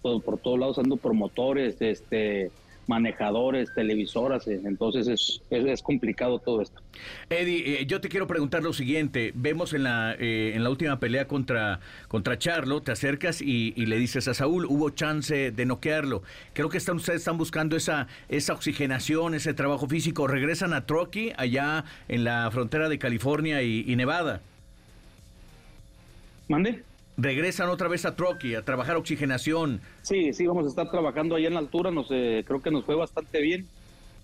por, 0.01 0.21
por 0.23 0.37
todos 0.37 0.59
lados, 0.59 0.79
ando 0.79 0.97
promotores, 0.97 1.81
este 1.81 2.51
manejadores, 2.87 3.73
televisoras, 3.73 4.47
eh, 4.47 4.61
entonces 4.65 5.07
es, 5.07 5.41
es, 5.49 5.81
complicado 5.81 6.39
todo 6.39 6.61
esto. 6.61 6.81
Eddie, 7.29 7.81
eh, 7.81 7.85
yo 7.85 8.01
te 8.01 8.09
quiero 8.09 8.27
preguntar 8.27 8.63
lo 8.63 8.73
siguiente, 8.73 9.31
vemos 9.35 9.73
en 9.73 9.83
la, 9.83 10.15
eh, 10.19 10.53
en 10.55 10.63
la 10.63 10.69
última 10.69 10.99
pelea 10.99 11.27
contra, 11.27 11.79
contra 12.07 12.37
Charlo, 12.37 12.81
te 12.81 12.91
acercas 12.91 13.41
y, 13.41 13.73
le 13.85 13.97
dices 13.97 14.27
a 14.27 14.33
Saúl, 14.33 14.65
hubo 14.65 14.89
chance 14.89 15.51
de 15.51 15.65
noquearlo, 15.65 16.23
creo 16.53 16.69
que 16.69 16.77
están, 16.77 16.97
ustedes 16.97 17.21
están 17.21 17.37
buscando 17.37 17.75
esa, 17.75 18.07
esa 18.29 18.53
oxigenación, 18.53 19.35
ese 19.35 19.53
trabajo 19.53 19.87
físico, 19.87 20.27
regresan 20.27 20.73
a 20.73 20.85
Trocky, 20.85 21.31
allá 21.37 21.85
en 22.07 22.23
la 22.23 22.49
frontera 22.51 22.89
de 22.89 22.99
California 22.99 23.61
y, 23.61 23.83
y 23.87 23.95
Nevada. 23.95 24.41
¿Mande? 26.47 26.83
Regresan 27.17 27.69
otra 27.69 27.87
vez 27.87 28.05
a 28.05 28.15
Troqui 28.15 28.55
a 28.55 28.63
trabajar 28.63 28.97
oxigenación. 28.97 29.81
Sí, 30.01 30.33
sí, 30.33 30.45
vamos 30.45 30.65
a 30.65 30.69
estar 30.69 30.89
trabajando 30.91 31.35
allá 31.35 31.47
en 31.47 31.53
la 31.53 31.59
altura, 31.59 31.91
nos, 31.91 32.07
eh, 32.09 32.43
creo 32.45 32.61
que 32.61 32.71
nos 32.71 32.85
fue 32.85 32.95
bastante 32.95 33.41
bien, 33.41 33.67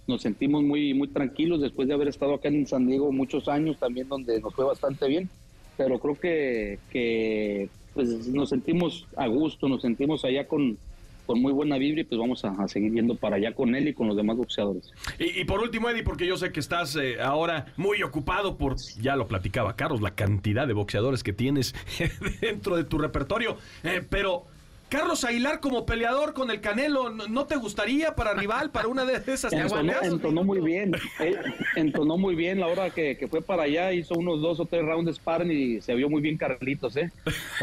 nos 0.08 0.22
sentimos 0.22 0.64
muy, 0.64 0.94
muy 0.94 1.08
tranquilos 1.08 1.62
después 1.62 1.88
de 1.88 1.94
haber 1.94 2.08
estado 2.08 2.34
acá 2.34 2.50
en 2.50 2.68
San 2.68 2.88
Diego 2.88 3.12
muchos 3.12 3.48
años 3.48 3.78
también 3.78 4.10
donde 4.10 4.40
nos 4.42 4.54
fue 4.54 4.66
bastante 4.66 5.08
bien, 5.08 5.30
pero 5.78 6.00
creo 6.00 6.20
que, 6.20 6.80
que 6.92 7.70
pues, 7.94 8.28
nos 8.28 8.50
sentimos 8.50 9.08
a 9.16 9.28
gusto, 9.28 9.70
nos 9.70 9.82
sentimos 9.82 10.26
allá 10.26 10.48
con, 10.48 10.78
con 11.26 11.42
muy 11.42 11.52
buena 11.52 11.78
vibra 11.78 12.02
y 12.02 12.04
pues 12.04 12.20
vamos 12.20 12.44
a, 12.46 12.68
seguir 12.68 12.94
yendo 12.94 13.16
para 13.16 13.38
allá 13.38 13.54
con 13.54 13.76
él 13.76 13.88
y 13.88 13.94
con 13.94 14.08
los 14.08 14.18
demás 14.18 14.38
boxeadores. 14.38 14.92
Y, 15.20 15.44
por 15.46 15.62
último, 15.62 15.90
Eddie, 15.90 16.04
porque 16.04 16.28
yo 16.28 16.38
sé 16.38 16.52
que 16.52 16.60
estás 16.60 16.96
eh, 16.96 17.22
ahora 17.22 17.68
muy 17.78 18.02
ocupado 18.04 18.58
por, 18.58 18.78
ya 19.02 19.16
lo 19.16 19.28
platicaba 19.28 19.76
Carlos, 19.76 20.02
la 20.02 20.12
cantidad 20.12 20.68
de 20.68 20.74
boxeadores 20.74 21.24
que 21.24 21.34
tienes 21.34 21.76
dentro 22.42 22.76
de 22.76 22.84
tu 22.84 22.98
repertorio, 22.98 23.58
eh, 23.84 24.02
pero... 24.10 24.46
Carlos 24.92 25.24
Aguilar 25.24 25.62
como 25.62 25.86
peleador 25.86 26.34
con 26.34 26.52
el 26.52 26.60
Canelo, 26.60 27.12
¿no 27.12 27.46
te 27.46 27.56
gustaría 27.56 28.14
para 28.14 28.34
rival, 28.34 28.72
para 28.72 28.90
una 28.90 29.06
de 29.06 29.24
esas 29.32 29.54
entonó, 29.54 29.94
entonó 30.02 30.44
muy 30.44 30.60
bien, 30.60 30.94
eh, 31.22 31.38
entonó 31.78 32.18
muy 32.18 32.36
bien 32.36 32.60
la 32.60 32.68
hora 32.68 32.90
que, 32.90 33.26
fue 33.30 33.42
para 33.42 33.64
allá, 33.64 33.94
hizo 33.94 34.16
unos 34.16 34.42
dos 34.42 34.60
o 34.60 34.66
tres 34.66 34.84
rounds 34.84 35.06
de 35.06 35.14
sparring 35.14 35.50
y 35.50 35.82
se 35.82 35.96
vio 35.96 36.10
muy 36.10 36.22
bien 36.22 36.36
Carlitos, 36.36 36.98
¿eh? 36.98 37.10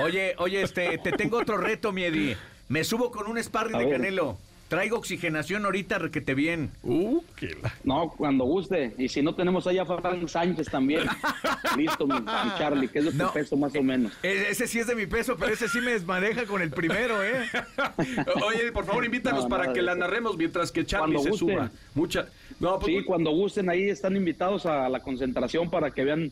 Oye, 0.02 0.36
oye, 0.38 0.62
este, 0.62 0.96
te 0.96 1.12
tengo 1.12 1.36
otro 1.36 1.58
reto, 1.58 1.92
mi 1.92 2.04
Eddie. 2.04 2.38
Me 2.68 2.84
subo 2.84 3.10
con 3.10 3.26
un 3.26 3.42
sparring 3.42 3.78
de 3.78 3.90
Canelo. 3.90 4.36
Traigo 4.68 4.98
oxigenación 4.98 5.64
ahorita, 5.64 5.98
requete 5.98 6.34
bien. 6.34 6.70
Uh, 6.82 7.22
qué 7.36 7.56
No, 7.84 8.12
cuando 8.14 8.44
guste. 8.44 8.94
Y 8.98 9.08
si 9.08 9.22
no 9.22 9.34
tenemos 9.34 9.66
allá 9.66 9.82
a 9.82 9.86
Frank 9.86 10.28
Sánchez 10.28 10.68
también. 10.68 11.06
Listo, 11.78 12.06
mi, 12.06 12.22
Charlie, 12.58 12.88
que 12.88 12.98
es 12.98 13.06
lo 13.06 13.12
que 13.12 13.32
peso 13.32 13.56
más 13.56 13.74
o 13.74 13.82
menos. 13.82 14.12
E, 14.22 14.50
ese 14.50 14.66
sí 14.66 14.78
es 14.78 14.86
de 14.86 14.94
mi 14.94 15.06
peso, 15.06 15.36
pero 15.38 15.54
ese 15.54 15.68
sí 15.68 15.80
me 15.80 15.92
desmaneja 15.92 16.44
con 16.44 16.60
el 16.60 16.70
primero, 16.70 17.24
¿eh? 17.24 17.46
Oye, 18.46 18.70
por 18.70 18.84
favor, 18.84 19.06
invítanos 19.06 19.46
para 19.46 19.72
que 19.72 19.80
la 19.80 19.94
narremos 19.94 20.36
mientras 20.36 20.70
que 20.70 20.84
Charlie 20.84 21.18
se 21.18 21.32
suba. 21.32 21.70
Mucha... 21.94 22.28
No, 22.60 22.78
pues, 22.78 22.94
sí, 22.94 23.04
cuando 23.04 23.30
gusten, 23.30 23.70
ahí 23.70 23.88
están 23.88 24.16
invitados 24.16 24.66
a 24.66 24.90
la 24.90 25.00
concentración 25.00 25.70
para 25.70 25.92
que 25.92 26.04
vean 26.04 26.30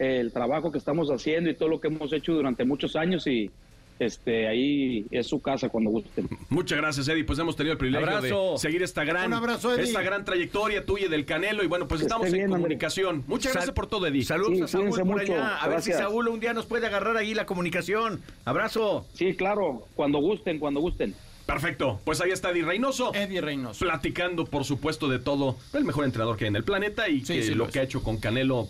el 0.00 0.32
trabajo 0.32 0.72
que 0.72 0.78
estamos 0.78 1.08
haciendo 1.10 1.50
y 1.50 1.54
todo 1.54 1.68
lo 1.68 1.80
que 1.80 1.86
hemos 1.86 2.12
hecho 2.12 2.32
durante 2.32 2.64
muchos 2.64 2.96
años 2.96 3.28
y 3.28 3.50
este, 3.98 4.46
ahí 4.48 5.06
es 5.10 5.26
su 5.26 5.40
casa 5.40 5.68
cuando 5.68 5.90
gusten. 5.90 6.28
Muchas 6.48 6.78
gracias, 6.78 7.08
Eddie. 7.08 7.24
Pues 7.24 7.38
hemos 7.38 7.56
tenido 7.56 7.72
el 7.72 7.78
privilegio 7.78 8.08
Abrazo. 8.08 8.52
de 8.52 8.58
seguir 8.58 8.82
esta 8.82 9.04
gran, 9.04 9.26
Un 9.28 9.34
abrazo, 9.34 9.74
esta 9.74 10.02
gran 10.02 10.24
trayectoria 10.24 10.84
tuya 10.84 11.06
y 11.06 11.08
del 11.08 11.24
Canelo. 11.24 11.62
Y 11.64 11.66
bueno, 11.66 11.88
pues 11.88 12.00
estamos 12.02 12.32
en 12.32 12.50
comunicación. 12.50 13.24
Muchas 13.26 13.52
Sal- 13.52 13.60
gracias 13.60 13.74
por 13.74 13.86
todo, 13.86 14.06
Eddie. 14.06 14.24
Saludos 14.24 14.56
Sí, 14.56 14.62
a 14.62 14.66
Saúl 14.68 14.90
por 14.90 15.04
mucho. 15.04 15.32
allá. 15.34 15.56
A 15.56 15.68
ver 15.68 15.82
si. 15.82 15.92
Saúl 15.92 16.28
un 16.28 16.40
día 16.40 16.52
nos 16.52 16.66
puede 16.66 16.86
agarrar 16.86 17.16
ahí 17.16 17.34
la 17.34 17.46
comunicación. 17.46 18.20
Abrazo. 18.44 19.06
Sí, 19.14 19.34
claro, 19.34 19.86
cuando 19.94 20.18
gusten, 20.18 20.58
cuando 20.58 20.80
gusten. 20.80 21.14
Perfecto. 21.46 22.00
Pues 22.04 22.20
ahí 22.20 22.30
está 22.32 22.50
Eddie 22.50 22.64
Reynoso. 22.64 23.14
Eddie 23.14 23.40
Reynoso. 23.40 23.84
Platicando, 23.84 24.44
por 24.46 24.64
supuesto, 24.64 25.08
de 25.08 25.20
todo. 25.20 25.56
El 25.72 25.84
mejor 25.84 26.04
entrenador 26.04 26.36
que 26.36 26.44
hay 26.44 26.48
en 26.48 26.56
el 26.56 26.64
planeta 26.64 27.08
y 27.08 27.20
Sí, 27.24 27.34
que 27.34 27.42
sí 27.44 27.54
lo 27.54 27.68
que 27.68 27.78
ha 27.78 27.82
hecho 27.82 28.02
con 28.02 28.16
Canelo 28.18 28.68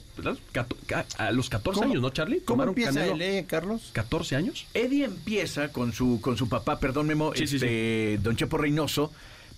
a 1.16 1.30
los 1.32 1.48
14 1.48 1.80
¿Cómo- 1.80 1.90
años, 1.90 2.02
¿no, 2.02 2.10
Charlie? 2.10 2.40
¿Cómo 2.40 2.64
¿Tomaron 2.64 2.70
empieza 2.72 2.92
Canelo 2.92 3.14
el 3.14 3.22
E, 3.22 3.44
Carlos? 3.46 3.90
14 3.92 4.36
años? 4.36 4.66
Eddie 4.74 5.04
empieza 5.04 5.72
con 5.72 5.92
su, 5.94 6.20
con 6.20 6.36
su 6.36 6.48
papá, 6.48 6.78
perdón 6.78 7.06
Memo, 7.06 7.32
Sí, 7.34 7.46
sí, 7.46 7.56
este, 7.56 8.18
Don 8.22 8.36
Chepo 8.36 8.58
Reynoso, 8.58 9.10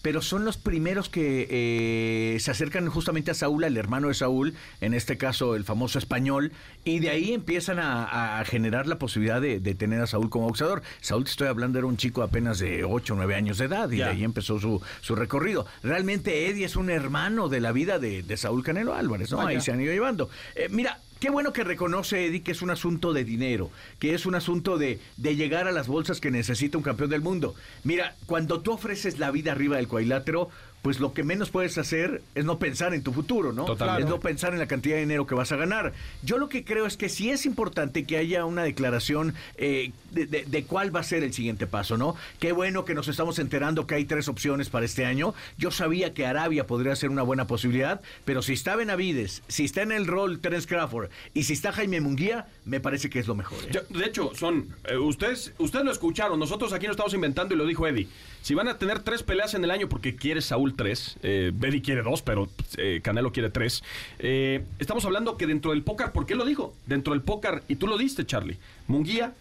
pero 0.03 0.23
son 0.23 0.45
los 0.45 0.57
primeros 0.57 1.09
que 1.09 1.47
eh, 1.51 2.41
se 2.41 2.51
acercan 2.51 2.89
justamente 2.89 3.31
a 3.31 3.35
Saúl, 3.35 3.65
al 3.65 3.77
hermano 3.77 4.09
de 4.09 4.15
Saúl, 4.15 4.55
en 4.81 4.95
este 4.95 5.19
caso 5.19 5.57
el 5.57 5.65
famoso 5.65 5.99
español, 5.99 6.53
y 6.85 7.01
de 7.01 7.11
ahí 7.11 7.33
empiezan 7.33 7.79
a, 7.79 8.39
a 8.39 8.45
generar 8.45 8.87
la 8.87 8.99
posibilidad 8.99 9.41
de, 9.41 9.61
de 9.61 9.75
tener 9.75 10.01
a 10.01 10.07
Saúl 10.07 10.31
como 10.31 10.47
boxeador. 10.47 10.83
Saúl, 11.01 11.25
te 11.25 11.31
estoy 11.31 11.49
hablando, 11.49 11.79
era 11.79 11.87
un 11.87 11.97
chico 11.97 12.23
apenas 12.23 12.59
de 12.59 12.85
8 12.85 13.13
o 13.13 13.17
9 13.17 13.35
años 13.35 13.59
de 13.59 13.65
edad, 13.67 13.91
y 13.91 13.99
de 13.99 14.05
ahí 14.05 14.25
empezó 14.25 14.59
su, 14.59 14.81
su 15.01 15.15
recorrido. 15.15 15.67
Realmente 15.83 16.49
Eddie 16.49 16.65
es 16.65 16.77
un 16.77 16.91
hermano 16.91 17.49
de 17.49 17.61
la 17.61 17.73
vida 17.73 17.99
de, 17.99 18.23
de 18.23 18.37
Saúl 18.37 18.63
Canelo 18.63 18.95
Álvarez, 18.95 19.31
¿no? 19.31 19.41
Ahí 19.41 19.61
se 19.61 19.73
han 19.73 19.81
ido 19.81 19.93
llevando. 19.93 20.31
Eh, 20.55 20.69
mira, 20.71 21.01
Qué 21.21 21.31
bueno 21.31 21.53
que 21.53 21.65
reconoce 21.65 22.27
Eddie 22.27 22.43
que 22.43 22.53
es 22.53 22.63
un 22.63 22.71
asunto 22.71 23.13
de 23.13 23.25
dinero, 23.25 23.71
que 23.99 24.15
es 24.15 24.25
un 24.25 24.37
asunto 24.37 24.79
de, 24.79 25.01
de 25.17 25.35
llegar 25.35 25.67
a 25.67 25.73
las 25.73 25.89
bolsas 25.89 26.21
que 26.21 26.31
necesita 26.31 26.79
un 26.79 26.85
campeón 26.85 27.11
del 27.11 27.23
mundo. 27.23 27.57
Mira, 27.83 28.15
cuando 28.27 28.61
tú 28.61 28.73
ofreces 28.73 29.19
la 29.19 29.33
vida 29.33 29.51
arriba 29.51 29.79
del 29.79 29.89
cuadrilátero, 29.89 30.49
pues 30.83 31.01
lo 31.01 31.13
que 31.13 31.23
menos 31.25 31.51
puedes 31.51 31.77
hacer 31.77 32.23
es 32.35 32.45
no 32.45 32.59
pensar 32.59 32.95
en 32.95 33.03
tu 33.03 33.13
futuro, 33.13 33.53
¿no? 33.53 33.65
Totalmente. 33.65 34.05
Es 34.05 34.09
no 34.09 34.21
pensar 34.21 34.53
en 34.53 34.59
la 34.59 34.67
cantidad 34.67 34.95
de 34.95 35.01
dinero 35.03 35.27
que 35.27 35.35
vas 35.35 35.51
a 35.53 35.57
ganar. 35.57 35.93
Yo 36.23 36.39
lo 36.39 36.49
que 36.49 36.65
creo 36.65 36.87
es 36.87 36.97
que 36.97 37.09
sí 37.09 37.31
es 37.31 37.47
importante 37.47 38.05
que 38.05 38.17
haya 38.17 38.45
una 38.45 38.63
declaración 38.63 39.35
eh, 39.57 39.91
de, 40.13 40.27
de- 40.27 40.45
de 40.45 40.65
cuál 40.65 40.95
va 40.95 41.01
a 41.01 41.03
ser 41.05 41.23
el 41.25 41.33
siguiente 41.35 41.67
paso, 41.67 41.97
¿no? 41.97 42.15
Qué 42.39 42.53
bueno 42.53 42.85
que 42.85 42.95
nos 42.95 43.09
estamos 43.09 43.39
enterando 43.39 43.87
que 43.87 43.97
hay 43.97 44.05
tres 44.05 44.29
opciones 44.29 44.69
para 44.71 44.87
este 44.87 45.05
año. 45.05 45.35
Yo 45.59 45.71
sabía 45.71 46.15
que 46.15 46.27
Arabia 46.27 46.67
podría 46.67 46.95
ser 46.97 47.11
una 47.11 47.23
buena 47.23 47.47
posibilidad, 47.47 48.01
pero 48.25 48.41
si 48.43 48.53
está 48.53 48.77
Benavides, 48.77 49.43
si 49.49 49.65
está 49.65 49.83
en 49.83 49.93
el 49.93 50.07
rol 50.07 50.39
Terence 50.39 50.67
Crawford 50.69 51.11
y 51.35 51.43
si 51.43 51.53
está 51.55 51.73
Jaime 51.73 52.01
Munguía, 52.01 52.47
me 52.69 52.81
parece 52.81 53.09
que 53.11 53.19
es 53.19 53.27
lo 53.27 53.35
mejor. 53.35 53.59
¿eh? 53.67 53.83
De 53.89 54.05
hecho, 54.05 54.33
son. 54.35 54.69
eh, 54.85 54.97
ustedes, 54.97 55.53
ustedes 55.59 55.85
lo 55.85 55.91
escucharon. 55.91 56.39
Nosotros 56.39 56.73
aquí 56.73 56.87
no 56.87 56.93
estamos 56.93 57.15
inventando 57.15 57.55
y 57.55 57.59
lo 57.59 57.67
dijo 57.67 57.87
Eddie. 57.87 58.09
Si 58.43 58.55
van 58.55 58.69
a 58.69 58.79
tener 58.79 59.01
tres 59.01 59.23
peleas 59.23 59.55
en 59.55 59.65
el 59.65 59.71
año 59.71 59.89
porque 59.89 60.15
quiere 60.15 60.41
Saúl 60.43 60.75
tres, 60.75 61.17
eh, 61.23 61.53
Eddie 61.61 61.83
quiere 61.83 62.03
dos, 62.03 62.23
pero 62.23 62.49
eh, 62.77 63.01
Canelo 63.03 63.33
quiere 63.33 63.51
tres. 63.51 63.83
eh, 64.19 64.63
estamos 64.79 65.05
hablando 65.05 65.37
que 65.37 65.47
dentro 65.47 65.73
del 65.73 65.83
póker, 65.83 66.13
¿por 66.13 66.27
qué 66.27 66.35
lo 66.35 66.45
dijo? 66.45 66.75
Dentro 66.87 67.15
del 67.15 67.23
póker, 67.23 67.63
y 67.69 67.77
tú 67.77 67.87
lo 67.87 67.99
diste, 67.99 68.25
Charlie. 68.27 68.59
Munguía, 68.87 69.35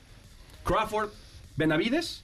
Crawford, 0.64 1.10
Benavides. 1.56 2.24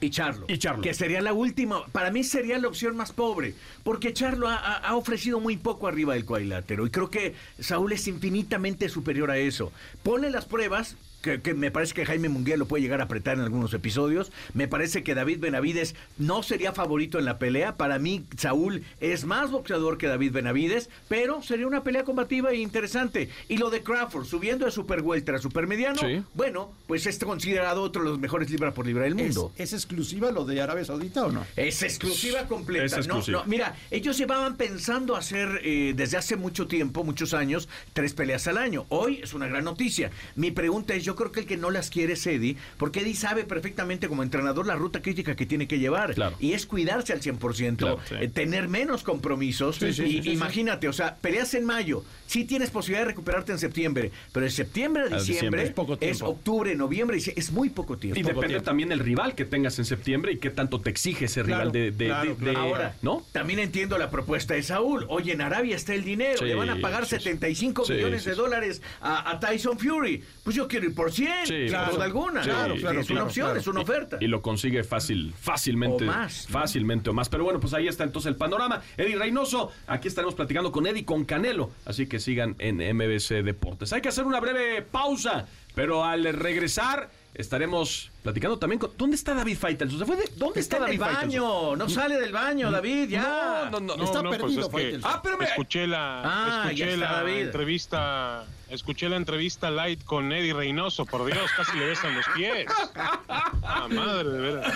Y 0.00 0.10
Charlo. 0.10 0.44
Y 0.48 0.58
Charlo. 0.58 0.82
Que 0.82 0.92
sería 0.92 1.20
la 1.22 1.32
última. 1.32 1.86
Para 1.86 2.10
mí 2.10 2.24
sería 2.24 2.58
la 2.58 2.68
opción 2.68 2.96
más 2.96 3.12
pobre. 3.12 3.54
Porque 3.84 4.12
Charlo 4.12 4.48
ha, 4.48 4.56
ha- 4.56 4.76
ha 4.78 4.96
ofrecido 4.96 5.40
muy 5.40 5.56
poco 5.56 5.86
arriba 5.88 6.14
del 6.14 6.24
cuadrilátero. 6.26 6.86
Y 6.86 6.90
creo 6.90 7.10
que 7.10 7.34
Saúl 7.58 7.92
es 7.92 8.06
infinitamente 8.08 8.88
superior 8.88 9.30
a 9.30 9.38
eso. 9.38 9.72
Pone 10.02 10.30
las 10.30 10.44
pruebas. 10.44 10.96
Que, 11.24 11.40
que 11.40 11.54
me 11.54 11.70
parece 11.70 11.94
que 11.94 12.04
Jaime 12.04 12.28
Munguía 12.28 12.58
lo 12.58 12.66
puede 12.68 12.82
llegar 12.82 13.00
a 13.00 13.04
apretar 13.04 13.38
en 13.38 13.44
algunos 13.44 13.72
episodios. 13.72 14.30
Me 14.52 14.68
parece 14.68 15.02
que 15.02 15.14
David 15.14 15.38
Benavides 15.40 15.94
no 16.18 16.42
sería 16.42 16.72
favorito 16.74 17.18
en 17.18 17.24
la 17.24 17.38
pelea. 17.38 17.78
Para 17.78 17.98
mí, 17.98 18.26
Saúl 18.36 18.82
es 19.00 19.24
más 19.24 19.50
boxeador 19.50 19.96
que 19.96 20.06
David 20.06 20.32
Benavides, 20.32 20.90
pero 21.08 21.40
sería 21.42 21.66
una 21.66 21.82
pelea 21.82 22.04
combativa 22.04 22.50
e 22.50 22.56
interesante. 22.58 23.30
Y 23.48 23.56
lo 23.56 23.70
de 23.70 23.82
Crawford, 23.82 24.26
subiendo 24.26 24.66
de 24.66 24.70
super 24.70 25.00
welter 25.00 25.36
a 25.36 25.38
super 25.38 25.66
mediano, 25.66 25.98
Sí. 25.98 26.22
bueno, 26.34 26.72
pues 26.86 27.06
es 27.06 27.18
considerado 27.18 27.80
otro 27.80 28.02
de 28.04 28.10
los 28.10 28.18
mejores 28.18 28.50
libra 28.50 28.74
por 28.74 28.84
libra 28.86 29.04
del 29.04 29.18
¿Es, 29.18 29.34
mundo. 29.34 29.52
es 29.56 29.72
exclusiva 29.72 30.30
lo 30.30 30.44
de 30.44 30.60
Arabia 30.60 30.84
Saudita 30.84 31.24
o 31.24 31.32
no? 31.32 31.46
Es 31.56 31.82
exclusiva 31.82 32.46
completa. 32.46 33.00
Es 33.00 33.08
No, 33.08 33.22
no, 33.26 33.44
mira, 33.46 33.74
ellos 33.90 34.18
llevaban 34.18 34.58
pensando 34.58 35.16
hacer 35.16 35.62
eh, 35.64 35.94
desde 35.96 36.18
hace 36.18 36.36
mucho 36.36 36.66
tiempo, 36.66 37.02
muchos 37.02 37.32
años, 37.32 37.66
tres 37.94 38.12
peleas 38.12 38.46
al 38.46 38.58
año. 38.58 38.84
Hoy 38.90 39.20
es 39.22 39.32
una 39.32 39.46
gran 39.46 39.64
noticia. 39.64 40.10
Mi 40.36 40.50
pregunta 40.50 40.94
es, 40.94 41.02
yo 41.04 41.13
creo 41.16 41.32
que 41.32 41.40
el 41.40 41.46
que 41.46 41.56
no 41.56 41.70
las 41.70 41.90
quiere 41.90 42.14
es 42.14 42.26
Eddie, 42.26 42.56
porque 42.78 43.00
Eddie 43.00 43.14
sabe 43.14 43.44
perfectamente 43.44 44.08
como 44.08 44.22
entrenador 44.22 44.66
la 44.66 44.74
ruta 44.76 45.02
crítica 45.02 45.34
que 45.36 45.46
tiene 45.46 45.66
que 45.68 45.78
llevar. 45.78 46.14
Claro. 46.14 46.36
Y 46.40 46.52
es 46.52 46.66
cuidarse 46.66 47.12
al 47.12 47.20
100%, 47.20 47.76
Claro, 47.76 48.00
sí. 48.08 48.14
eh, 48.20 48.28
tener 48.28 48.68
menos 48.68 49.02
compromisos. 49.02 49.76
Sí, 49.76 49.92
sí, 49.92 50.20
y 50.22 50.30
imagínate, 50.30 50.88
o 50.88 50.92
sea, 50.92 51.16
peleas 51.16 51.54
en 51.54 51.64
mayo, 51.64 52.04
sí 52.26 52.44
tienes 52.44 52.70
posibilidad 52.70 53.02
de 53.06 53.10
recuperarte 53.12 53.52
en 53.52 53.58
septiembre, 53.58 54.10
pero 54.32 54.44
de 54.44 54.50
septiembre 54.50 55.02
a 55.04 55.06
A 55.16 55.18
diciembre. 55.20 55.62
Es 55.62 55.70
poco 55.70 55.94
es 55.94 55.98
tiempo. 56.00 56.26
octubre, 56.28 56.74
noviembre, 56.74 57.16
es 57.18 57.52
muy 57.52 57.70
poco 57.70 57.96
tiempo. 57.98 58.18
Y 58.18 58.22
poco 58.22 58.34
depende 58.34 58.54
tiempo. 58.54 58.64
también 58.64 58.92
el 58.92 58.98
rival 59.00 59.34
que 59.34 59.44
tengas 59.44 59.78
en 59.78 59.84
septiembre 59.84 60.32
y 60.32 60.38
qué 60.38 60.50
tanto 60.50 60.80
te 60.80 60.90
exige 60.90 61.26
ese 61.26 61.42
rival 61.42 61.70
Claro, 61.70 61.70
de, 61.72 61.90
de- 61.92 62.06
claro, 62.06 62.22
de- 62.30 62.34
de- 62.36 62.52
claro. 62.52 62.58
Ahora, 62.60 62.96
¿no? 63.02 63.24
también 63.32 63.58
entiendo 63.58 63.98
la 63.98 64.10
propuesta 64.10 64.54
de 64.54 64.62
Saúl. 64.62 65.06
Oye, 65.08 65.32
en 65.32 65.40
Arabia 65.40 65.76
está 65.76 65.94
el 65.94 66.04
dinero, 66.04 66.44
le 66.44 66.54
van 66.54 66.70
a 66.70 66.76
pagar 66.80 67.04
sí, 67.06 67.16
sí. 67.16 67.22
75 67.24 67.84
Sí, 67.84 67.92
millones 67.94 68.24
de 68.24 68.34
dólares 68.34 68.82
a, 69.00 69.30
a 69.30 69.40
Tyson 69.40 69.78
Fury. 69.78 70.22
Pues 70.42 70.56
yo 70.56 70.68
quiero 70.68 70.86
ir 70.86 70.94
por 70.94 71.03
100, 71.10 71.46
Sí, 71.46 71.54
sin 71.54 71.68
claro. 71.68 71.94
duda 71.94 72.04
alguna. 72.04 72.42
Sí, 72.42 72.50
Claro, 72.50 72.74
claro, 72.76 73.00
es 73.00 73.10
una 73.10 73.24
opción, 73.24 73.56
es 73.56 73.66
una 73.66 73.80
oferta. 73.80 74.18
Y 74.20 74.26
lo 74.26 74.42
consigue 74.42 74.84
fácil, 74.84 75.34
fácilmente. 75.38 76.04
O 76.04 76.06
más, 76.06 76.46
¿no? 76.48 76.52
Fácilmente 76.60 77.10
o 77.10 77.12
más. 77.12 77.28
Pero 77.28 77.44
bueno, 77.44 77.60
pues 77.60 77.74
ahí 77.74 77.88
está 77.88 78.04
entonces 78.04 78.30
el 78.30 78.36
panorama. 78.36 78.82
Eddie 78.96 79.16
Reynoso, 79.16 79.70
aquí 79.86 80.08
estaremos 80.08 80.34
platicando 80.34 80.70
con 80.72 80.86
Eddie 80.86 81.04
con 81.04 81.24
Canelo. 81.24 81.70
Así 81.84 82.06
que 82.06 82.18
sigan 82.20 82.56
en 82.58 82.76
MBC 82.96 83.42
Deportes. 83.42 83.92
Hay 83.92 84.00
que 84.00 84.08
hacer 84.08 84.24
una 84.24 84.40
breve 84.40 84.82
pausa, 84.82 85.46
pero 85.74 86.04
al 86.04 86.24
regresar 86.34 87.10
estaremos 87.34 88.10
platicando 88.22 88.58
también 88.58 88.78
con. 88.78 88.96
¿Dónde 88.96 89.16
está 89.16 89.34
David 89.34 89.58
Faitelson? 89.58 89.98
¿Se 89.98 90.04
fue 90.06 90.16
de- 90.16 90.30
¿Dónde 90.36 90.60
Está 90.60 90.76
está, 90.76 90.86
en 90.88 90.92
el 90.94 90.98
David 90.98 91.14
Faitelson? 91.16 91.42
baño, 91.48 91.76
no 91.76 91.88
sale 91.88 92.20
del 92.20 92.32
baño, 92.32 92.70
David, 92.70 93.08
ya. 93.08 93.68
No, 93.70 93.80
no, 93.80 93.96
no. 93.96 94.04
Está 94.04 94.22
no, 94.22 94.30
pues 94.30 94.56
es 94.56 94.68
que-. 94.68 95.00
Ah. 95.02 95.22
Escuché 95.40 95.86
la, 95.86 96.22
Ah, 96.24 96.62
escuché 96.66 96.94
está, 96.94 96.96
la 97.06 97.12
David. 97.18 97.38
entrevista, 97.40 98.44
escuché 98.70 99.08
la 99.08 99.16
entrevista 99.16 99.70
light 99.70 100.02
con 100.04 100.32
Eddie 100.32 100.54
Reynoso, 100.54 101.04
por 101.06 101.24
Dios, 101.26 101.50
casi 101.56 101.76
le 101.78 101.86
besan 101.86 102.14
los 102.14 102.26
pies. 102.34 102.66
Ah, 103.66 103.88
madre 103.90 104.28
de 104.30 104.38
veras. 104.40 104.72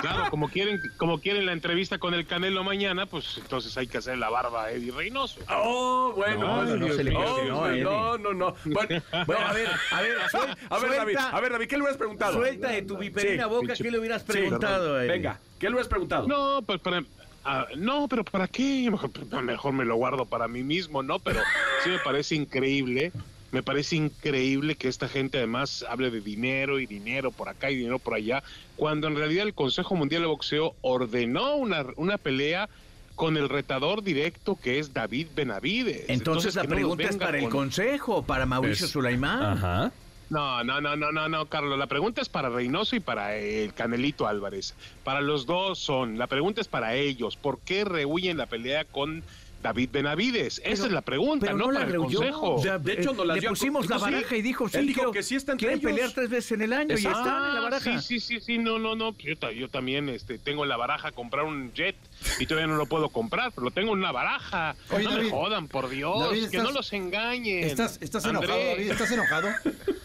Claro, 0.00 0.30
como 0.30 0.48
quieren, 0.48 0.80
como 0.96 1.18
quieren 1.20 1.46
la 1.46 1.52
entrevista 1.52 1.98
con 1.98 2.14
el 2.14 2.26
Canelo 2.26 2.64
mañana, 2.64 3.06
pues 3.06 3.38
entonces 3.38 3.76
hay 3.76 3.86
que 3.86 3.98
hacer 3.98 4.18
la 4.18 4.30
barba 4.30 4.64
a 4.64 4.70
Eddie 4.72 4.90
Reynoso. 4.92 5.40
Oh, 5.48 6.12
bueno. 6.16 6.40
No, 6.40 6.56
bueno, 6.64 6.76
no 6.88 6.92
se 6.94 7.04
le 7.04 7.16
Oh, 7.16 7.66
Eddie. 7.68 7.82
no, 7.84 8.18
no, 8.18 8.32
no. 8.32 8.54
Bueno, 8.64 9.02
Bueno, 9.26 9.46
a 9.46 9.52
ver, 9.52 9.68
a 9.90 10.00
ver, 10.02 10.18
suel- 10.30 10.56
a 10.70 10.78
ver, 10.78 10.90
David, 10.90 11.12
suelta- 11.14 11.30
a 11.36 11.40
ver, 11.40 11.52
David, 11.52 11.66
¿qué 11.68 11.76
le 11.76 11.82
hubieras 11.82 11.96
preguntado? 11.98 12.32
Suelta 12.34 12.68
de 12.68 12.82
tu 12.82 12.96
viperina 12.96 13.44
Sí, 13.44 13.48
boca, 13.50 13.66
pinche- 13.74 13.82
¿qué 13.82 13.90
le 13.90 13.98
hubieras 13.98 14.22
sí, 14.22 14.28
preguntado? 14.32 15.00
él? 15.00 15.08
Venga, 15.08 15.38
¿qué 15.58 15.66
le 15.66 15.72
hubieras 15.74 15.88
preguntado? 15.88 16.26
No, 16.26 16.62
pues 16.62 16.80
para, 16.80 17.04
ah, 17.44 17.66
no, 17.76 18.08
pero 18.08 18.24
¿para 18.24 18.48
qué? 18.48 18.88
Mejor, 18.90 19.10
mejor 19.42 19.72
me 19.72 19.84
lo 19.84 19.96
guardo 19.96 20.24
para 20.26 20.48
mí 20.48 20.62
mismo, 20.62 21.02
¿no? 21.02 21.18
Pero 21.18 21.40
sí 21.84 21.90
me 21.90 21.98
parece 21.98 22.34
increíble, 22.34 23.12
me 23.52 23.62
parece 23.62 23.96
increíble 23.96 24.74
que 24.76 24.88
esta 24.88 25.08
gente 25.08 25.38
además 25.38 25.84
hable 25.88 26.10
de 26.10 26.20
dinero 26.20 26.80
y 26.80 26.86
dinero 26.86 27.30
por 27.30 27.48
acá 27.48 27.70
y 27.70 27.76
dinero 27.76 27.98
por 27.98 28.14
allá, 28.14 28.42
cuando 28.76 29.06
en 29.06 29.14
realidad 29.16 29.46
el 29.46 29.54
Consejo 29.54 29.94
Mundial 29.94 30.22
de 30.22 30.28
Boxeo 30.28 30.74
ordenó 30.80 31.54
una, 31.56 31.84
una 31.96 32.18
pelea 32.18 32.68
con 33.14 33.36
el 33.36 33.48
retador 33.50 34.02
directo 34.02 34.58
que 34.60 34.78
es 34.78 34.94
David 34.94 35.28
Benavides. 35.36 36.06
Entonces, 36.08 36.54
la 36.56 36.62
no 36.64 36.70
pregunta 36.70 37.04
es 37.04 37.16
para 37.16 37.36
el 37.36 37.44
con- 37.44 37.50
consejo, 37.52 38.22
para 38.24 38.46
Mauricio 38.46 38.86
Es- 38.86 38.92
Sulaimán. 38.92 39.42
Ajá. 39.42 39.92
No, 40.30 40.64
no, 40.64 40.80
no, 40.80 40.96
no, 40.96 41.12
no, 41.12 41.28
no, 41.28 41.44
Carlos. 41.44 41.78
La 41.78 41.88
pregunta 41.88 42.22
es 42.22 42.30
para 42.30 42.48
Reynoso 42.48 42.96
y 42.96 43.00
para 43.00 43.36
el 43.36 43.74
Canelito 43.74 44.26
Álvarez. 44.26 44.74
Para 45.04 45.20
los 45.20 45.44
dos 45.44 45.78
son. 45.78 46.16
La 46.16 46.26
pregunta 46.26 46.62
es 46.62 46.68
para 46.68 46.94
ellos. 46.94 47.36
¿Por 47.36 47.58
qué 47.60 47.84
rehuyen 47.84 48.38
la 48.38 48.46
pelea 48.46 48.86
con 48.86 49.22
David 49.62 49.90
Benavides? 49.92 50.58
Esa 50.58 50.64
Pero- 50.64 50.86
es 50.86 50.92
la 50.92 51.00
pregunta, 51.02 51.46
pero 51.46 51.56
no, 51.58 51.66
no 51.66 51.72
la 51.72 51.80
para 51.80 51.92
el 51.92 51.96
consejo. 51.98 52.54
O 52.56 52.62
sea, 52.62 52.78
De 52.78 52.94
hecho, 52.94 53.12
nos 53.12 53.26
las 53.26 53.34
le 53.36 53.40
dio 53.40 53.50
pusimos 53.50 53.88
la 53.88 53.96
sí. 53.98 54.02
baraja 54.02 54.36
y 54.36 54.42
dijo, 54.42 54.68
sí, 54.68 54.76
Él 54.78 54.86
dijo 54.88 54.98
quiero- 54.98 55.12
que 55.12 55.22
sí 55.22 55.36
está 55.36 55.52
entre 55.52 55.68
quieren 55.68 55.78
ellos. 55.86 55.92
pelear 55.92 56.12
tres 56.12 56.28
veces 56.30 56.52
en 56.52 56.62
el 56.62 56.72
año 56.72 56.90
y 56.94 56.98
Exacto. 56.98 57.18
están 57.20 57.48
en 57.48 57.54
la 57.54 57.60
baraja. 57.60 57.90
Ah, 57.94 58.00
Sí, 58.02 58.18
sí, 58.20 58.38
sí, 58.38 58.40
sí, 58.44 58.58
no, 58.58 58.78
no, 58.78 58.94
no. 58.96 59.14
Yo, 59.18 59.50
yo 59.52 59.68
también 59.68 60.08
este, 60.08 60.38
tengo 60.38 60.64
en 60.64 60.68
la 60.68 60.76
baraja 60.76 61.12
comprar 61.12 61.44
un 61.44 61.72
jet 61.74 61.96
y 62.40 62.46
todavía 62.46 62.66
no 62.66 62.76
lo 62.76 62.86
puedo 62.86 63.08
comprar, 63.10 63.52
pero 63.52 63.64
lo 63.66 63.70
tengo 63.70 63.92
en 63.92 64.00
una 64.00 64.12
baraja. 64.12 64.74
Oye, 64.90 65.04
no 65.04 65.10
David. 65.12 65.24
me 65.24 65.30
jodan, 65.30 65.68
por 65.68 65.88
Dios, 65.88 66.18
David, 66.20 66.40
que 66.40 66.44
estás- 66.56 66.62
no 66.64 66.70
los 66.72 66.92
engañen. 66.92 67.64
¿Estás, 67.64 67.98
estás 68.02 68.24
enojado. 68.24 68.58
David? 68.58 68.90
¿Estás 68.90 69.10
enojado? 69.12 69.48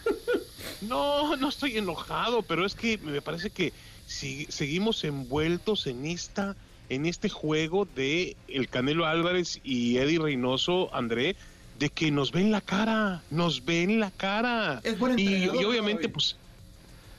No, 0.80 1.36
no 1.36 1.48
estoy 1.48 1.76
enojado, 1.76 2.42
pero 2.42 2.64
es 2.64 2.74
que 2.74 2.98
me 2.98 3.20
parece 3.20 3.50
que 3.50 3.72
si- 4.06 4.46
seguimos 4.48 5.02
envueltos 5.04 5.86
en 5.86 6.06
esta 6.06 6.54
en 6.88 7.06
este 7.06 7.28
juego 7.28 7.86
de 7.96 8.36
el 8.48 8.68
Canelo 8.68 9.06
Álvarez 9.06 9.60
y 9.62 9.98
Eddie 9.98 10.18
Reynoso, 10.18 10.94
André, 10.94 11.36
de 11.78 11.90
que 11.90 12.10
nos 12.10 12.32
ven 12.32 12.50
la 12.50 12.60
cara, 12.60 13.22
nos 13.30 13.64
ven 13.64 14.00
la 14.00 14.10
cara. 14.10 14.80
Es 14.82 14.98
buen 14.98 15.18
y, 15.18 15.48
obviamente 15.48 16.08
pues 16.08 16.36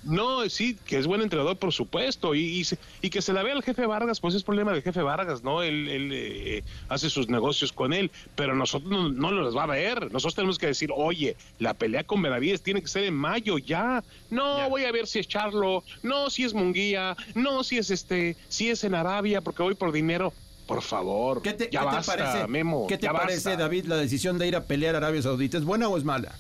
No, 0.04 0.48
sí, 0.50 0.78
que 0.86 0.98
es 0.98 1.08
buen 1.08 1.22
entrenador, 1.22 1.58
por 1.58 1.74
supuesto, 1.74 2.34
y, 2.34 2.66
y, 3.02 3.10
que 3.10 3.22
se 3.22 3.34
la 3.34 3.44
vea 3.44 3.54
al 3.54 3.64
jefe 3.64 3.86
Vargas, 3.86 4.20
pues 4.20 4.34
es 4.34 4.44
problema 4.44 4.72
del 4.72 4.82
jefe 4.82 5.02
Vargas, 5.02 5.44
¿no? 5.44 5.62
Él, 5.62 5.90
él 5.90 6.12
eh, 6.14 6.64
hace 6.88 7.10
sus 7.10 7.28
negocios 7.28 7.74
con 7.74 7.92
él, 7.92 8.10
pero 8.36 8.56
nosotros 8.56 8.90
no, 8.90 9.10
no 9.10 9.32
los 9.32 9.56
va 9.56 9.64
a 9.64 9.68
ver. 9.68 10.12
Nosotros 10.12 10.36
tenemos 10.36 10.58
que 10.58 10.68
decir, 10.68 10.92
oye, 10.96 11.36
la 11.60 11.74
pelea 11.74 12.04
con 12.04 12.22
Benavides 12.22 12.62
tiene 12.62 12.82
que 12.82 12.88
ser 12.88 13.04
en 13.04 13.14
mayo, 13.14 13.58
ya. 13.58 14.04
No, 14.30 14.70
voy 14.70 14.86
a 14.86 14.92
ver 14.92 15.06
si 15.08 15.20
es 15.20 15.28
Charlo, 15.28 15.84
no, 16.02 16.30
si 16.30 16.44
es 16.44 16.54
Munguía, 16.54 17.18
no, 17.36 17.64
si 17.64 17.78
es 17.78 17.90
este, 17.92 18.38
si 18.48 18.70
es 18.70 18.84
en 18.84 18.96
Arabia, 18.96 19.42
porque 19.42 19.64
voy 19.64 19.76
por 19.76 19.92
dinero. 19.92 20.34
Por 20.66 20.84
favor, 20.84 21.42
¿qué 21.42 21.54
te, 21.54 21.68
parece, 21.68 22.48
Memo? 22.48 22.86
¿Qué 22.88 23.00
te 23.00 23.10
parece, 23.10 23.58
David, 23.58 23.86
la 23.86 23.98
decisión 23.98 24.38
de 24.38 24.48
ir 24.48 24.56
a 24.56 24.66
pelear 24.66 24.94
a 24.94 25.00
Arabia 25.00 25.24
Saudita? 25.24 25.58
¿Es 25.58 25.66
buena 25.66 25.90
o 25.90 25.98
es 25.98 26.04
mala? 26.04 26.36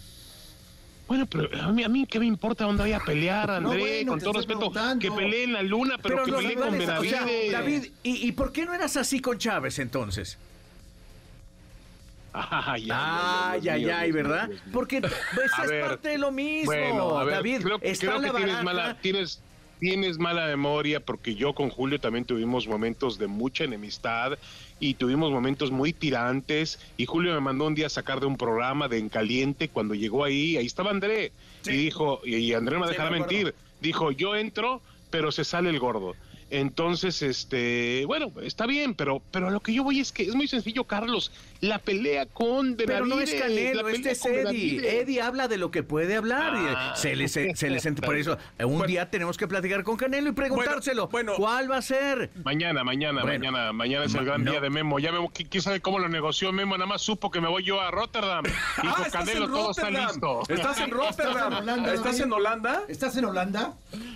Bueno, 1.09 1.25
pero 1.25 1.49
a 1.59 1.71
mí, 1.71 1.83
a 1.83 1.89
mí 1.89 2.05
qué 2.05 2.19
me 2.19 2.27
importa 2.27 2.65
dónde 2.65 2.83
vaya 2.83 2.97
a 2.97 3.03
pelear, 3.03 3.49
André, 3.49 4.05
con 4.05 4.19
todo 4.19 4.33
respeto, 4.33 4.71
que 4.99 5.11
pelee 5.11 5.43
en 5.45 5.53
la 5.53 5.63
luna, 5.63 5.97
pero, 6.01 6.23
que 6.23 6.31
pelee 6.31 6.53
con 6.53 6.77
Benavides. 6.77 7.51
David, 7.51 7.85
¿y, 8.03 8.27
¿y 8.27 8.31
por 8.31 8.51
qué 8.51 8.63
no 8.63 8.75
eras 8.75 8.95
así 8.95 9.19
con 9.19 9.39
Chávez 9.39 9.79
entonces? 9.79 10.37
Ay, 12.33 12.87
ay, 12.91 13.69
ay, 13.69 13.89
ay, 13.89 14.11
¿verdad? 14.11 14.49
Porque 14.71 15.01
pues, 15.01 15.51
es 15.63 15.87
parte 15.87 16.09
de 16.09 16.17
lo 16.19 16.31
mismo, 16.31 17.25
David. 17.25 17.61
Creo, 17.63 17.79
creo 17.79 18.21
que 18.21 18.29
tienes 18.29 18.63
mala, 18.63 18.95
tienes, 19.01 19.41
tienes 19.79 20.19
mala 20.19 20.45
memoria 20.45 20.99
porque 20.99 21.33
yo 21.33 21.55
con 21.55 21.71
Julio 21.71 21.99
también 21.99 22.25
tuvimos 22.25 22.67
momentos 22.67 23.17
de 23.17 23.25
mucha 23.25 23.63
enemistad 23.63 24.37
y 24.79 24.93
tuvimos 24.95 25.31
momentos 25.31 25.71
muy 25.71 25.93
tirantes 25.93 26.79
y 26.97 27.05
Julio 27.05 27.33
me 27.33 27.39
mandó 27.39 27.65
un 27.65 27.75
día 27.75 27.87
a 27.87 27.89
sacar 27.89 28.19
de 28.19 28.25
un 28.25 28.37
programa 28.37 28.87
de 28.87 28.97
En 28.97 29.09
Caliente 29.09 29.69
cuando 29.69 29.93
llegó 29.93 30.23
ahí, 30.23 30.57
ahí 30.57 30.65
estaba 30.65 30.91
André 30.91 31.31
y 31.65 31.71
dijo, 31.71 32.21
y 32.25 32.53
André 32.53 32.75
no 32.77 32.85
me 32.85 32.91
dejará 32.91 33.09
mentir, 33.09 33.53
dijo, 33.81 34.11
yo 34.11 34.35
entro, 34.35 34.81
pero 35.09 35.31
se 35.31 35.43
sale 35.43 35.69
el 35.69 35.79
gordo. 35.79 36.15
Entonces, 36.51 37.21
este, 37.21 38.05
bueno, 38.05 38.31
está 38.41 38.65
bien, 38.65 38.95
pero, 38.95 39.21
pero 39.31 39.47
a 39.47 39.51
lo 39.51 39.59
que 39.59 39.73
yo 39.73 39.83
voy 39.83 39.99
es 39.99 40.11
que 40.11 40.23
es 40.23 40.33
muy 40.33 40.47
sencillo, 40.47 40.83
Carlos. 40.83 41.31
La 41.61 41.79
pelea 41.79 42.25
con 42.25 42.77
Benavides. 42.77 42.85
Pero 42.85 43.05
no 43.05 43.21
es 43.21 43.33
Canelo, 43.33 43.89
este 43.89 44.11
es 44.11 44.25
Eddie. 44.25 45.01
Eddie 45.01 45.21
habla 45.21 45.47
de 45.47 45.57
lo 45.57 45.71
que 45.71 45.83
puede 45.83 46.15
hablar. 46.15 46.53
Ah. 46.55 46.93
Se 46.95 47.15
les, 47.15 47.31
se 47.31 47.69
les 47.69 47.87
por 48.05 48.15
eso, 48.15 48.37
un 48.63 48.85
día 48.85 49.09
tenemos 49.09 49.37
que 49.37 49.47
platicar 49.47 49.83
con 49.83 49.97
Canelo 49.97 50.29
y 50.29 50.33
preguntárselo. 50.33 51.07
Bueno, 51.07 51.33
¿cuál 51.35 51.69
va 51.69 51.77
a 51.77 51.81
ser? 51.81 52.29
Mañana, 52.43 52.83
mañana, 52.83 53.23
mañana, 53.23 53.73
mañana 53.73 54.05
es 54.05 54.15
el 54.15 54.25
gran 54.25 54.43
día 54.43 54.59
de 54.59 54.69
Memo. 54.69 54.99
Ya 54.99 55.11
vemos 55.11 55.31
quién 55.33 55.61
sabe 55.61 55.81
cómo 55.81 55.99
lo 55.99 56.09
negoció 56.09 56.51
Memo, 56.51 56.77
nada 56.77 56.87
más 56.87 57.01
supo 57.01 57.31
que 57.31 57.41
me 57.41 57.47
voy 57.47 57.63
yo 57.63 57.81
a 57.81 57.91
Rotterdam. 57.91 58.45
Y 58.81 58.87
ah, 58.87 58.93
con 58.95 59.09
Canelo 59.09 59.47
todo 59.49 59.71
está 59.71 59.89
listo. 59.89 60.43
Estás 60.47 60.79
en 60.79 60.91
Rotterdam. 60.91 61.87
¿Estás 61.93 62.19
en 62.19 62.31
Holanda? 62.31 62.83
¿Estás 62.87 63.17
en 63.17 63.25
Holanda? 63.25 63.73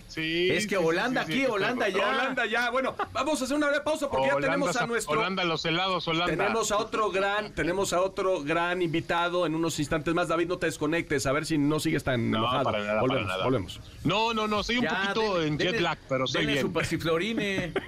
Sí. 0.07 0.49
Es 0.51 0.67
que 0.67 0.77
Holanda 0.77 1.21
aquí, 1.21 1.45
Holanda 1.45 1.89
ya 1.89 2.45
ya. 2.49 2.69
Bueno, 2.69 2.95
vamos 3.11 3.41
a 3.41 3.45
hacer 3.45 3.57
una 3.57 3.67
breve 3.67 3.83
pausa 3.83 4.09
porque 4.09 4.27
ya 4.27 4.37
tenemos 4.37 4.75
a 4.75 4.87
nuestro. 4.87 5.19
Holanda, 5.19 5.43
los 5.43 5.65
helados, 5.65 6.07
Holanda. 6.07 6.27
Tenemos 6.27 6.71
a 6.71 6.77
otro 6.77 7.11
gran, 7.11 7.32
tenemos 7.55 7.93
a 7.93 8.01
otro 8.01 8.43
gran 8.43 8.81
invitado 8.81 9.45
en 9.45 9.55
unos 9.55 9.79
instantes 9.79 10.13
más. 10.13 10.27
David, 10.27 10.47
no 10.47 10.57
te 10.57 10.65
desconectes, 10.67 11.25
a 11.25 11.31
ver 11.31 11.45
si 11.45 11.57
no 11.57 11.79
sigues 11.79 12.03
tan 12.03 12.31
no, 12.31 12.39
enojado. 12.39 12.63
Para 12.63 12.79
nada, 12.79 13.01
volvemos, 13.01 13.23
para 13.23 13.37
nada. 13.37 13.43
volvemos. 13.45 13.79
No, 14.03 14.33
no, 14.33 14.47
no, 14.47 14.63
soy 14.63 14.77
un 14.77 14.85
poquito 14.85 15.41
en 15.41 15.57
jet 15.57 15.79
lag, 15.79 15.97
pero 16.07 16.27
soy 16.27 16.45
bien. 16.45 16.61
su 16.61 16.71
pasiflorine. 16.71 17.73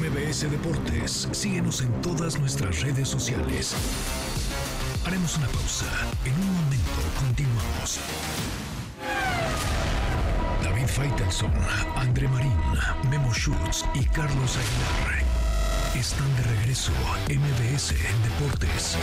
MBS 0.00 0.50
Deportes, 0.50 1.28
síguenos 1.32 1.82
en 1.82 1.92
todas 2.00 2.38
nuestras 2.38 2.80
redes 2.80 3.08
sociales. 3.08 3.74
Haremos 5.04 5.36
una 5.36 5.46
pausa. 5.48 5.86
En 6.24 6.34
un 6.34 6.54
momento 6.54 6.90
continuamos. 7.18 8.00
Faitelson, 10.90 11.52
André 11.96 12.26
Marín, 12.28 12.52
Memo 13.10 13.32
Schutz 13.32 13.84
y 13.94 14.04
Carlos 14.06 14.56
Aguilar 14.56 15.22
están 15.94 16.34
de 16.36 16.42
regreso 16.42 16.92
a 17.06 17.32
MBS 17.32 17.94
Deportes. 18.24 18.96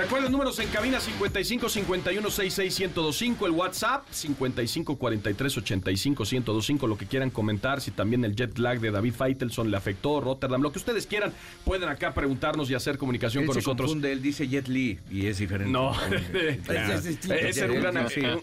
Recuerden 0.00 0.32
números 0.32 0.58
en 0.58 0.68
cabina 0.68 0.98
55 0.98 1.68
51 1.68 2.30
66 2.30 2.80
1025, 2.80 3.46
el 3.46 3.52
WhatsApp 3.52 4.04
55 4.10 4.96
43 4.96 5.58
85 5.58 6.22
1025, 6.24 6.86
lo 6.86 6.96
que 6.96 7.04
quieran 7.04 7.28
comentar, 7.28 7.82
si 7.82 7.90
también 7.90 8.24
el 8.24 8.34
jet 8.34 8.56
lag 8.56 8.80
de 8.80 8.90
David 8.90 9.12
Feitelson 9.12 9.70
le 9.70 9.76
afectó, 9.76 10.22
Rotterdam, 10.22 10.62
lo 10.62 10.72
que 10.72 10.78
ustedes 10.78 11.06
quieran, 11.06 11.34
pueden 11.66 11.90
acá 11.90 12.14
preguntarnos 12.14 12.70
y 12.70 12.74
hacer 12.74 12.96
comunicación 12.96 13.44
con 13.44 13.54
nosotros. 13.54 13.88
Confunde, 13.88 14.10
él 14.10 14.22
dice 14.22 14.48
Jet 14.48 14.68
Li 14.68 14.98
y 15.10 15.26
es 15.26 15.36
diferente. 15.36 15.70
No, 15.70 15.92
es 16.10 17.58
un 17.58 17.80
gran 17.82 17.96
actor, 17.98 18.42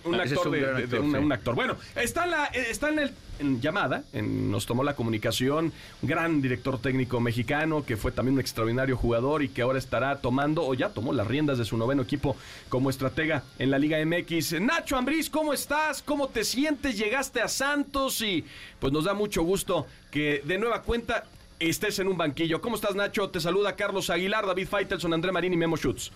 un 1.15 1.31
actor. 1.31 1.55
Bueno, 1.55 1.75
está 1.95 2.25
en, 2.25 2.31
la, 2.31 2.45
está 2.45 2.89
en 2.89 2.99
el 2.99 3.11
en 3.39 3.61
llamada, 3.61 4.03
en, 4.13 4.51
nos 4.51 4.65
tomó 4.65 4.83
la 4.83 4.95
comunicación, 4.95 5.71
un 6.01 6.09
gran 6.09 6.41
director 6.41 6.79
técnico 6.79 7.19
mexicano 7.19 7.85
que 7.85 7.97
fue 7.97 8.11
también 8.11 8.35
un 8.35 8.39
extraordinario 8.41 8.97
jugador 8.97 9.43
y 9.43 9.49
que 9.49 9.61
ahora 9.61 9.79
estará 9.79 10.17
tomando 10.19 10.65
o 10.65 10.73
ya 10.73 10.89
tomó 10.89 11.13
las 11.13 11.27
riendas 11.27 11.57
de 11.57 11.65
su 11.65 11.77
noveno 11.77 12.01
equipo 12.01 12.35
como 12.69 12.89
estratega 12.89 13.43
en 13.59 13.71
la 13.71 13.79
Liga 13.79 13.97
MX. 14.03 14.61
Nacho 14.61 14.97
Ambriz, 14.97 15.29
¿cómo 15.29 15.53
estás? 15.53 16.01
¿Cómo 16.01 16.27
te 16.27 16.43
sientes? 16.43 16.97
Llegaste 16.97 17.41
a 17.41 17.47
Santos 17.47 18.21
y 18.21 18.45
pues 18.79 18.93
nos 18.93 19.05
da 19.05 19.13
mucho 19.13 19.43
gusto 19.43 19.87
que 20.11 20.41
de 20.45 20.57
nueva 20.57 20.81
cuenta 20.81 21.25
estés 21.59 21.99
en 21.99 22.07
un 22.07 22.17
banquillo. 22.17 22.61
¿Cómo 22.61 22.75
estás, 22.75 22.95
Nacho? 22.95 23.29
Te 23.29 23.39
saluda 23.39 23.75
Carlos 23.75 24.09
Aguilar, 24.09 24.45
David 24.45 24.67
Faitelson, 24.67 25.13
André 25.13 25.31
Marín 25.31 25.53
y 25.53 25.57
Memo 25.57 25.77
Schutz. 25.77 26.11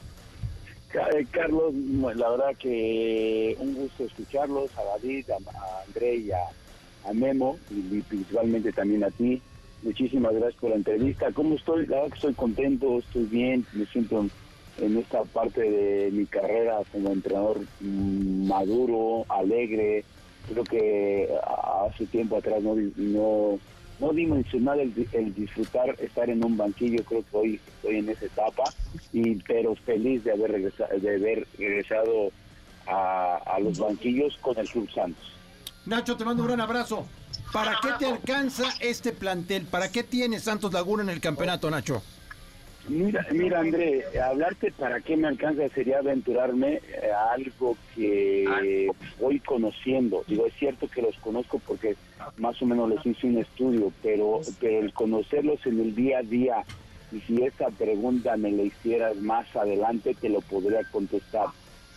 Eh, 0.93 1.25
Carlos, 1.31 1.73
la 1.73 2.29
verdad 2.29 2.55
que 2.59 3.55
un 3.59 3.73
gusto 3.75 4.03
escucharlos, 4.03 4.69
a 4.77 4.83
David, 4.83 5.29
a 5.29 5.83
André 5.87 6.15
y 6.17 6.31
a 6.31 6.39
a 7.05 7.13
Memo 7.13 7.57
y, 7.69 8.01
principalmente 8.01 8.71
también 8.71 9.03
a 9.03 9.11
ti. 9.11 9.41
Muchísimas 9.83 10.33
gracias 10.33 10.59
por 10.61 10.69
la 10.69 10.75
entrevista. 10.75 11.31
¿Cómo 11.31 11.55
estoy? 11.55 11.87
La 11.87 11.97
verdad 11.97 12.09
que 12.09 12.15
estoy 12.15 12.33
contento, 12.33 12.99
estoy 12.99 13.25
bien, 13.25 13.65
me 13.73 13.85
siento 13.87 14.25
en 14.79 14.97
esta 14.97 15.23
parte 15.23 15.61
de 15.61 16.11
mi 16.11 16.25
carrera 16.25 16.79
como 16.91 17.11
entrenador 17.11 17.61
maduro, 17.81 19.25
alegre. 19.29 20.03
Creo 20.47 20.63
que 20.63 21.29
hace 21.87 22.05
tiempo 22.07 22.37
atrás 22.37 22.61
no, 22.61 22.75
no, 22.95 23.59
no 23.99 24.13
dimensionar 24.13 24.79
el, 24.79 24.93
disfrutar 25.33 25.95
estar 25.99 26.29
en 26.29 26.43
un 26.43 26.57
banquillo. 26.57 27.03
Creo 27.03 27.23
que 27.23 27.37
hoy 27.37 27.59
estoy 27.75 27.97
en 27.97 28.09
esa 28.09 28.25
etapa, 28.25 28.63
y, 29.13 29.35
pero 29.35 29.75
feliz 29.75 30.23
de 30.23 30.31
haber 30.31 30.51
regresado, 30.51 30.99
de 30.99 31.15
haber 31.15 31.47
regresado 31.57 32.31
a, 32.87 33.37
a 33.37 33.59
los 33.59 33.79
banquillos 33.79 34.37
con 34.41 34.57
el 34.57 34.69
Club 34.69 34.89
Santos. 34.91 35.40
Nacho, 35.85 36.15
te 36.15 36.25
mando 36.25 36.43
un 36.43 36.47
gran 36.47 36.61
abrazo. 36.61 37.07
¿Para 37.51 37.79
qué 37.81 37.89
te 37.99 38.05
alcanza 38.05 38.63
este 38.79 39.11
plantel? 39.11 39.65
¿Para 39.65 39.91
qué 39.91 40.03
tiene 40.03 40.39
Santos 40.39 40.71
Laguna 40.71 41.03
en 41.03 41.09
el 41.09 41.19
campeonato, 41.19 41.69
Nacho? 41.69 42.01
Mira, 42.87 43.25
mira 43.31 43.59
André, 43.59 44.05
hablarte 44.19 44.71
para 44.71 45.01
qué 45.01 45.15
me 45.15 45.27
alcanza 45.27 45.69
sería 45.69 45.99
aventurarme 45.99 46.81
eh, 46.87 47.11
a 47.15 47.33
algo 47.33 47.77
que 47.95 48.89
voy 49.19 49.39
conociendo. 49.39 50.23
Digo, 50.27 50.47
es 50.47 50.53
cierto 50.55 50.87
que 50.87 51.01
los 51.01 51.15
conozco 51.17 51.59
porque 51.59 51.95
más 52.37 52.59
o 52.61 52.65
menos 52.65 52.89
les 52.89 53.05
hice 53.05 53.27
un 53.27 53.37
estudio, 53.37 53.91
pero, 54.01 54.41
pero 54.59 54.79
el 54.79 54.93
conocerlos 54.93 55.65
en 55.65 55.79
el 55.79 55.93
día 55.93 56.19
a 56.19 56.23
día, 56.23 56.63
y 57.11 57.19
si 57.21 57.43
esta 57.43 57.69
pregunta 57.69 58.35
me 58.37 58.51
la 58.51 58.63
hicieras 58.63 59.15
más 59.17 59.55
adelante, 59.55 60.15
te 60.19 60.29
lo 60.29 60.41
podría 60.41 60.83
contestar. 60.85 61.47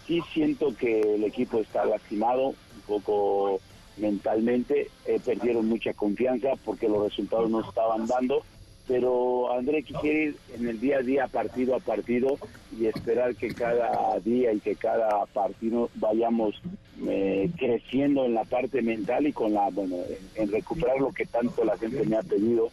Sí 0.07 0.21
siento 0.35 0.77
que 0.77 1.15
el 1.15 1.25
equipo 1.25 1.61
está 1.61 1.87
lastimado, 1.87 2.49
un 2.49 2.83
poco 2.87 3.61
mentalmente, 3.97 4.89
eh, 5.07 5.21
perdieron 5.25 5.69
mucha 5.69 5.93
confianza 5.95 6.51
porque 6.65 6.89
los 6.89 7.05
resultados 7.05 7.51
no 7.51 7.61
estaban 7.61 8.07
dando, 8.07 8.43
pero 8.87 9.53
André 9.53 9.83
quiere 9.83 10.25
ir 10.25 10.37
en 10.55 10.69
el 10.69 10.81
día 10.81 10.99
a 10.99 11.03
día, 11.03 11.29
partido 11.29 11.75
a 11.75 11.81
partido, 11.81 12.37
y 12.79 12.87
esperar 12.87 13.35
que 13.35 13.55
cada 13.55 14.19
día 14.21 14.53
y 14.53 14.61
que 14.61 14.77
cada 14.77 15.25
partido 15.27 15.89
vayamos 15.95 16.61
eh, 17.09 17.51
creciendo 17.57 18.27
en 18.27 18.35
la 18.35 18.45
parte 18.45 18.83
mental 18.83 19.27
y 19.27 19.33
con 19.33 19.55
la, 19.55 19.71
bueno, 19.71 19.97
en, 20.35 20.51
recuperar 20.51 20.99
lo 21.01 21.13
que 21.13 21.25
tanto 21.25 21.65
la 21.65 21.79
gente 21.79 22.05
me 22.05 22.17
ha 22.17 22.23
pedido, 22.23 22.71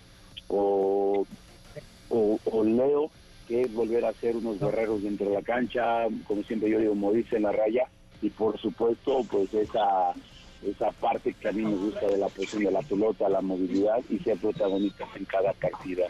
o, 0.47 1.25
o, 2.09 2.63
leo, 2.63 3.09
que 3.47 3.65
volver 3.67 4.03
a 4.05 4.13
ser 4.13 4.35
unos 4.35 4.59
guerreros 4.59 5.03
dentro 5.03 5.27
de 5.27 5.35
la 5.35 5.41
cancha, 5.41 6.07
como 6.27 6.43
siempre 6.43 6.69
yo 6.69 6.79
digo, 6.79 6.95
morirse 6.95 7.37
en 7.37 7.43
la 7.43 7.53
raya, 7.53 7.87
y 8.21 8.29
por 8.29 8.59
supuesto, 8.59 9.25
pues 9.31 9.53
esa 9.53 10.13
esa 10.65 10.91
parte 10.91 11.33
que 11.33 11.49
a 11.49 11.51
mí 11.51 11.63
me 11.63 11.75
gusta 11.75 12.07
de 12.07 12.17
la 12.17 12.27
posición 12.27 12.63
de 12.63 12.71
la 12.71 12.81
pelota, 12.81 13.27
la 13.29 13.41
movilidad 13.41 13.97
y 14.09 14.19
ser 14.19 14.37
protagonistas 14.37 15.07
en 15.15 15.25
cada 15.25 15.53
partida. 15.53 16.05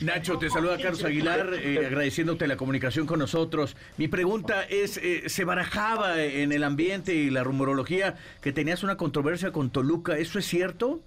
Nacho, 0.00 0.38
te 0.38 0.50
saluda 0.50 0.76
Carlos 0.78 1.04
Aguilar, 1.04 1.54
eh, 1.54 1.86
agradeciéndote 1.86 2.46
la 2.46 2.56
comunicación 2.56 3.06
con 3.06 3.18
nosotros. 3.20 3.76
Mi 3.96 4.08
pregunta 4.08 4.64
es, 4.64 4.96
eh, 4.98 5.28
¿se 5.28 5.44
barajaba 5.44 6.20
en 6.22 6.52
el 6.52 6.64
ambiente 6.64 7.14
y 7.14 7.30
la 7.30 7.44
rumorología 7.44 8.16
que 8.40 8.52
tenías 8.52 8.82
una 8.82 8.96
controversia 8.96 9.52
con 9.52 9.70
Toluca? 9.70 10.18
¿Eso 10.18 10.38
es 10.38 10.46
cierto? 10.46 11.00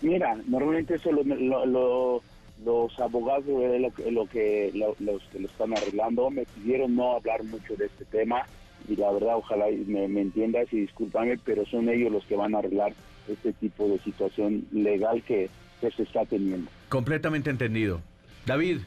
Mira, 0.00 0.36
normalmente 0.46 0.94
eso 0.94 1.12
lo, 1.12 1.22
lo- 1.24 1.66
lo- 1.66 2.22
los 2.64 2.98
abogados 2.98 3.44
es 3.46 3.80
lo, 3.80 4.10
lo 4.10 4.26
que 4.26 4.70
lo- 4.74 4.96
los 4.98 5.22
que 5.30 5.38
lo 5.40 5.46
están 5.48 5.76
arreglando 5.76 6.30
me 6.30 6.44
pidieron 6.44 6.96
no 6.96 7.12
hablar 7.16 7.44
mucho 7.44 7.76
de 7.76 7.86
este 7.86 8.04
tema 8.06 8.46
y 8.88 8.96
la 8.96 9.10
verdad 9.12 9.36
ojalá 9.36 9.70
y 9.70 9.76
me, 9.84 10.08
me 10.08 10.22
entiendas 10.22 10.66
y 10.72 10.80
discúlpame, 10.80 11.38
pero 11.44 11.64
son 11.66 11.88
ellos 11.88 12.10
los 12.10 12.24
que 12.24 12.36
van 12.36 12.54
a 12.54 12.58
arreglar 12.58 12.94
este 13.28 13.52
tipo 13.52 13.88
de 13.88 13.98
situación 14.00 14.64
legal 14.72 15.22
que, 15.22 15.50
que 15.80 15.90
se 15.90 16.02
está 16.04 16.24
teniendo. 16.24 16.70
Completamente 16.88 17.50
entendido. 17.50 18.00
David. 18.46 18.78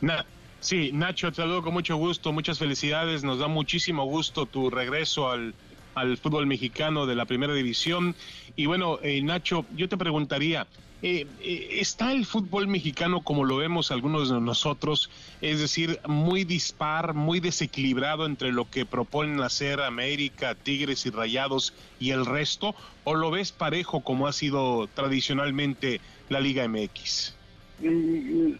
Na- 0.00 0.24
sí, 0.60 0.90
Nacho, 0.92 1.30
te 1.30 1.36
saludo 1.36 1.62
con 1.62 1.74
mucho 1.74 1.96
gusto, 1.96 2.32
muchas 2.32 2.58
felicidades, 2.58 3.24
nos 3.24 3.40
da 3.40 3.48
muchísimo 3.48 4.04
gusto 4.04 4.46
tu 4.46 4.70
regreso 4.70 5.30
al, 5.30 5.54
al 5.96 6.16
fútbol 6.18 6.46
mexicano 6.46 7.06
de 7.06 7.16
la 7.16 7.24
primera 7.24 7.52
división. 7.54 8.14
Y 8.54 8.66
bueno, 8.66 9.00
eh, 9.02 9.20
Nacho, 9.22 9.66
yo 9.74 9.88
te 9.88 9.96
preguntaría, 9.96 10.68
eh, 11.02 11.26
eh, 11.40 11.68
¿está 11.80 12.12
el 12.12 12.26
fútbol 12.26 12.66
mexicano 12.66 13.22
como 13.22 13.44
lo 13.44 13.56
vemos 13.56 13.90
algunos 13.90 14.30
de 14.30 14.40
nosotros? 14.40 15.10
Es 15.40 15.60
decir, 15.60 16.00
muy 16.06 16.44
dispar, 16.44 17.14
muy 17.14 17.40
desequilibrado 17.40 18.26
entre 18.26 18.52
lo 18.52 18.68
que 18.68 18.84
proponen 18.84 19.40
hacer 19.40 19.80
América, 19.80 20.54
Tigres 20.54 21.06
y 21.06 21.10
Rayados 21.10 21.72
y 22.00 22.10
el 22.10 22.26
resto, 22.26 22.74
o 23.04 23.14
lo 23.14 23.30
ves 23.30 23.52
parejo 23.52 24.00
como 24.00 24.26
ha 24.26 24.32
sido 24.32 24.88
tradicionalmente 24.88 26.00
la 26.28 26.40
Liga 26.40 26.66
MX? 26.68 27.34
Mm, 27.80 28.52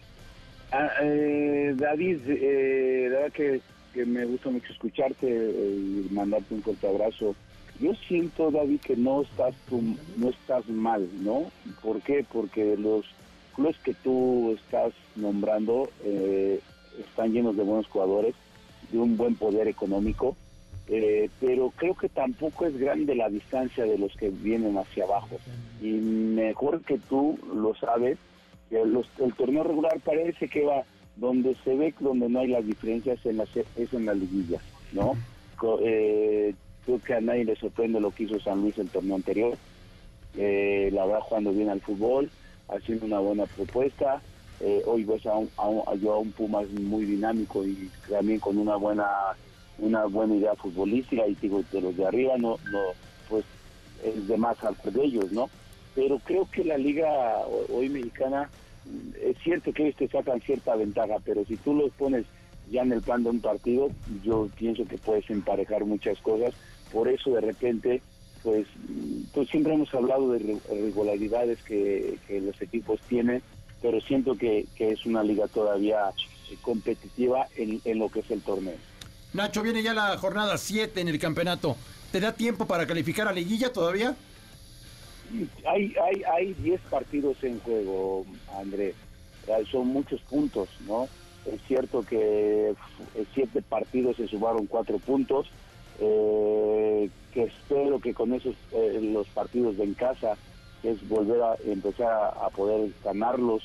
ah, 0.71 0.89
eh, 1.01 1.73
David, 1.75 2.19
eh, 2.27 3.07
la 3.11 3.19
verdad 3.19 3.33
que, 3.33 3.61
que 3.93 4.05
me 4.05 4.25
gusta 4.25 4.49
mucho 4.49 4.71
escucharte 4.71 5.27
eh, 5.27 6.05
y 6.09 6.13
mandarte 6.13 6.53
un 6.53 6.61
fuerte 6.61 6.87
abrazo. 6.87 7.35
Yo 7.79 7.93
siento, 8.07 8.51
David, 8.51 8.81
que 8.81 8.95
no 8.97 9.21
estás 9.21 9.55
tú- 9.69 9.97
no 10.17 10.29
estás 10.29 10.67
mal, 10.67 11.07
¿no? 11.23 11.51
¿Por 11.81 12.01
qué? 12.01 12.25
Porque 12.29 12.75
los 12.77 13.05
clubes 13.55 13.77
que 13.83 13.93
tú 13.93 14.51
estás 14.53 14.93
nombrando 15.15 15.89
eh, 16.03 16.59
están 17.07 17.31
llenos 17.31 17.55
de 17.55 17.63
buenos 17.63 17.87
jugadores, 17.87 18.35
de 18.91 18.97
un 18.97 19.15
buen 19.15 19.35
poder 19.35 19.67
económico, 19.69 20.35
eh, 20.87 21.29
pero 21.39 21.71
creo 21.77 21.95
que 21.95 22.09
tampoco 22.09 22.65
es 22.65 22.75
grande 22.77 23.15
la 23.15 23.29
distancia 23.29 23.85
de 23.85 23.97
los 23.97 24.13
que 24.17 24.29
vienen 24.29 24.77
hacia 24.77 25.05
abajo. 25.05 25.39
Y 25.81 25.91
mejor 25.91 26.83
que 26.83 26.97
tú 26.97 27.37
lo 27.53 27.73
sabes, 27.75 28.17
que 28.69 28.83
los- 28.85 29.09
el 29.19 29.33
torneo 29.35 29.63
regular 29.63 29.99
parece 30.01 30.49
que 30.49 30.65
va 30.65 30.83
donde 31.15 31.55
se 31.63 31.75
ve 31.75 31.93
donde 31.99 32.27
no 32.27 32.39
hay 32.39 32.47
las 32.49 32.65
diferencias 32.65 33.25
en 33.25 33.39
es 33.75 33.93
en 33.93 34.05
las 34.05 34.17
liguillas, 34.17 34.63
¿no? 34.91 35.17
Eh, 35.81 36.53
creo 36.89 37.01
que 37.01 37.13
a 37.13 37.21
nadie 37.21 37.45
le 37.45 37.55
sorprende 37.55 37.99
lo 37.99 38.11
que 38.11 38.23
hizo 38.23 38.39
San 38.39 38.61
Luis 38.61 38.77
el 38.77 38.89
torneo 38.89 39.15
anterior. 39.15 39.59
Eh, 40.33 40.89
la 40.93 41.05
verdad 41.05 41.21
jugando 41.21 41.53
bien 41.53 41.69
al 41.69 41.81
fútbol, 41.81 42.31
haciendo 42.67 43.05
una 43.05 43.19
buena 43.19 43.47
propuesta. 43.47 44.23
Eh, 44.59 44.81
hoy 44.85 45.03
ves 45.05 45.25
a 45.25 45.35
un, 45.37 45.51
a, 45.57 45.67
un, 45.69 45.83
a 45.87 46.17
un 46.17 46.33
Pumas 46.33 46.69
muy 46.71 47.05
dinámico 47.05 47.65
y 47.65 47.91
también 48.09 48.39
con 48.39 48.57
una 48.57 48.75
buena 48.75 49.07
una 49.77 50.05
buena 50.07 50.35
idea 50.35 50.55
futbolística 50.57 51.25
y 51.27 51.35
digo 51.35 51.63
de 51.71 51.81
los 51.81 51.95
de 51.95 52.05
arriba 52.05 52.37
no 52.37 52.57
no 52.71 52.79
pues 53.25 53.45
es 54.03 54.27
de 54.27 54.37
más 54.37 54.57
alto 54.63 54.91
de 54.91 55.03
ellos 55.05 55.31
no 55.31 55.51
pero 55.93 56.19
creo 56.19 56.47
que 56.47 56.63
la 56.65 56.77
liga 56.77 57.39
ho- 57.47 57.65
hoy 57.69 57.89
mexicana 57.89 58.51
es 59.21 59.37
cierto 59.43 59.71
que 59.73 59.83
ellos 59.83 59.95
te 59.95 60.07
sacan 60.09 60.41
cierta 60.41 60.75
ventaja 60.75 61.19
pero 61.23 61.45
si 61.45 61.57
tú 61.57 61.73
los 61.73 61.93
pones 61.93 62.27
ya 62.65 62.81
en 62.81 62.91
el 62.93 63.03
plan 63.03 63.23
de 63.23 63.29
un 63.29 63.41
partido 63.41 63.91
yo 64.05 64.49
pienso 64.55 64.85
que 64.87 64.97
puedes 64.97 65.29
emparejar 65.29 65.85
muchas 65.85 66.19
cosas 66.21 66.53
por 66.91 67.07
eso 67.07 67.31
de 67.31 67.41
repente 67.41 68.01
pues, 68.43 68.67
pues 69.33 69.49
siempre 69.49 69.73
hemos 69.73 69.93
hablado 69.93 70.31
de 70.31 70.39
irre- 70.39 70.61
irregularidades 70.71 71.61
que, 71.63 72.17
que 72.27 72.39
los 72.41 72.59
equipos 72.61 72.99
tienen 73.07 73.41
pero 73.81 74.01
siento 74.01 74.35
que, 74.35 74.65
que 74.75 74.91
es 74.91 75.05
una 75.05 75.23
liga 75.23 75.47
todavía 75.47 76.09
eh, 76.51 76.57
competitiva 76.61 77.47
en, 77.55 77.81
en 77.85 77.99
lo 77.99 78.09
que 78.09 78.19
es 78.21 78.31
el 78.31 78.41
torneo 78.41 78.75
Nacho, 79.33 79.61
viene 79.61 79.83
ya 79.83 79.93
la 79.93 80.17
jornada 80.17 80.57
7 80.57 80.99
en 81.01 81.07
el 81.07 81.19
campeonato. 81.19 81.75
¿Te 82.11 82.19
da 82.19 82.33
tiempo 82.33 82.65
para 82.65 82.87
calificar 82.87 83.27
a 83.27 83.31
liguilla 83.31 83.71
todavía? 83.71 84.15
Hay, 85.67 85.93
hay, 86.03 86.23
hay 86.23 86.53
10 86.55 86.81
partidos 86.89 87.37
en 87.43 87.59
juego, 87.59 88.25
André. 88.59 88.95
Eh, 89.47 89.65
Son 89.71 89.87
muchos 89.87 90.19
puntos, 90.21 90.67
¿no? 90.87 91.07
Es 91.45 91.61
cierto 91.67 92.01
que 92.03 92.69
en 93.13 93.27
siete 93.35 93.61
partidos 93.61 94.17
se 94.17 94.27
sumaron 94.27 94.65
cuatro 94.65 94.97
puntos. 94.97 95.47
Eh, 95.99 97.09
que 97.31 97.43
espero 97.43 97.99
que 97.99 98.13
con 98.13 98.33
esos 98.33 98.55
eh, 98.71 98.99
los 99.01 99.29
partidos 99.29 99.77
de 99.77 99.83
en 99.83 99.93
casa, 99.93 100.37
es 100.83 101.05
volver 101.07 101.41
a 101.41 101.57
empezar 101.65 102.07
a, 102.39 102.49
poder 102.49 102.91
ganarlos, 103.03 103.61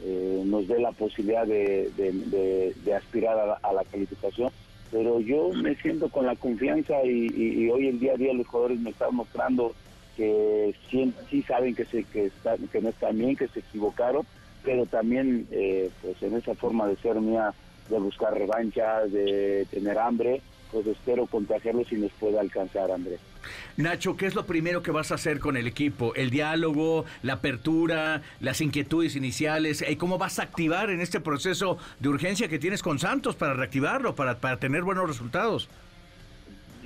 eh, 0.00 0.42
nos 0.44 0.66
dé 0.68 0.78
la 0.80 0.92
posibilidad 0.92 1.46
de, 1.46 2.94
aspirar 2.96 3.38
a 3.38 3.46
la, 3.46 3.58
a 3.62 3.72
la 3.72 3.84
calificación. 3.84 4.50
Pero 4.90 5.20
yo 5.20 5.48
me 5.54 5.74
siento 5.76 6.10
con 6.10 6.26
la 6.26 6.36
confianza 6.36 7.02
y, 7.04 7.68
hoy 7.70 7.88
en 7.88 7.98
día 7.98 8.12
a 8.12 8.16
día 8.16 8.34
los 8.34 8.46
jugadores 8.46 8.78
me 8.78 8.90
están 8.90 9.14
mostrando 9.14 9.74
que 10.14 10.74
sí, 10.90 11.14
sí 11.30 11.42
saben 11.44 11.74
que, 11.74 11.86
se, 11.86 12.04
que, 12.04 12.26
están- 12.26 12.68
que 12.68 12.80
no 12.82 12.90
están 12.90 13.16
bien, 13.16 13.34
que 13.34 13.48
se 13.48 13.60
equivocaron, 13.60 14.26
pero 14.62 14.84
también 14.86 15.48
eh, 15.50 15.90
pues 16.02 16.22
en 16.22 16.36
esa 16.36 16.54
forma 16.56 16.86
de 16.86 16.96
ser 16.98 17.18
mía, 17.20 17.54
de 17.88 17.98
buscar 17.98 18.34
revancha, 18.34 19.06
de 19.06 19.66
tener 19.70 19.98
hambre, 19.98 20.42
pues 20.72 20.86
espero 20.86 21.26
contagiarlos 21.26 21.92
y 21.92 21.96
nos 21.96 22.10
pueda 22.12 22.40
alcanzar, 22.40 22.90
Andrés. 22.90 23.20
Nacho, 23.76 24.16
¿qué 24.16 24.26
es 24.26 24.34
lo 24.34 24.46
primero 24.46 24.82
que 24.82 24.90
vas 24.90 25.12
a 25.12 25.16
hacer 25.16 25.38
con 25.38 25.56
el 25.56 25.66
equipo? 25.66 26.14
¿El 26.14 26.30
diálogo, 26.30 27.04
la 27.22 27.34
apertura, 27.34 28.22
las 28.40 28.60
inquietudes 28.60 29.14
iniciales? 29.14 29.84
¿Y 29.88 29.96
cómo 29.96 30.18
vas 30.18 30.38
a 30.38 30.44
activar 30.44 30.90
en 30.90 31.00
este 31.00 31.20
proceso 31.20 31.78
de 32.00 32.08
urgencia 32.08 32.48
que 32.48 32.58
tienes 32.58 32.82
con 32.82 32.98
Santos 32.98 33.36
para 33.36 33.54
reactivarlo, 33.54 34.14
para, 34.14 34.38
para 34.38 34.58
tener 34.58 34.82
buenos 34.82 35.06
resultados? 35.06 35.68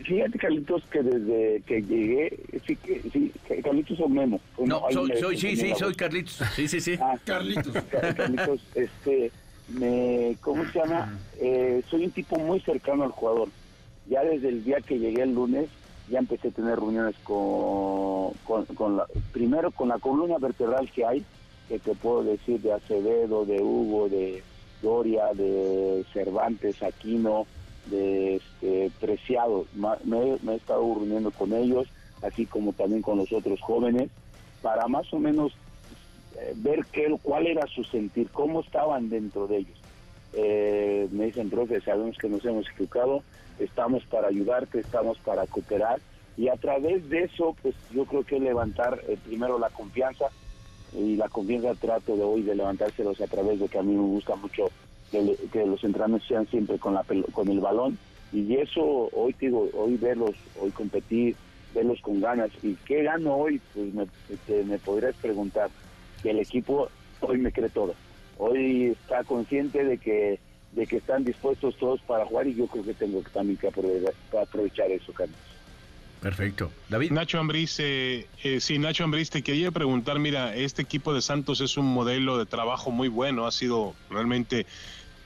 Fíjate, 0.05 0.39
Carlitos, 0.39 0.85
que 0.91 1.03
desde 1.03 1.63
que 1.63 1.83
llegué, 1.83 2.39
sí, 2.67 2.77
que, 2.77 3.03
sí, 3.13 3.33
Carlitos 3.63 3.99
o 4.01 4.09
Memo. 4.09 4.41
No, 4.65 4.83
soy, 4.91 5.11
soy 5.19 5.37
sí, 5.37 5.57
sí, 5.57 5.73
soy. 5.77 5.95
Carlitos. 5.95 6.41
Sí, 6.55 6.69
sí, 6.69 6.81
sí. 6.81 6.97
Ah, 7.01 7.17
Carlitos. 7.25 7.73
Carlitos, 7.91 8.61
este, 8.75 9.33
me, 9.69 10.37
¿cómo 10.41 10.65
se 10.71 10.79
llama? 10.79 11.19
Eh, 11.41 11.83
soy 11.91 12.05
un 12.05 12.11
tipo 12.13 12.39
muy 12.39 12.61
cercano 12.61 13.05
al 13.05 13.11
jugador. 13.11 13.49
Ya 14.09 14.23
desde 14.23 14.49
el 14.49 14.65
día 14.65 14.81
que 14.81 14.99
llegué 14.99 15.23
el 15.23 15.35
lunes, 15.35 15.69
ya 16.09 16.19
empecé 16.19 16.49
a 16.49 16.53
tener 16.53 16.79
reuniones 16.79 17.17
con, 17.25 18.33
con, 18.45 18.97
la, 18.97 19.07
primero 19.33 19.71
con 19.71 19.89
la 19.89 19.99
columna 19.99 20.39
vertebral 20.39 20.91
que 20.93 21.05
hay, 21.05 21.25
que 21.69 21.79
puedo 21.79 22.23
decir 22.23 22.61
de 22.61 22.73
Acevedo, 22.73 23.45
de 23.45 23.61
Hugo, 23.61 24.09
de 24.09 24.43
Doria, 24.83 25.33
de 25.35 26.05
Cervantes, 26.13 26.83
Aquino, 26.83 27.47
de 27.87 28.37
este, 28.37 28.91
Preciado. 29.01 29.67
Me 30.05 30.53
he 30.53 30.57
estado 30.57 30.95
reuniendo 30.95 31.31
con 31.33 31.53
ellos, 31.53 31.89
así 32.23 32.47
como 32.47 32.73
también 32.73 33.03
con 33.03 33.19
los 33.19 33.33
otros 33.33 33.61
jóvenes, 33.61 34.11
para 34.63 34.87
más 34.87 35.13
o 35.13 35.19
menos 35.19 35.53
eh, 36.39 36.53
ver 36.57 36.85
qué, 36.93 37.15
cuál 37.23 37.47
era 37.47 37.67
su 37.67 37.83
sentir, 37.85 38.29
cómo 38.31 38.61
estaban 38.61 39.09
dentro 39.09 39.47
de 39.47 39.59
ellos. 39.59 39.79
Eh, 40.35 41.09
me 41.11 41.27
dicen, 41.27 41.51
profe, 41.51 41.81
sabemos 41.81 42.17
que 42.19 42.29
nos 42.29 42.45
hemos 42.45 42.69
equivocado, 42.69 43.23
estamos 43.59 44.05
para 44.07 44.29
ayudarte, 44.29 44.81
estamos 44.81 45.19
para 45.19 45.47
cooperar. 45.47 46.01
Y 46.37 46.49
a 46.49 46.57
través 46.57 47.09
de 47.09 47.25
eso, 47.25 47.57
pues 47.63 47.75
yo 47.91 48.05
creo 48.05 48.25
que 48.25 48.39
levantar 48.39 49.01
eh, 49.09 49.17
primero 49.25 49.59
la 49.59 49.71
confianza. 49.71 50.27
Y 50.93 51.17
la 51.17 51.29
confianza 51.29 51.75
trato 51.75 52.17
de 52.17 52.23
hoy 52.23 52.43
de 52.43 52.55
levantárselos 52.55 53.21
a 53.21 53.27
través 53.27 53.59
de 53.61 53.69
que 53.69 53.79
a 53.79 53.83
mí 53.83 53.95
me 53.95 54.03
gusta 54.07 54.37
mucho 54.37 54.69
que, 55.11 55.21
los 55.67 55.85
entrenamientos 55.85 56.29
sean 56.29 56.47
siempre 56.49 56.79
con, 56.79 56.95
la, 56.95 57.05
con 57.33 57.49
el 57.49 57.61
balón. 57.61 57.99
Y 58.33 58.57
eso 58.57 59.09
hoy 59.13 59.35
digo, 59.39 59.69
hoy 59.75 59.97
verlos, 59.97 60.35
hoy 60.61 60.71
competir, 60.71 61.37
verlos 61.75 62.01
con 62.01 62.21
ganas. 62.21 62.51
Y 62.63 62.75
qué 62.87 63.03
gano 63.03 63.37
hoy, 63.37 63.61
pues 63.75 63.95
me, 63.95 64.07
te- 64.47 64.65
me 64.65 64.79
podrías 64.79 65.15
preguntar. 65.17 65.71
Que 66.23 66.31
el 66.31 66.41
equipo 66.41 66.89
hoy 67.21 67.39
me 67.39 67.53
cree 67.53 67.69
todo, 67.69 67.95
hoy 68.39 68.87
está 68.87 69.23
consciente 69.25 69.85
de 69.85 69.99
que 69.99 70.41
de 70.73 70.87
que 70.87 70.97
están 70.97 71.25
dispuestos 71.25 71.77
todos 71.77 72.01
para 72.03 72.27
jugar 72.27 72.47
y 72.47 72.55
yo 72.55 72.67
creo 72.67 72.85
que 72.85 72.95
tengo 72.95 73.23
que 73.23 73.31
también 73.31 73.57
que 73.57 73.69
aprovechar, 73.69 74.15
aprovechar 74.41 74.91
eso, 74.91 75.13
Carlos. 75.13 75.37
Perfecto. 76.21 76.73
David. 76.89 77.13
Nacho 77.13 77.39
Ambriz, 77.39 77.79
eh, 77.79 78.27
eh, 78.43 78.61
sí, 78.61 78.79
Nacho 78.79 79.05
Ambriz, 79.05 79.31
te 79.31 79.43
quería 79.43 79.71
preguntar, 79.71 80.19
mira, 80.19 80.57
este 80.57 80.83
equipo 80.83 81.15
de 81.15 81.23
Santos 81.23 81.61
es 81.61 81.77
un 81.77 81.87
modelo 81.87 82.39
de 82.39 82.47
trabajo 82.47 82.91
muy 82.91 83.09
bueno, 83.09 83.47
ha 83.47 83.53
sido 83.53 83.95
realmente 84.11 84.67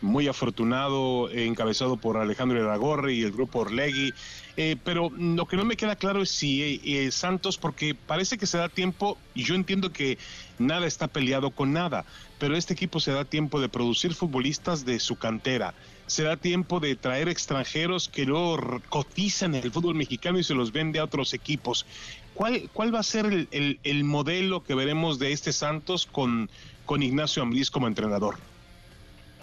muy 0.00 0.28
afortunado, 0.28 1.30
eh, 1.30 1.46
encabezado 1.46 1.96
por 1.96 2.16
Alejandro 2.16 2.58
Iragorri 2.58 3.18
y 3.18 3.22
el 3.22 3.32
grupo 3.32 3.60
Orlegui, 3.60 4.12
eh, 4.56 4.76
pero 4.84 5.10
lo 5.16 5.46
que 5.46 5.56
no 5.56 5.64
me 5.64 5.76
queda 5.76 5.96
claro 5.96 6.22
es 6.22 6.30
si 6.30 6.62
eh, 6.62 6.80
eh, 6.84 7.10
Santos, 7.10 7.56
porque 7.58 7.94
parece 7.94 8.38
que 8.38 8.46
se 8.46 8.58
da 8.58 8.68
tiempo, 8.68 9.16
y 9.34 9.44
yo 9.44 9.54
entiendo 9.54 9.92
que 9.92 10.18
nada 10.58 10.86
está 10.86 11.08
peleado 11.08 11.50
con 11.50 11.72
nada, 11.72 12.04
pero 12.38 12.56
este 12.56 12.74
equipo 12.74 13.00
se 13.00 13.12
da 13.12 13.24
tiempo 13.24 13.60
de 13.60 13.68
producir 13.68 14.14
futbolistas 14.14 14.84
de 14.84 15.00
su 15.00 15.16
cantera, 15.16 15.74
se 16.06 16.24
da 16.24 16.36
tiempo 16.36 16.80
de 16.80 16.96
traer 16.96 17.28
extranjeros 17.28 18.08
que 18.08 18.24
luego 18.24 18.80
cotizan 18.88 19.54
el 19.54 19.70
fútbol 19.70 19.94
mexicano 19.94 20.38
y 20.38 20.44
se 20.44 20.54
los 20.54 20.72
vende 20.72 20.98
a 20.98 21.04
otros 21.04 21.34
equipos. 21.34 21.86
¿cuál, 22.34 22.70
cuál 22.72 22.94
va 22.94 23.00
a 23.00 23.02
ser 23.02 23.26
el, 23.26 23.48
el, 23.50 23.78
el 23.82 24.04
modelo 24.04 24.64
que 24.64 24.74
veremos 24.74 25.18
de 25.18 25.32
este 25.32 25.52
Santos 25.52 26.06
con, 26.06 26.50
con 26.86 27.02
Ignacio 27.02 27.42
Ambriz 27.42 27.70
como 27.70 27.86
entrenador? 27.86 28.36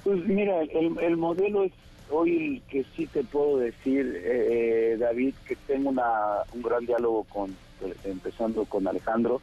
Pues 0.08 0.26
mira, 0.26 0.62
el, 0.62 0.98
el 1.00 1.18
modelo 1.18 1.66
es 1.66 1.74
hoy 2.10 2.64
que 2.70 2.86
sí 2.96 3.08
te 3.08 3.26
puedo 3.26 3.58
decir, 3.58 4.22
eh, 4.24 4.96
David, 4.98 5.36
que 5.46 5.58
tengo 5.68 5.90
una, 5.90 6.44
un 6.54 6.62
gran 6.62 6.86
diálogo 6.86 7.26
con, 7.26 7.54
empezando 8.06 8.64
con 8.64 8.88
Alejandro, 8.88 9.42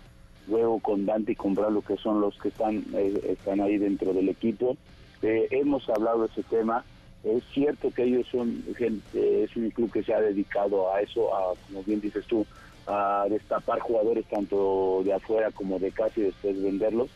luego 0.49 0.79
con 0.81 1.05
Dante 1.05 1.33
y 1.33 1.35
con 1.35 1.55
Bralo, 1.55 1.83
que 1.83 1.99
son 1.99 2.23
los 2.23 2.39
que 2.39 2.49
están, 2.49 2.83
eh, 2.95 3.13
están 3.29 3.61
ahí 3.61 3.77
dentro 3.77 4.15
del 4.15 4.31
equipo. 4.31 4.79
Eh, 5.21 5.49
hemos 5.51 5.87
hablado 5.91 6.23
de 6.23 6.29
ese 6.29 6.43
tema. 6.45 6.83
Es 7.25 7.45
cierto 7.53 7.91
que 7.91 8.05
ellos 8.05 8.27
son 8.33 8.65
gente, 8.75 9.45
es 9.45 9.55
un 9.57 9.69
club 9.69 9.93
que 9.93 10.03
se 10.03 10.15
ha 10.15 10.21
dedicado 10.23 10.91
a 10.95 11.03
eso, 11.03 11.37
a, 11.37 11.53
como 11.67 11.83
bien 11.83 12.01
dices 12.01 12.25
tú, 12.25 12.47
a 12.87 13.27
destapar 13.29 13.81
jugadores 13.81 14.25
tanto 14.31 15.03
de 15.05 15.13
afuera 15.13 15.51
como 15.51 15.79
de 15.79 15.91
casa 15.91 16.21
y 16.21 16.23
después 16.23 16.63
venderlos. 16.63 17.11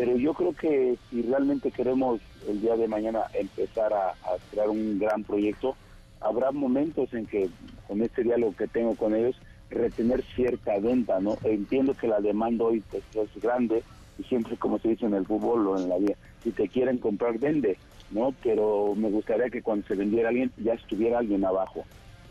Pero 0.00 0.16
yo 0.16 0.32
creo 0.32 0.54
que 0.54 0.96
si 1.10 1.20
realmente 1.20 1.70
queremos 1.70 2.22
el 2.48 2.62
día 2.62 2.74
de 2.74 2.88
mañana 2.88 3.24
empezar 3.34 3.92
a, 3.92 4.14
crear 4.50 4.70
un 4.70 4.98
gran 4.98 5.24
proyecto, 5.24 5.76
habrá 6.22 6.52
momentos 6.52 7.12
en 7.12 7.26
que 7.26 7.50
con 7.86 8.00
este 8.00 8.22
diálogo 8.22 8.56
que 8.56 8.66
tengo 8.66 8.94
con 8.94 9.14
ellos 9.14 9.36
retener 9.68 10.24
cierta 10.34 10.78
venta, 10.78 11.20
¿no? 11.20 11.36
Entiendo 11.44 11.92
que 11.92 12.08
la 12.08 12.22
demanda 12.22 12.64
hoy 12.64 12.82
pues, 12.90 13.02
es 13.12 13.42
grande 13.42 13.82
y 14.18 14.22
siempre 14.22 14.56
como 14.56 14.78
se 14.78 14.88
dice 14.88 15.04
en 15.04 15.12
el 15.12 15.26
fútbol 15.26 15.68
o 15.68 15.78
en 15.78 15.90
la 15.90 15.98
vida, 15.98 16.14
si 16.42 16.50
te 16.52 16.66
quieren 16.70 16.96
comprar 16.96 17.38
vende, 17.38 17.76
¿no? 18.10 18.34
Pero 18.42 18.94
me 18.96 19.10
gustaría 19.10 19.50
que 19.50 19.60
cuando 19.60 19.86
se 19.86 19.96
vendiera 19.96 20.30
alguien 20.30 20.50
ya 20.56 20.72
estuviera 20.72 21.18
alguien 21.18 21.44
abajo. 21.44 21.84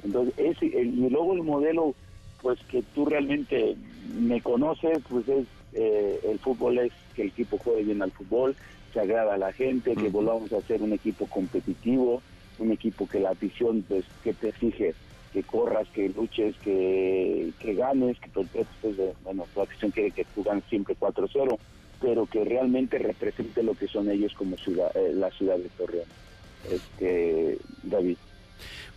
Entonces, 0.04 0.34
ese, 0.38 0.66
y 0.66 1.08
luego 1.08 1.34
el 1.34 1.44
modelo, 1.44 1.94
pues 2.42 2.58
que 2.72 2.82
tú 2.96 3.06
realmente 3.06 3.76
me 4.20 4.42
conoces, 4.42 5.04
pues 5.08 5.28
es 5.28 5.46
eh, 5.74 6.20
el 6.24 6.40
fútbol 6.40 6.80
es 6.80 6.94
que 7.16 7.24
el 7.24 7.28
equipo 7.30 7.58
juegue 7.58 7.84
bien 7.84 8.02
al 8.02 8.12
fútbol, 8.12 8.56
se 8.94 9.00
agrada 9.00 9.36
a 9.36 9.38
la 9.38 9.54
gente, 9.54 9.96
que 9.96 10.10
volvamos 10.10 10.52
a 10.54 10.62
ser 10.62 10.82
un 10.82 10.94
equipo 10.94 11.28
competitivo, 11.28 12.22
un 12.58 12.72
equipo 12.72 13.08
que 13.08 13.20
la 13.20 13.32
afición, 13.32 13.84
pues, 13.88 14.06
que 14.24 14.34
te 14.34 14.50
exige 14.50 14.94
que 15.32 15.44
corras, 15.44 15.88
que 15.90 16.10
luches, 16.10 16.56
que, 16.58 17.52
que 17.60 17.74
ganes, 17.76 18.20
que 18.20 18.30
pues, 18.30 18.48
bueno, 19.24 19.46
la 19.56 19.64
afición 19.64 19.92
quiere 19.92 20.12
que 20.12 20.26
tú 20.34 20.44
ganes 20.44 20.64
siempre 20.70 20.96
4-0, 21.00 21.58
pero 22.02 22.26
que 22.26 22.44
realmente 22.44 22.98
represente 22.98 23.64
lo 23.64 23.76
que 23.76 23.88
son 23.88 24.10
ellos 24.10 24.34
como 24.34 24.58
ciudad, 24.58 24.96
eh, 24.96 25.14
la 25.14 25.30
ciudad 25.32 25.58
de 25.58 25.70
Torreón. 25.70 26.08
Este, 26.70 27.58
David. 27.84 28.18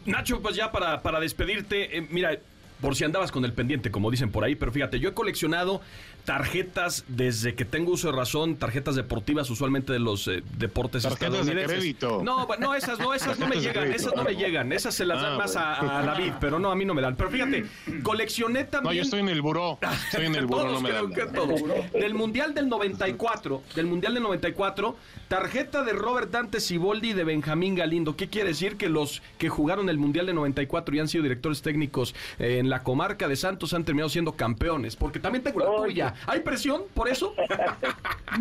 Nacho, 0.06 0.40
pues 0.40 0.56
ya 0.56 0.72
para, 0.72 1.02
para 1.02 1.20
despedirte, 1.20 1.96
eh, 1.96 2.06
mira, 2.10 2.38
por 2.82 2.94
si 2.96 3.04
andabas 3.04 3.32
con 3.32 3.46
el 3.46 3.54
pendiente, 3.54 3.90
como 3.90 4.10
dicen 4.10 4.30
por 4.30 4.44
ahí, 4.44 4.54
pero 4.56 4.70
fíjate, 4.72 5.00
yo 5.00 5.08
he 5.08 5.14
coleccionado 5.14 5.80
tarjetas 6.26 7.04
desde 7.08 7.54
que 7.54 7.64
tengo 7.64 7.92
uso 7.92 8.10
de 8.10 8.16
razón, 8.16 8.56
tarjetas 8.56 8.94
deportivas 8.94 9.48
usualmente 9.50 9.92
de 9.92 9.98
los 9.98 10.28
eh, 10.28 10.42
deportes 10.58 11.02
Tarjetas 11.02 11.46
de 11.46 11.64
crédito. 11.64 12.20
No, 12.22 12.46
no, 12.60 12.74
esas 12.74 12.98
no, 12.98 13.14
esas 13.14 13.38
no 13.38 13.48
me 13.48 13.56
llegan, 13.56 13.92
esas 13.92 14.14
no 14.14 14.22
me 14.24 14.34
llegan, 14.36 14.72
esas 14.72 14.94
se 14.94 15.04
las 15.06 15.18
Ah, 15.22 15.28
dan 15.30 15.38
más 15.38 15.56
a, 15.56 15.76
bueno. 15.80 15.92
a 15.96 16.02
David, 16.02 16.32
pero 16.40 16.58
no, 16.58 16.70
a 16.70 16.74
mí 16.76 16.84
no 16.84 16.94
me 16.94 17.02
dan. 17.02 17.16
Pero 17.16 17.30
fíjate, 17.30 17.64
coleccioné 18.02 18.64
también... 18.64 18.90
No, 18.90 18.92
yo 18.92 19.02
estoy 19.02 19.20
en 19.20 19.28
el 19.28 19.40
buró. 19.42 19.78
Estoy 20.06 20.26
en 20.26 20.34
el 20.34 20.46
buró, 20.46 20.62
todos, 20.62 20.72
no 20.74 20.80
me 20.80 20.88
creo 20.90 21.08
dan. 21.08 21.12
que 21.12 21.26
todos. 21.26 21.92
Del 21.92 22.14
Mundial 22.14 22.54
del 22.54 22.68
94, 22.68 23.62
del 23.74 23.86
Mundial 23.86 24.14
del 24.14 24.22
94, 24.22 24.96
tarjeta 25.28 25.82
de 25.84 25.92
Robert 25.92 26.30
Dante 26.30 26.60
Siboldi 26.60 27.10
y 27.10 27.12
de 27.12 27.24
Benjamín 27.24 27.74
Galindo. 27.74 28.16
¿Qué 28.16 28.28
quiere 28.28 28.48
decir? 28.50 28.76
Que 28.76 28.88
los 28.88 29.22
que 29.38 29.48
jugaron 29.48 29.88
el 29.88 29.98
Mundial 29.98 30.26
del 30.26 30.34
94 30.36 30.94
y 30.96 30.98
han 31.00 31.08
sido 31.08 31.22
directores 31.22 31.62
técnicos 31.62 32.14
eh, 32.38 32.58
en 32.58 32.68
la 32.72 32.82
comarca 32.82 33.28
de 33.28 33.36
Santos 33.36 33.74
han 33.74 33.84
terminado 33.84 34.08
siendo 34.08 34.32
campeones. 34.32 34.96
Porque 34.96 35.20
también 35.20 35.44
tengo 35.44 35.60
la 35.60 35.76
tuya. 35.76 36.14
¿Hay 36.26 36.40
presión 36.40 36.84
por 36.94 37.06
eso? 37.08 37.34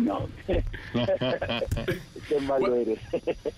No. 0.00 0.26
Qué 2.28 2.40
malo 2.40 2.74
eres. 2.76 2.98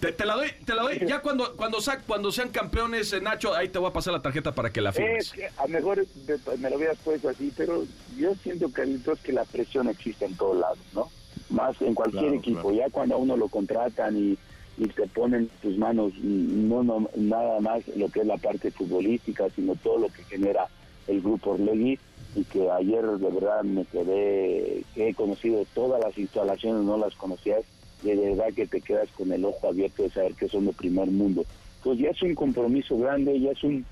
Te, 0.00 0.10
te 0.10 0.26
la 0.26 0.34
doy, 0.34 0.50
te 0.64 0.74
la 0.74 0.82
doy. 0.82 0.98
Ya 1.06 1.20
cuando, 1.22 1.54
cuando, 1.56 1.80
sa- 1.80 2.00
cuando 2.00 2.32
sean 2.32 2.48
campeones, 2.48 3.12
eh, 3.12 3.20
Nacho, 3.20 3.54
ahí 3.54 3.68
te 3.68 3.78
voy 3.78 3.88
a 3.88 3.92
pasar 3.92 4.12
la 4.14 4.20
tarjeta 4.20 4.52
para 4.52 4.70
que 4.72 4.80
la 4.80 4.92
firmes. 4.92 5.26
Es 5.26 5.32
que 5.32 5.46
a 5.46 5.62
lo 5.62 5.68
mejor 5.68 6.04
me, 6.26 6.56
me 6.56 6.70
lo 6.70 6.76
hubieras 6.76 6.98
puesto 7.04 7.28
así, 7.28 7.52
pero 7.56 7.84
yo 8.16 8.34
siento, 8.42 8.68
Carlitos, 8.72 9.20
que 9.20 9.32
la 9.32 9.44
presión 9.44 9.88
existe 9.88 10.24
en 10.24 10.36
todos 10.36 10.56
lados, 10.58 10.78
¿no? 10.92 11.08
Más 11.50 11.80
en 11.82 11.94
cualquier 11.94 12.22
Claro, 12.24 12.36
equipo. 12.38 12.60
claro. 12.62 12.76
Ya 12.76 12.90
cuando 12.90 13.14
a 13.14 13.18
uno 13.18 13.36
lo 13.36 13.48
contratan 13.48 14.16
y, 14.16 14.36
y 14.76 14.88
te 14.88 15.06
ponen 15.08 15.42
en 15.42 15.48
tus 15.62 15.78
manos 15.78 16.12
no, 16.22 16.82
no 16.82 17.08
nada 17.16 17.60
más 17.60 17.86
lo 17.96 18.08
que 18.08 18.20
es 18.20 18.26
la 18.26 18.36
parte 18.36 18.70
futbolística, 18.70 19.48
sino 19.50 19.74
todo 19.76 19.98
lo 19.98 20.08
que 20.08 20.24
genera 20.24 20.66
el 21.06 21.20
grupo 21.20 21.50
Orlegui 21.50 21.98
y 22.34 22.44
que 22.44 22.68
ayer 22.70 23.04
de 23.04 23.30
verdad 23.30 23.62
me 23.62 23.84
quedé, 23.84 24.82
que 24.94 25.08
he 25.08 25.14
conocido 25.14 25.64
todas 25.74 26.02
las 26.02 26.18
instalaciones, 26.18 26.84
no 26.84 26.96
las 26.96 27.14
conocías, 27.14 27.62
de 28.02 28.16
verdad 28.16 28.52
que 28.54 28.66
te 28.66 28.80
quedas 28.80 29.08
con 29.10 29.32
el 29.32 29.44
ojo 29.44 29.68
abierto 29.68 30.02
de 30.02 30.10
saber 30.10 30.34
que 30.34 30.48
son 30.48 30.66
de 30.66 30.72
primer 30.72 31.06
mundo. 31.08 31.44
Pues 31.82 31.98
ya 31.98 32.10
es 32.10 32.22
un 32.22 32.34
compromiso 32.34 32.98
grande, 32.98 33.38
ya 33.38 33.52
es 33.52 33.62
un, 33.62 33.84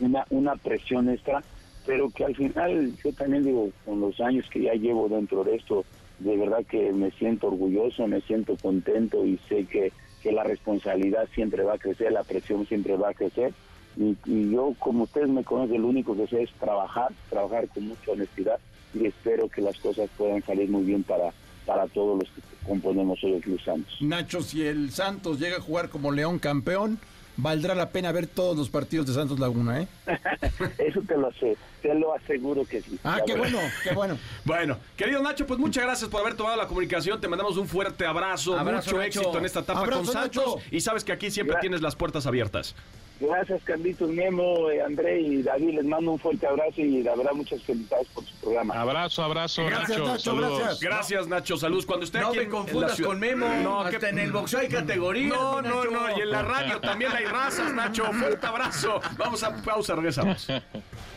una, 0.00 0.26
una 0.30 0.56
presión 0.56 1.08
extra, 1.08 1.42
pero 1.86 2.10
que 2.10 2.24
al 2.24 2.34
final 2.34 2.92
yo 3.02 3.12
también 3.12 3.44
digo, 3.44 3.70
con 3.84 4.00
los 4.00 4.20
años 4.20 4.46
que 4.50 4.62
ya 4.62 4.74
llevo 4.74 5.08
dentro 5.08 5.44
de 5.44 5.56
esto, 5.56 5.84
de 6.18 6.36
verdad 6.36 6.64
que 6.66 6.92
me 6.92 7.10
siento 7.12 7.46
orgulloso, 7.46 8.06
me 8.06 8.20
siento 8.22 8.56
contento 8.56 9.24
y 9.24 9.38
sé 9.48 9.64
que, 9.66 9.92
que 10.22 10.32
la 10.32 10.44
responsabilidad 10.44 11.28
siempre 11.34 11.62
va 11.62 11.74
a 11.74 11.78
crecer, 11.78 12.12
la 12.12 12.24
presión 12.24 12.66
siempre 12.66 12.96
va 12.96 13.10
a 13.10 13.14
crecer. 13.14 13.52
Y, 13.96 14.16
y 14.26 14.50
yo, 14.52 14.74
como 14.78 15.04
ustedes 15.04 15.28
me 15.28 15.44
conocen, 15.44 15.82
lo 15.82 15.88
único 15.88 16.16
que 16.16 16.26
sé 16.26 16.42
es 16.42 16.50
trabajar, 16.60 17.12
trabajar 17.30 17.68
con 17.68 17.88
mucha 17.88 18.12
honestidad 18.12 18.58
y 18.94 19.06
espero 19.06 19.48
que 19.48 19.60
las 19.60 19.78
cosas 19.78 20.08
puedan 20.16 20.42
salir 20.42 20.68
muy 20.68 20.84
bien 20.84 21.02
para, 21.02 21.32
para 21.66 21.86
todos 21.88 22.18
los 22.18 22.28
que 22.30 22.40
componemos 22.66 23.22
hoy 23.22 23.34
el 23.34 23.42
Club 23.42 23.60
Santos. 23.60 23.96
Nacho, 24.00 24.42
si 24.42 24.66
el 24.66 24.90
Santos 24.90 25.38
llega 25.38 25.56
a 25.56 25.60
jugar 25.60 25.88
como 25.88 26.12
León 26.12 26.38
campeón, 26.38 26.98
valdrá 27.36 27.74
la 27.74 27.90
pena 27.90 28.12
ver 28.12 28.26
todos 28.26 28.56
los 28.56 28.68
partidos 28.68 29.06
de 29.06 29.14
Santos 29.14 29.38
Laguna, 29.38 29.82
¿eh? 29.82 29.88
Eso 30.78 31.00
te 31.02 31.16
lo 31.16 31.32
sé, 31.32 31.56
te 31.82 31.94
lo 31.94 32.14
aseguro 32.14 32.64
que 32.64 32.80
sí. 32.82 32.98
Ah, 33.04 33.20
qué 33.26 33.34
bueno, 33.34 33.58
qué 33.82 33.92
bueno. 33.94 34.18
Bueno, 34.44 34.78
querido 34.96 35.22
Nacho, 35.22 35.46
pues 35.46 35.58
muchas 35.58 35.84
gracias 35.84 36.08
por 36.10 36.20
haber 36.20 36.34
tomado 36.34 36.56
la 36.56 36.66
comunicación. 36.66 37.20
Te 37.20 37.28
mandamos 37.28 37.56
un 37.56 37.68
fuerte 37.68 38.06
abrazo, 38.06 38.58
Abrazo, 38.58 38.86
mucho 38.90 38.96
Nacho. 38.98 39.20
éxito 39.20 39.38
en 39.38 39.44
esta 39.44 39.60
etapa 39.60 39.80
Abrazo, 39.80 40.02
con 40.04 40.12
Santos. 40.12 40.56
Nacho. 40.56 40.66
Y 40.70 40.80
sabes 40.80 41.04
que 41.04 41.12
aquí 41.12 41.30
siempre 41.30 41.56
Gra- 41.56 41.60
tienes 41.60 41.82
las 41.82 41.96
puertas 41.96 42.26
abiertas. 42.26 42.74
Gracias, 43.20 43.60
Carlitos, 43.64 44.08
Memo, 44.10 44.70
eh, 44.70 44.80
André 44.80 45.20
y 45.20 45.42
David. 45.42 45.74
Les 45.74 45.84
mando 45.84 46.12
un 46.12 46.20
fuerte 46.20 46.46
abrazo 46.46 46.80
y 46.80 47.02
la 47.02 47.16
verdad 47.16 47.32
muchas 47.32 47.60
felicidades 47.64 48.06
por 48.14 48.24
su 48.24 48.32
programa. 48.36 48.80
Abrazo, 48.80 49.24
abrazo, 49.24 49.64
Gracias, 49.66 49.88
Nacho. 49.98 50.06
Nacho, 50.06 50.18
saludos. 50.30 50.58
gracias. 50.60 50.80
Gracias, 50.80 51.26
Nacho. 51.26 51.56
Salud. 51.56 51.84
Cuando 51.84 52.04
esté 52.04 52.20
No 52.20 52.28
aquí 52.28 52.38
me 52.38 52.48
confundas 52.48 52.94
ciudad- 52.94 53.10
con 53.10 53.18
Memo. 53.18 53.48
No, 53.64 53.80
Hasta 53.80 53.98
que- 53.98 54.06
en 54.10 54.18
el 54.20 54.30
boxeo 54.30 54.60
hay 54.60 54.68
categorías. 54.68 55.30
No, 55.36 55.60
no, 55.60 55.84
Nacho. 55.84 55.90
no. 55.90 56.16
Y 56.16 56.20
en 56.20 56.30
la 56.30 56.42
radio 56.42 56.80
también 56.80 57.10
hay 57.10 57.24
razas, 57.24 57.74
Nacho. 57.74 58.04
Fuerte 58.12 58.46
abrazo. 58.46 59.00
Vamos 59.16 59.42
a 59.42 59.52
pausa, 59.64 59.96
regresamos. 59.96 60.46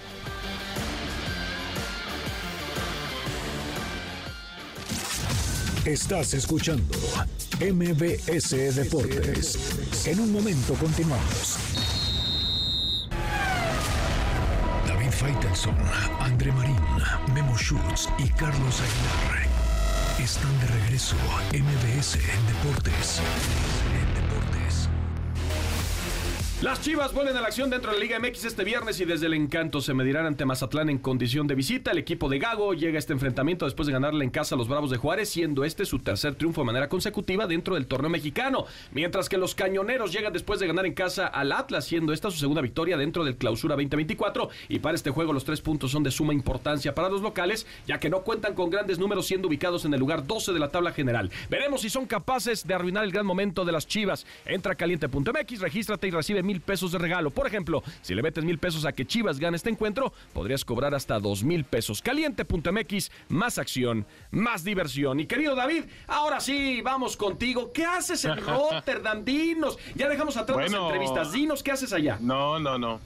Estás 5.86 6.36
escuchando 6.36 6.94
MBS 7.60 8.76
Deportes. 8.76 10.06
En 10.06 10.20
un 10.20 10.32
momento 10.32 10.76
continuamos. 10.76 11.58
David 14.88 15.12
Faitelson, 15.12 15.76
André 16.20 16.52
Marín, 16.52 16.78
Memo 17.34 17.58
Schutz 17.58 18.10
y 18.20 18.30
Carlos 18.30 18.80
Aguilar 18.80 19.52
están 20.24 20.60
de 20.60 20.68
regreso. 20.68 21.16
MBS 21.52 22.14
Deportes. 22.14 22.30
En 22.30 22.46
Deportes. 22.46 23.81
Las 26.62 26.80
Chivas 26.80 27.12
vuelven 27.12 27.36
a 27.36 27.42
la 27.42 27.48
acción 27.48 27.72
dentro 27.72 27.92
de 27.92 27.98
la 27.98 28.04
Liga 28.04 28.20
MX 28.20 28.46
este 28.46 28.64
viernes 28.64 29.00
y 29.00 29.06
desde 29.06 29.26
el 29.26 29.34
encanto 29.34 29.82
se 29.82 29.96
medirán 29.96 30.28
ante 30.28 30.46
Mazatlán 30.46 30.92
en 30.92 31.00
condición 31.00 31.48
de 31.48 31.56
visita. 31.56 31.90
El 31.90 31.98
equipo 31.98 32.30
de 32.30 32.38
Gago 32.38 32.76
llega 32.76 32.98
a 32.98 33.00
este 33.00 33.14
enfrentamiento 33.14 33.66
después 33.66 33.88
de 33.88 33.94
ganarle 33.94 34.24
en 34.24 34.30
casa 34.30 34.54
a 34.54 34.60
los 34.60 34.68
Bravos 34.68 34.92
de 34.92 34.98
Juárez, 34.98 35.30
siendo 35.30 35.64
este 35.64 35.86
su 35.86 35.98
tercer 35.98 36.36
triunfo 36.36 36.62
de 36.62 36.66
manera 36.68 36.88
consecutiva 36.88 37.48
dentro 37.48 37.74
del 37.74 37.88
torneo 37.88 38.12
mexicano. 38.12 38.66
Mientras 38.92 39.28
que 39.28 39.40
los 39.40 39.56
Cañoneros 39.56 40.14
llegan 40.14 40.34
después 40.34 40.60
de 40.60 40.68
ganar 40.68 40.86
en 40.86 40.94
casa 40.94 41.26
al 41.26 41.52
Atlas, 41.52 41.86
siendo 41.86 42.14
esta 42.14 42.30
su 42.30 42.38
segunda 42.38 42.62
victoria 42.62 42.96
dentro 42.96 43.24
del 43.24 43.38
Clausura 43.38 43.74
2024. 43.74 44.50
Y 44.70 44.78
para 44.78 44.94
este 44.94 45.10
juego 45.10 45.34
los 45.34 45.46
tres 45.46 45.62
puntos 45.62 45.90
son 45.90 46.04
de 46.04 46.12
suma 46.12 46.32
importancia 46.32 46.94
para 46.94 47.10
los 47.10 47.24
locales, 47.24 47.66
ya 47.88 48.00
que 48.00 48.12
no 48.12 48.22
cuentan 48.22 48.54
con 48.54 48.70
grandes 48.70 49.00
números 49.00 49.26
siendo 49.26 49.48
ubicados 49.48 49.86
en 49.86 49.96
el 49.96 50.00
lugar 50.00 50.28
12 50.28 50.54
de 50.54 50.60
la 50.60 50.70
tabla 50.70 50.92
general. 50.92 51.32
Veremos 51.50 51.82
si 51.82 51.90
son 51.90 52.06
capaces 52.06 52.68
de 52.68 52.76
arruinar 52.76 53.04
el 53.04 53.12
gran 53.12 53.26
momento 53.26 53.66
de 53.66 53.72
las 53.72 53.88
Chivas. 53.88 54.28
Entra 54.46 54.74
a 54.74 54.76
caliente.mx, 54.76 55.60
regístrate 55.60 56.08
y 56.08 56.12
recibe 56.12 56.51
mil 56.52 56.60
pesos 56.60 56.92
de 56.92 56.98
regalo. 56.98 57.32
Por 57.32 57.48
ejemplo, 57.48 57.82
si 58.02 58.14
le 58.14 58.22
metes 58.22 58.44
mil 58.44 58.58
pesos 58.58 58.86
a 58.86 58.92
que 58.92 59.06
Chivas 59.06 59.40
gane 59.40 59.56
este 59.56 59.70
encuentro, 59.70 60.12
podrías 60.34 60.66
cobrar 60.66 60.94
hasta 60.94 61.18
dos 61.20 61.44
mil 61.44 61.64
pesos. 61.64 62.02
Caliente.mx, 62.02 63.10
más 63.30 63.58
acción, 63.58 64.06
más 64.32 64.66
diversión. 64.66 65.22
Y 65.22 65.28
querido 65.28 65.56
David, 65.56 65.86
ahora 66.08 66.42
sí, 66.42 66.82
vamos 66.82 67.16
contigo. 67.16 67.72
¿Qué 67.72 67.86
haces 67.86 68.26
en 68.26 68.36
Rotterdam? 68.46 69.24
Dinos. 69.24 69.78
Ya 69.96 70.10
dejamos 70.10 70.36
atrás 70.36 70.58
las 70.58 70.74
entrevistas. 70.74 71.32
Dinos, 71.32 71.64
¿qué 71.64 71.72
haces 71.72 71.94
allá? 71.94 72.18
No, 72.20 72.60
no, 72.60 72.78
no. 72.78 73.00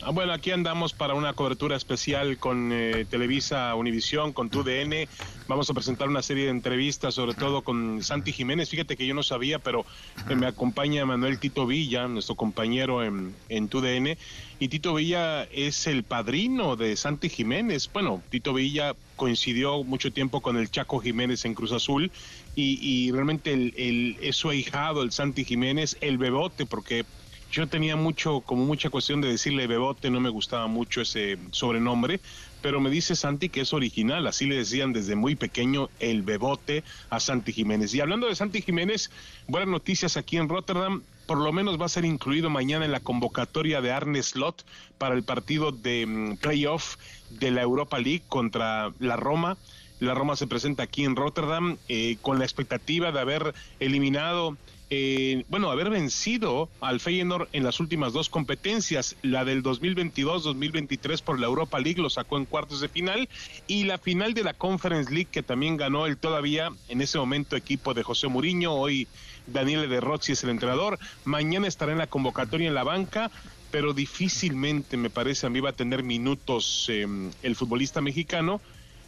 Ah, 0.00 0.12
bueno, 0.12 0.32
aquí 0.32 0.52
andamos 0.52 0.92
para 0.92 1.14
una 1.14 1.32
cobertura 1.32 1.76
especial 1.76 2.38
con 2.38 2.70
eh, 2.72 3.04
Televisa 3.10 3.74
Univisión, 3.74 4.32
con 4.32 4.48
TUDN. 4.48 5.08
Vamos 5.48 5.68
a 5.70 5.74
presentar 5.74 6.08
una 6.08 6.22
serie 6.22 6.44
de 6.44 6.50
entrevistas, 6.50 7.14
sobre 7.14 7.34
todo 7.34 7.62
con 7.62 8.02
Santi 8.04 8.32
Jiménez. 8.32 8.70
Fíjate 8.70 8.96
que 8.96 9.06
yo 9.06 9.14
no 9.14 9.24
sabía, 9.24 9.58
pero 9.58 9.84
eh, 10.30 10.36
me 10.36 10.46
acompaña 10.46 11.04
Manuel 11.04 11.40
Tito 11.40 11.66
Villa, 11.66 12.06
nuestro 12.06 12.36
compañero 12.36 13.02
en, 13.02 13.34
en 13.48 13.68
TUDN. 13.68 14.16
Y 14.60 14.68
Tito 14.68 14.94
Villa 14.94 15.42
es 15.44 15.88
el 15.88 16.04
padrino 16.04 16.76
de 16.76 16.96
Santi 16.96 17.28
Jiménez. 17.28 17.90
Bueno, 17.92 18.22
Tito 18.30 18.54
Villa 18.54 18.94
coincidió 19.16 19.82
mucho 19.82 20.12
tiempo 20.12 20.40
con 20.40 20.56
el 20.56 20.70
Chaco 20.70 21.00
Jiménez 21.00 21.44
en 21.44 21.54
Cruz 21.54 21.72
Azul 21.72 22.12
y, 22.54 23.10
realmente 23.12 23.52
el, 23.52 23.74
el, 23.76 24.16
es 24.20 24.36
su 24.36 24.48
ahijado, 24.50 25.02
el 25.02 25.12
Santi 25.12 25.44
Jiménez, 25.44 25.96
el 26.00 26.18
bebote, 26.18 26.66
porque 26.66 27.04
yo 27.50 27.66
tenía 27.66 27.96
mucho, 27.96 28.40
como 28.40 28.64
mucha 28.64 28.90
cuestión 28.90 29.20
de 29.20 29.28
decirle 29.28 29.66
Bebote, 29.66 30.10
no 30.10 30.20
me 30.20 30.28
gustaba 30.28 30.66
mucho 30.66 31.00
ese 31.00 31.38
sobrenombre, 31.50 32.20
pero 32.60 32.80
me 32.80 32.90
dice 32.90 33.16
Santi 33.16 33.48
que 33.48 33.62
es 33.62 33.72
original, 33.72 34.26
así 34.26 34.46
le 34.46 34.56
decían 34.56 34.92
desde 34.92 35.16
muy 35.16 35.34
pequeño 35.36 35.88
el 36.00 36.22
Bebote 36.22 36.84
a 37.10 37.20
Santi 37.20 37.52
Jiménez. 37.52 37.94
Y 37.94 38.00
hablando 38.00 38.26
de 38.26 38.34
Santi 38.34 38.62
Jiménez, 38.62 39.10
buenas 39.46 39.68
noticias 39.68 40.16
aquí 40.16 40.36
en 40.36 40.48
Rotterdam, 40.48 41.02
por 41.26 41.38
lo 41.38 41.52
menos 41.52 41.80
va 41.80 41.86
a 41.86 41.90
ser 41.90 42.04
incluido 42.04 42.50
mañana 42.50 42.84
en 42.84 42.92
la 42.92 43.00
convocatoria 43.00 43.80
de 43.80 43.92
Arne 43.92 44.22
Slot 44.22 44.64
para 44.96 45.14
el 45.14 45.22
partido 45.22 45.72
de 45.72 46.04
um, 46.06 46.36
playoff 46.36 46.96
de 47.30 47.50
la 47.50 47.62
Europa 47.62 47.98
League 47.98 48.22
contra 48.28 48.92
la 48.98 49.16
Roma. 49.16 49.56
La 50.00 50.14
Roma 50.14 50.36
se 50.36 50.46
presenta 50.46 50.84
aquí 50.84 51.04
en 51.04 51.16
Rotterdam 51.16 51.76
eh, 51.88 52.16
con 52.22 52.38
la 52.38 52.44
expectativa 52.44 53.12
de 53.12 53.20
haber 53.20 53.54
eliminado 53.80 54.56
eh, 54.90 55.44
bueno, 55.50 55.70
haber 55.70 55.90
vencido 55.90 56.70
al 56.80 56.98
Feyenoord 56.98 57.48
en 57.52 57.62
las 57.62 57.78
últimas 57.78 58.14
dos 58.14 58.30
competencias, 58.30 59.16
la 59.20 59.44
del 59.44 59.62
2022-2023 59.62 61.22
por 61.22 61.38
la 61.38 61.46
Europa 61.46 61.78
League 61.78 62.00
lo 62.00 62.08
sacó 62.08 62.38
en 62.38 62.46
cuartos 62.46 62.80
de 62.80 62.88
final 62.88 63.28
y 63.66 63.84
la 63.84 63.98
final 63.98 64.32
de 64.32 64.44
la 64.44 64.54
Conference 64.54 65.12
League 65.12 65.28
que 65.30 65.42
también 65.42 65.76
ganó 65.76 66.06
el 66.06 66.16
todavía 66.16 66.70
en 66.88 67.02
ese 67.02 67.18
momento 67.18 67.54
equipo 67.54 67.92
de 67.92 68.02
José 68.02 68.28
Mourinho, 68.28 68.72
hoy 68.72 69.06
Daniel 69.46 69.90
de 69.90 70.00
Rozzi 70.00 70.32
es 70.32 70.42
el 70.44 70.50
entrenador, 70.50 70.98
mañana 71.26 71.68
estará 71.68 71.92
en 71.92 71.98
la 71.98 72.06
convocatoria 72.06 72.68
en 72.68 72.74
la 72.74 72.84
banca, 72.84 73.30
pero 73.70 73.92
difícilmente 73.92 74.96
me 74.96 75.10
parece 75.10 75.46
a 75.46 75.50
mí 75.50 75.60
va 75.60 75.70
a 75.70 75.74
tener 75.74 76.02
minutos 76.02 76.86
eh, 76.88 77.06
el 77.42 77.56
futbolista 77.56 78.00
mexicano 78.00 78.62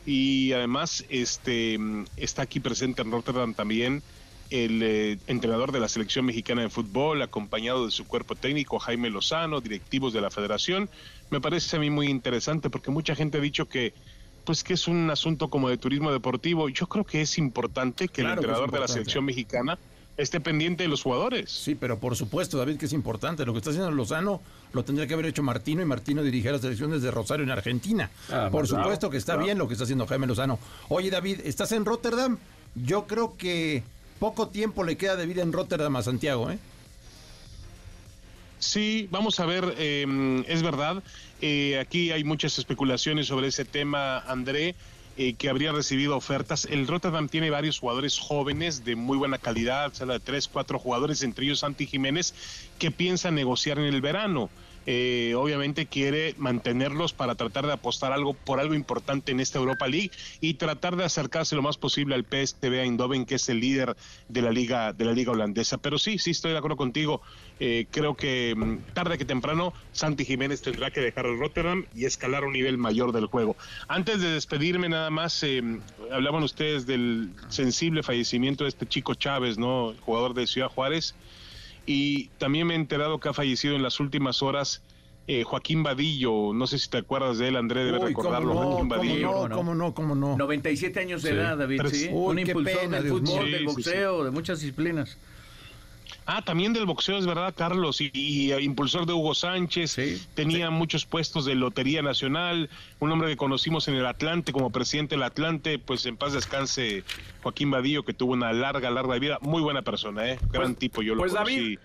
y 0.07 0.53
además 0.53 1.05
este 1.09 1.79
está 2.17 2.43
aquí 2.43 2.61
presente 2.61 3.03
en 3.03 3.11
Rotterdam 3.11 3.55
también 3.55 4.03
el 4.51 4.83
eh, 4.83 5.19
entrenador 5.29 5.71
de 5.73 5.81
la 5.81 5.89
selección 5.89 6.27
mexicana 6.27 6.63
de 6.63 6.71
fútbol, 6.71 7.23
acompañado 7.23 7.87
de 7.87 7.93
su 7.93 8.07
cuerpo 8.07 8.35
técnico, 8.35 8.81
Jaime 8.81 9.09
Lozano, 9.09 9.61
directivos 9.61 10.13
de 10.13 10.21
la 10.21 10.31
federación. 10.31 10.91
Me 11.31 11.41
parece 11.41 11.77
a 11.77 11.79
mí 11.79 11.89
muy 11.89 12.09
interesante 12.09 12.69
porque 12.69 12.91
mucha 12.91 13.15
gente 13.15 13.39
ha 13.39 13.41
dicho 13.41 13.69
que 13.69 13.95
pues 14.45 14.65
que 14.65 14.75
es 14.75 14.89
un 14.89 15.11
asunto 15.11 15.49
como 15.49 15.69
de 15.69 15.77
turismo 15.77 16.11
deportivo. 16.11 16.69
Yo 16.69 16.89
creo 16.89 17.05
que 17.05 17.21
es 17.21 17.39
importante 17.39 18.09
que 18.09 18.23
Claro 18.23 18.33
el 18.33 18.39
que 18.41 18.47
entrenador 18.47 18.73
de 18.73 18.81
la 18.81 18.89
selección 18.89 19.25
mexicana 19.25 19.79
esté 20.17 20.41
pendiente 20.41 20.83
de 20.83 20.89
los 20.89 21.03
jugadores. 21.03 21.51
Sí, 21.51 21.75
pero 21.75 21.99
por 21.99 22.15
supuesto, 22.17 22.59
David, 22.59 22.77
que 22.77 22.87
es 22.87 22.93
importante. 22.93 23.45
Lo 23.47 23.53
que 23.53 23.59
está 23.59 23.71
haciendo 23.71 23.91
Lozano 23.91 24.41
lo 24.73 24.85
tendría 24.85 25.07
que 25.07 25.15
haber 25.15 25.27
hecho 25.27 25.43
Martino 25.43 25.81
y 25.83 25.85
Martino 25.85 26.23
dirigía 26.23 26.53
las 26.53 26.61
selecciones 26.61 27.03
de 27.03 27.11
Rosario 27.11 27.45
en 27.45 27.51
Argentina. 27.51 28.11
Ah, 28.31 28.49
por 28.53 28.67
claro, 28.67 28.83
supuesto 28.85 29.11
que 29.11 29.17
está 29.17 29.33
claro. 29.33 29.47
bien 29.47 29.59
lo 29.59 29.67
que 29.67 29.75
está 29.75 29.85
haciendo 29.85 30.07
Jaime 30.07 30.27
Lozano. 30.27 30.59
Oye, 30.89 31.11
David, 31.11 31.41
¿estás 31.45 31.73
en 31.73 31.85
Rotterdam? 31.85 32.39
Yo 32.75 33.07
creo 33.07 33.37
que 33.37 33.83
poco 34.19 34.49
tiempo 34.49 34.85
le 34.85 34.97
queda 34.97 35.17
de 35.17 35.27
vida 35.27 35.43
en 35.43 35.53
Rotterdam 35.53 35.97
a 35.97 36.03
Santiago, 36.03 36.51
¿eh? 36.51 36.59
Sí, 38.59 39.09
vamos 39.11 39.41
a 39.41 39.47
ver, 39.47 39.75
eh, 39.79 40.45
es 40.47 40.63
verdad. 40.63 41.03
eh, 41.41 41.79
aquí 41.81 42.13
hay 42.13 42.25
muchas 42.25 42.59
especulaciones 42.59 43.27
sobre 43.27 43.47
ese 43.49 43.65
tema, 43.65 44.19
André, 44.19 44.75
eh, 45.23 45.35
que 45.35 45.51
habría 45.51 45.71
recibido 45.71 46.17
ofertas. 46.17 46.65
El 46.65 46.87
Rotterdam 46.87 47.29
tiene 47.29 47.51
varios 47.51 47.79
jugadores 47.79 48.19
jóvenes 48.19 48.87
de 48.87 48.97
muy 48.97 49.19
buena 49.19 49.37
calidad, 49.37 49.93
habla 50.01 50.15
de 50.15 50.21
tres, 50.21 50.49
cuatro 50.49 50.79
jugadores, 50.79 51.23
entre 51.23 51.45
ellos 51.45 51.59
Santi 51.59 51.87
Jiménez, 51.87 52.33
que 52.79 52.91
piensan 52.91 53.35
negociar 53.35 53.79
en 53.79 53.85
el 53.85 54.01
verano. 54.01 54.49
Eh, 54.87 55.35
obviamente 55.37 55.87
quiere 55.87 56.35
mantenerlos 56.39 57.13
para 57.13 57.35
tratar 57.35 57.67
de 57.67 57.73
apostar 57.73 58.13
algo 58.13 58.35
por 58.35 58.61
algo 58.61 58.75
importante 58.75 59.31
en 59.31 59.41
esta 59.41 59.59
Europa 59.59 59.87
League 59.87 60.11
y 60.41 60.55
tratar 60.55 60.97
de 60.97 61.05
acercarse 61.05 61.55
lo 61.55 61.63
más 61.63 61.77
posible 61.77 62.15
al 62.15 62.25
PSV 62.25 62.81
Eindhoven 62.81 63.27
que 63.27 63.35
es 63.35 63.49
el 63.51 63.61
líder 63.61 63.97
de 64.29 64.43
la 64.43 64.51
liga 64.51 64.93
de 64.93 65.05
la 65.05 65.13
liga 65.13 65.33
holandesa. 65.33 65.79
Pero 65.79 65.99
sí 65.99 66.19
sí 66.19 66.31
estoy 66.31 66.53
de 66.53 66.59
acuerdo 66.59 66.77
contigo. 66.77 67.21
Eh, 67.59 67.87
creo 67.91 68.17
que 68.17 68.55
mm, 68.57 68.95
tarde 68.95 69.19
que 69.19 69.25
temprano 69.25 69.75
Santi 69.93 70.25
Jiménez 70.25 70.63
tendrá 70.63 70.91
que 70.91 71.01
dejar 71.01 71.27
el 71.27 71.39
Rotterdam 71.39 71.85
y 71.95 72.07
escalar 72.07 72.45
a 72.45 72.47
un 72.47 72.55
nivel 72.55 72.79
mayor 72.79 73.13
del 73.13 73.27
juego. 73.27 73.57
Antes 73.87 74.21
de 74.21 74.31
despedirme 74.31 74.89
nada 74.89 75.11
más 75.11 75.43
eh, 75.43 75.63
hablaban 76.11 76.43
ustedes 76.43 76.87
del 76.87 77.31
sensible 77.49 78.03
fallecimiento 78.03 78.65
de 78.65 78.71
este 78.71 78.87
chico 78.87 79.15
Chávez 79.15 79.59
no 79.59 79.95
jugador 80.01 80.33
de 80.35 80.47
Ciudad 80.47 80.69
Juárez 80.69 81.15
y 81.87 82.29
también 82.39 82.67
me 82.67 82.75
he 82.75 82.77
enterado 82.77 83.19
que 83.21 83.29
ha 83.29 83.33
fallecido 83.33 83.75
en 83.77 83.83
las 83.83 84.01
últimas 84.01 84.43
horas 84.43 84.83
eh, 85.27 85.45
Joaquín 85.45 85.83
Vadillo. 85.83 86.53
No 86.53 86.67
sé 86.67 86.79
si 86.79 86.89
te 86.91 86.99
acuerdas 86.99 87.39
de 87.39 87.49
él, 87.49 87.57
André, 87.57 87.85
debe 87.85 87.99
Uy, 87.99 88.13
cómo 88.13 88.31
recordarlo. 88.31 88.55
no, 88.55 88.61
Joaquín 88.63 88.89
cómo 88.89 88.97
Vadillo. 89.03 89.49
no, 89.49 89.57
cómo 89.57 89.75
no, 89.75 89.95
cómo 89.95 90.15
no. 90.15 90.37
97 90.37 90.99
años 91.01 91.23
de 91.23 91.31
Sí. 91.31 91.37
edad, 91.37 91.57
David, 91.57 91.83
sí. 91.91 92.09
Uy, 92.13 92.31
Un 92.33 92.39
impulsor 92.41 92.81
pena, 92.81 93.01
del 93.01 93.11
fútbol, 93.13 93.45
del 93.45 93.53
Sí, 93.53 93.59
sí, 93.59 93.65
boxeo, 93.67 94.25
de 94.25 94.31
muchas 94.31 94.61
disciplinas. 94.61 95.17
Ah, 96.27 96.43
también 96.43 96.73
del 96.73 96.87
boxeo, 96.87 97.19
es 97.19 97.27
verdad, 97.27 97.55
Carlos. 97.57 98.01
Y, 98.01 98.11
y, 98.13 98.53
eh, 98.53 98.63
impulsor 98.63 99.07
de 99.07 99.13
Hugo 99.13 99.35
Sánchez. 99.35 99.93
Sí. 99.93 100.23
Tenía 100.35 100.71
muchos 100.71 101.05
puestos 101.05 101.45
de 101.45 101.55
Lotería 101.55 102.03
Nacional. 102.03 102.71
Un 103.01 103.11
hombre 103.13 103.29
que 103.29 103.37
conocimos 103.37 103.89
en 103.89 103.95
el 103.95 104.07
Atlante 104.07 104.53
como 104.53 104.71
presidente 104.71 105.17
del 105.17 105.25
Atlante. 105.25 105.79
Pues 105.79 106.07
en 106.07 106.17
paz 106.17 106.33
descanse 106.33 107.05
Joaquín 107.43 107.71
Vadillo, 107.71 108.05
que 108.05 108.15
tuvo 108.15 108.33
una 108.33 108.53
larga, 108.53 108.91
larga 108.91 109.19
vida. 109.19 109.39
Muy 109.41 109.63
buena 109.63 109.83
persona, 109.83 110.29
¿eh? 110.31 110.39
Gran 110.53 110.75
tipo. 110.75 111.03
Yo 111.03 111.15
lo 111.15 111.23
pues, 111.23 111.33
conocí. 111.33 111.55
David. 111.55 111.79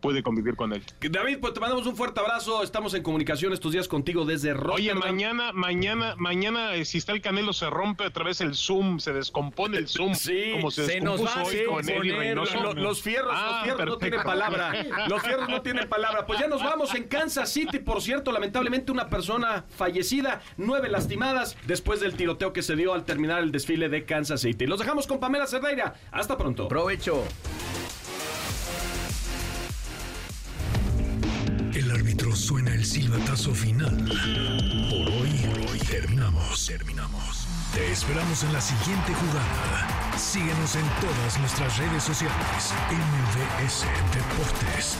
Pude 0.00 0.22
convivir 0.22 0.54
con 0.56 0.72
él. 0.72 0.82
David, 1.00 1.38
pues 1.40 1.54
te 1.54 1.60
mandamos 1.60 1.86
un 1.86 1.96
fuerte 1.96 2.20
abrazo. 2.20 2.62
Estamos 2.62 2.94
en 2.94 3.02
comunicación 3.02 3.52
estos 3.52 3.72
días 3.72 3.88
contigo 3.88 4.24
desde 4.24 4.52
Oye, 4.52 4.92
Rotterdam. 4.92 4.98
mañana, 4.98 5.52
mañana, 5.52 6.14
mañana, 6.16 6.74
eh, 6.74 6.84
si 6.84 6.98
está 6.98 7.12
el 7.12 7.20
Canelo, 7.20 7.52
se 7.52 7.68
rompe 7.68 8.04
otra 8.04 8.24
vez 8.24 8.40
el 8.40 8.54
Zoom, 8.54 9.00
se 9.00 9.12
descompone 9.12 9.76
el 9.78 9.88
Zoom. 9.88 10.14
Sí, 10.28 10.52
como 10.52 10.70
se, 10.70 10.86
se 10.86 11.00
nos 11.00 11.24
va 11.24 11.32
a 11.32 11.42
hoy 11.44 11.64
con 11.66 11.84
Reynoso. 11.86 12.60
Lo- 12.62 12.74
los 12.74 13.02
fierros, 13.02 13.32
Ah, 13.34 13.50
los 13.56 13.62
fierros 13.64 13.86
no 13.86 13.98
tienen 13.98 14.22
palabra. 14.22 14.72
Los 15.08 15.22
fierros 15.22 15.48
no 15.48 15.62
tienen 15.62 15.88
palabra. 15.88 16.26
Pues 16.26 16.38
ya 16.40 16.48
nos 16.48 16.62
vamos 16.62 16.94
en 16.94 17.04
Kansas 17.04 17.50
City, 17.52 17.78
por 17.78 18.00
cierto, 18.02 18.30
lamentablemente 18.32 18.92
una 18.92 19.08
persona 19.08 19.64
fallecida, 19.76 20.42
nueve 20.56 20.88
lastimadas 20.88 21.56
después 21.66 22.00
del 22.00 22.14
tiroteo 22.14 22.52
que 22.52 22.62
se 22.62 22.76
dio 22.76 22.94
al 22.94 23.04
terminar 23.04 23.42
el 23.42 23.52
desfile 23.52 23.88
de 23.88 24.04
Kansas 24.04 24.40
City. 24.42 24.66
Los 24.66 24.78
dejamos 24.80 25.06
con 25.06 25.18
Pamela 25.20 25.46
Cerdeira. 25.46 25.94
Hasta 26.12 26.36
pronto. 26.38 26.68
Provecho. 26.68 27.24
El 31.74 31.90
árbitro 31.90 32.34
suena 32.34 32.74
el 32.74 32.84
silbatazo 32.84 33.54
final. 33.54 33.96
Por 34.90 35.08
hoy, 35.08 35.30
por 35.46 35.70
hoy 35.70 35.78
terminamos, 35.78 36.66
terminamos. 36.66 37.46
Te 37.74 37.92
esperamos 37.92 38.42
en 38.42 38.52
la 38.52 38.60
siguiente 38.60 39.12
jugada. 39.14 40.16
Síguenos 40.18 40.74
en 40.76 40.84
todas 41.00 41.38
nuestras 41.38 41.76
redes 41.78 42.02
sociales. 42.02 42.72
MVS 42.90 43.84
Deportes. 44.14 44.96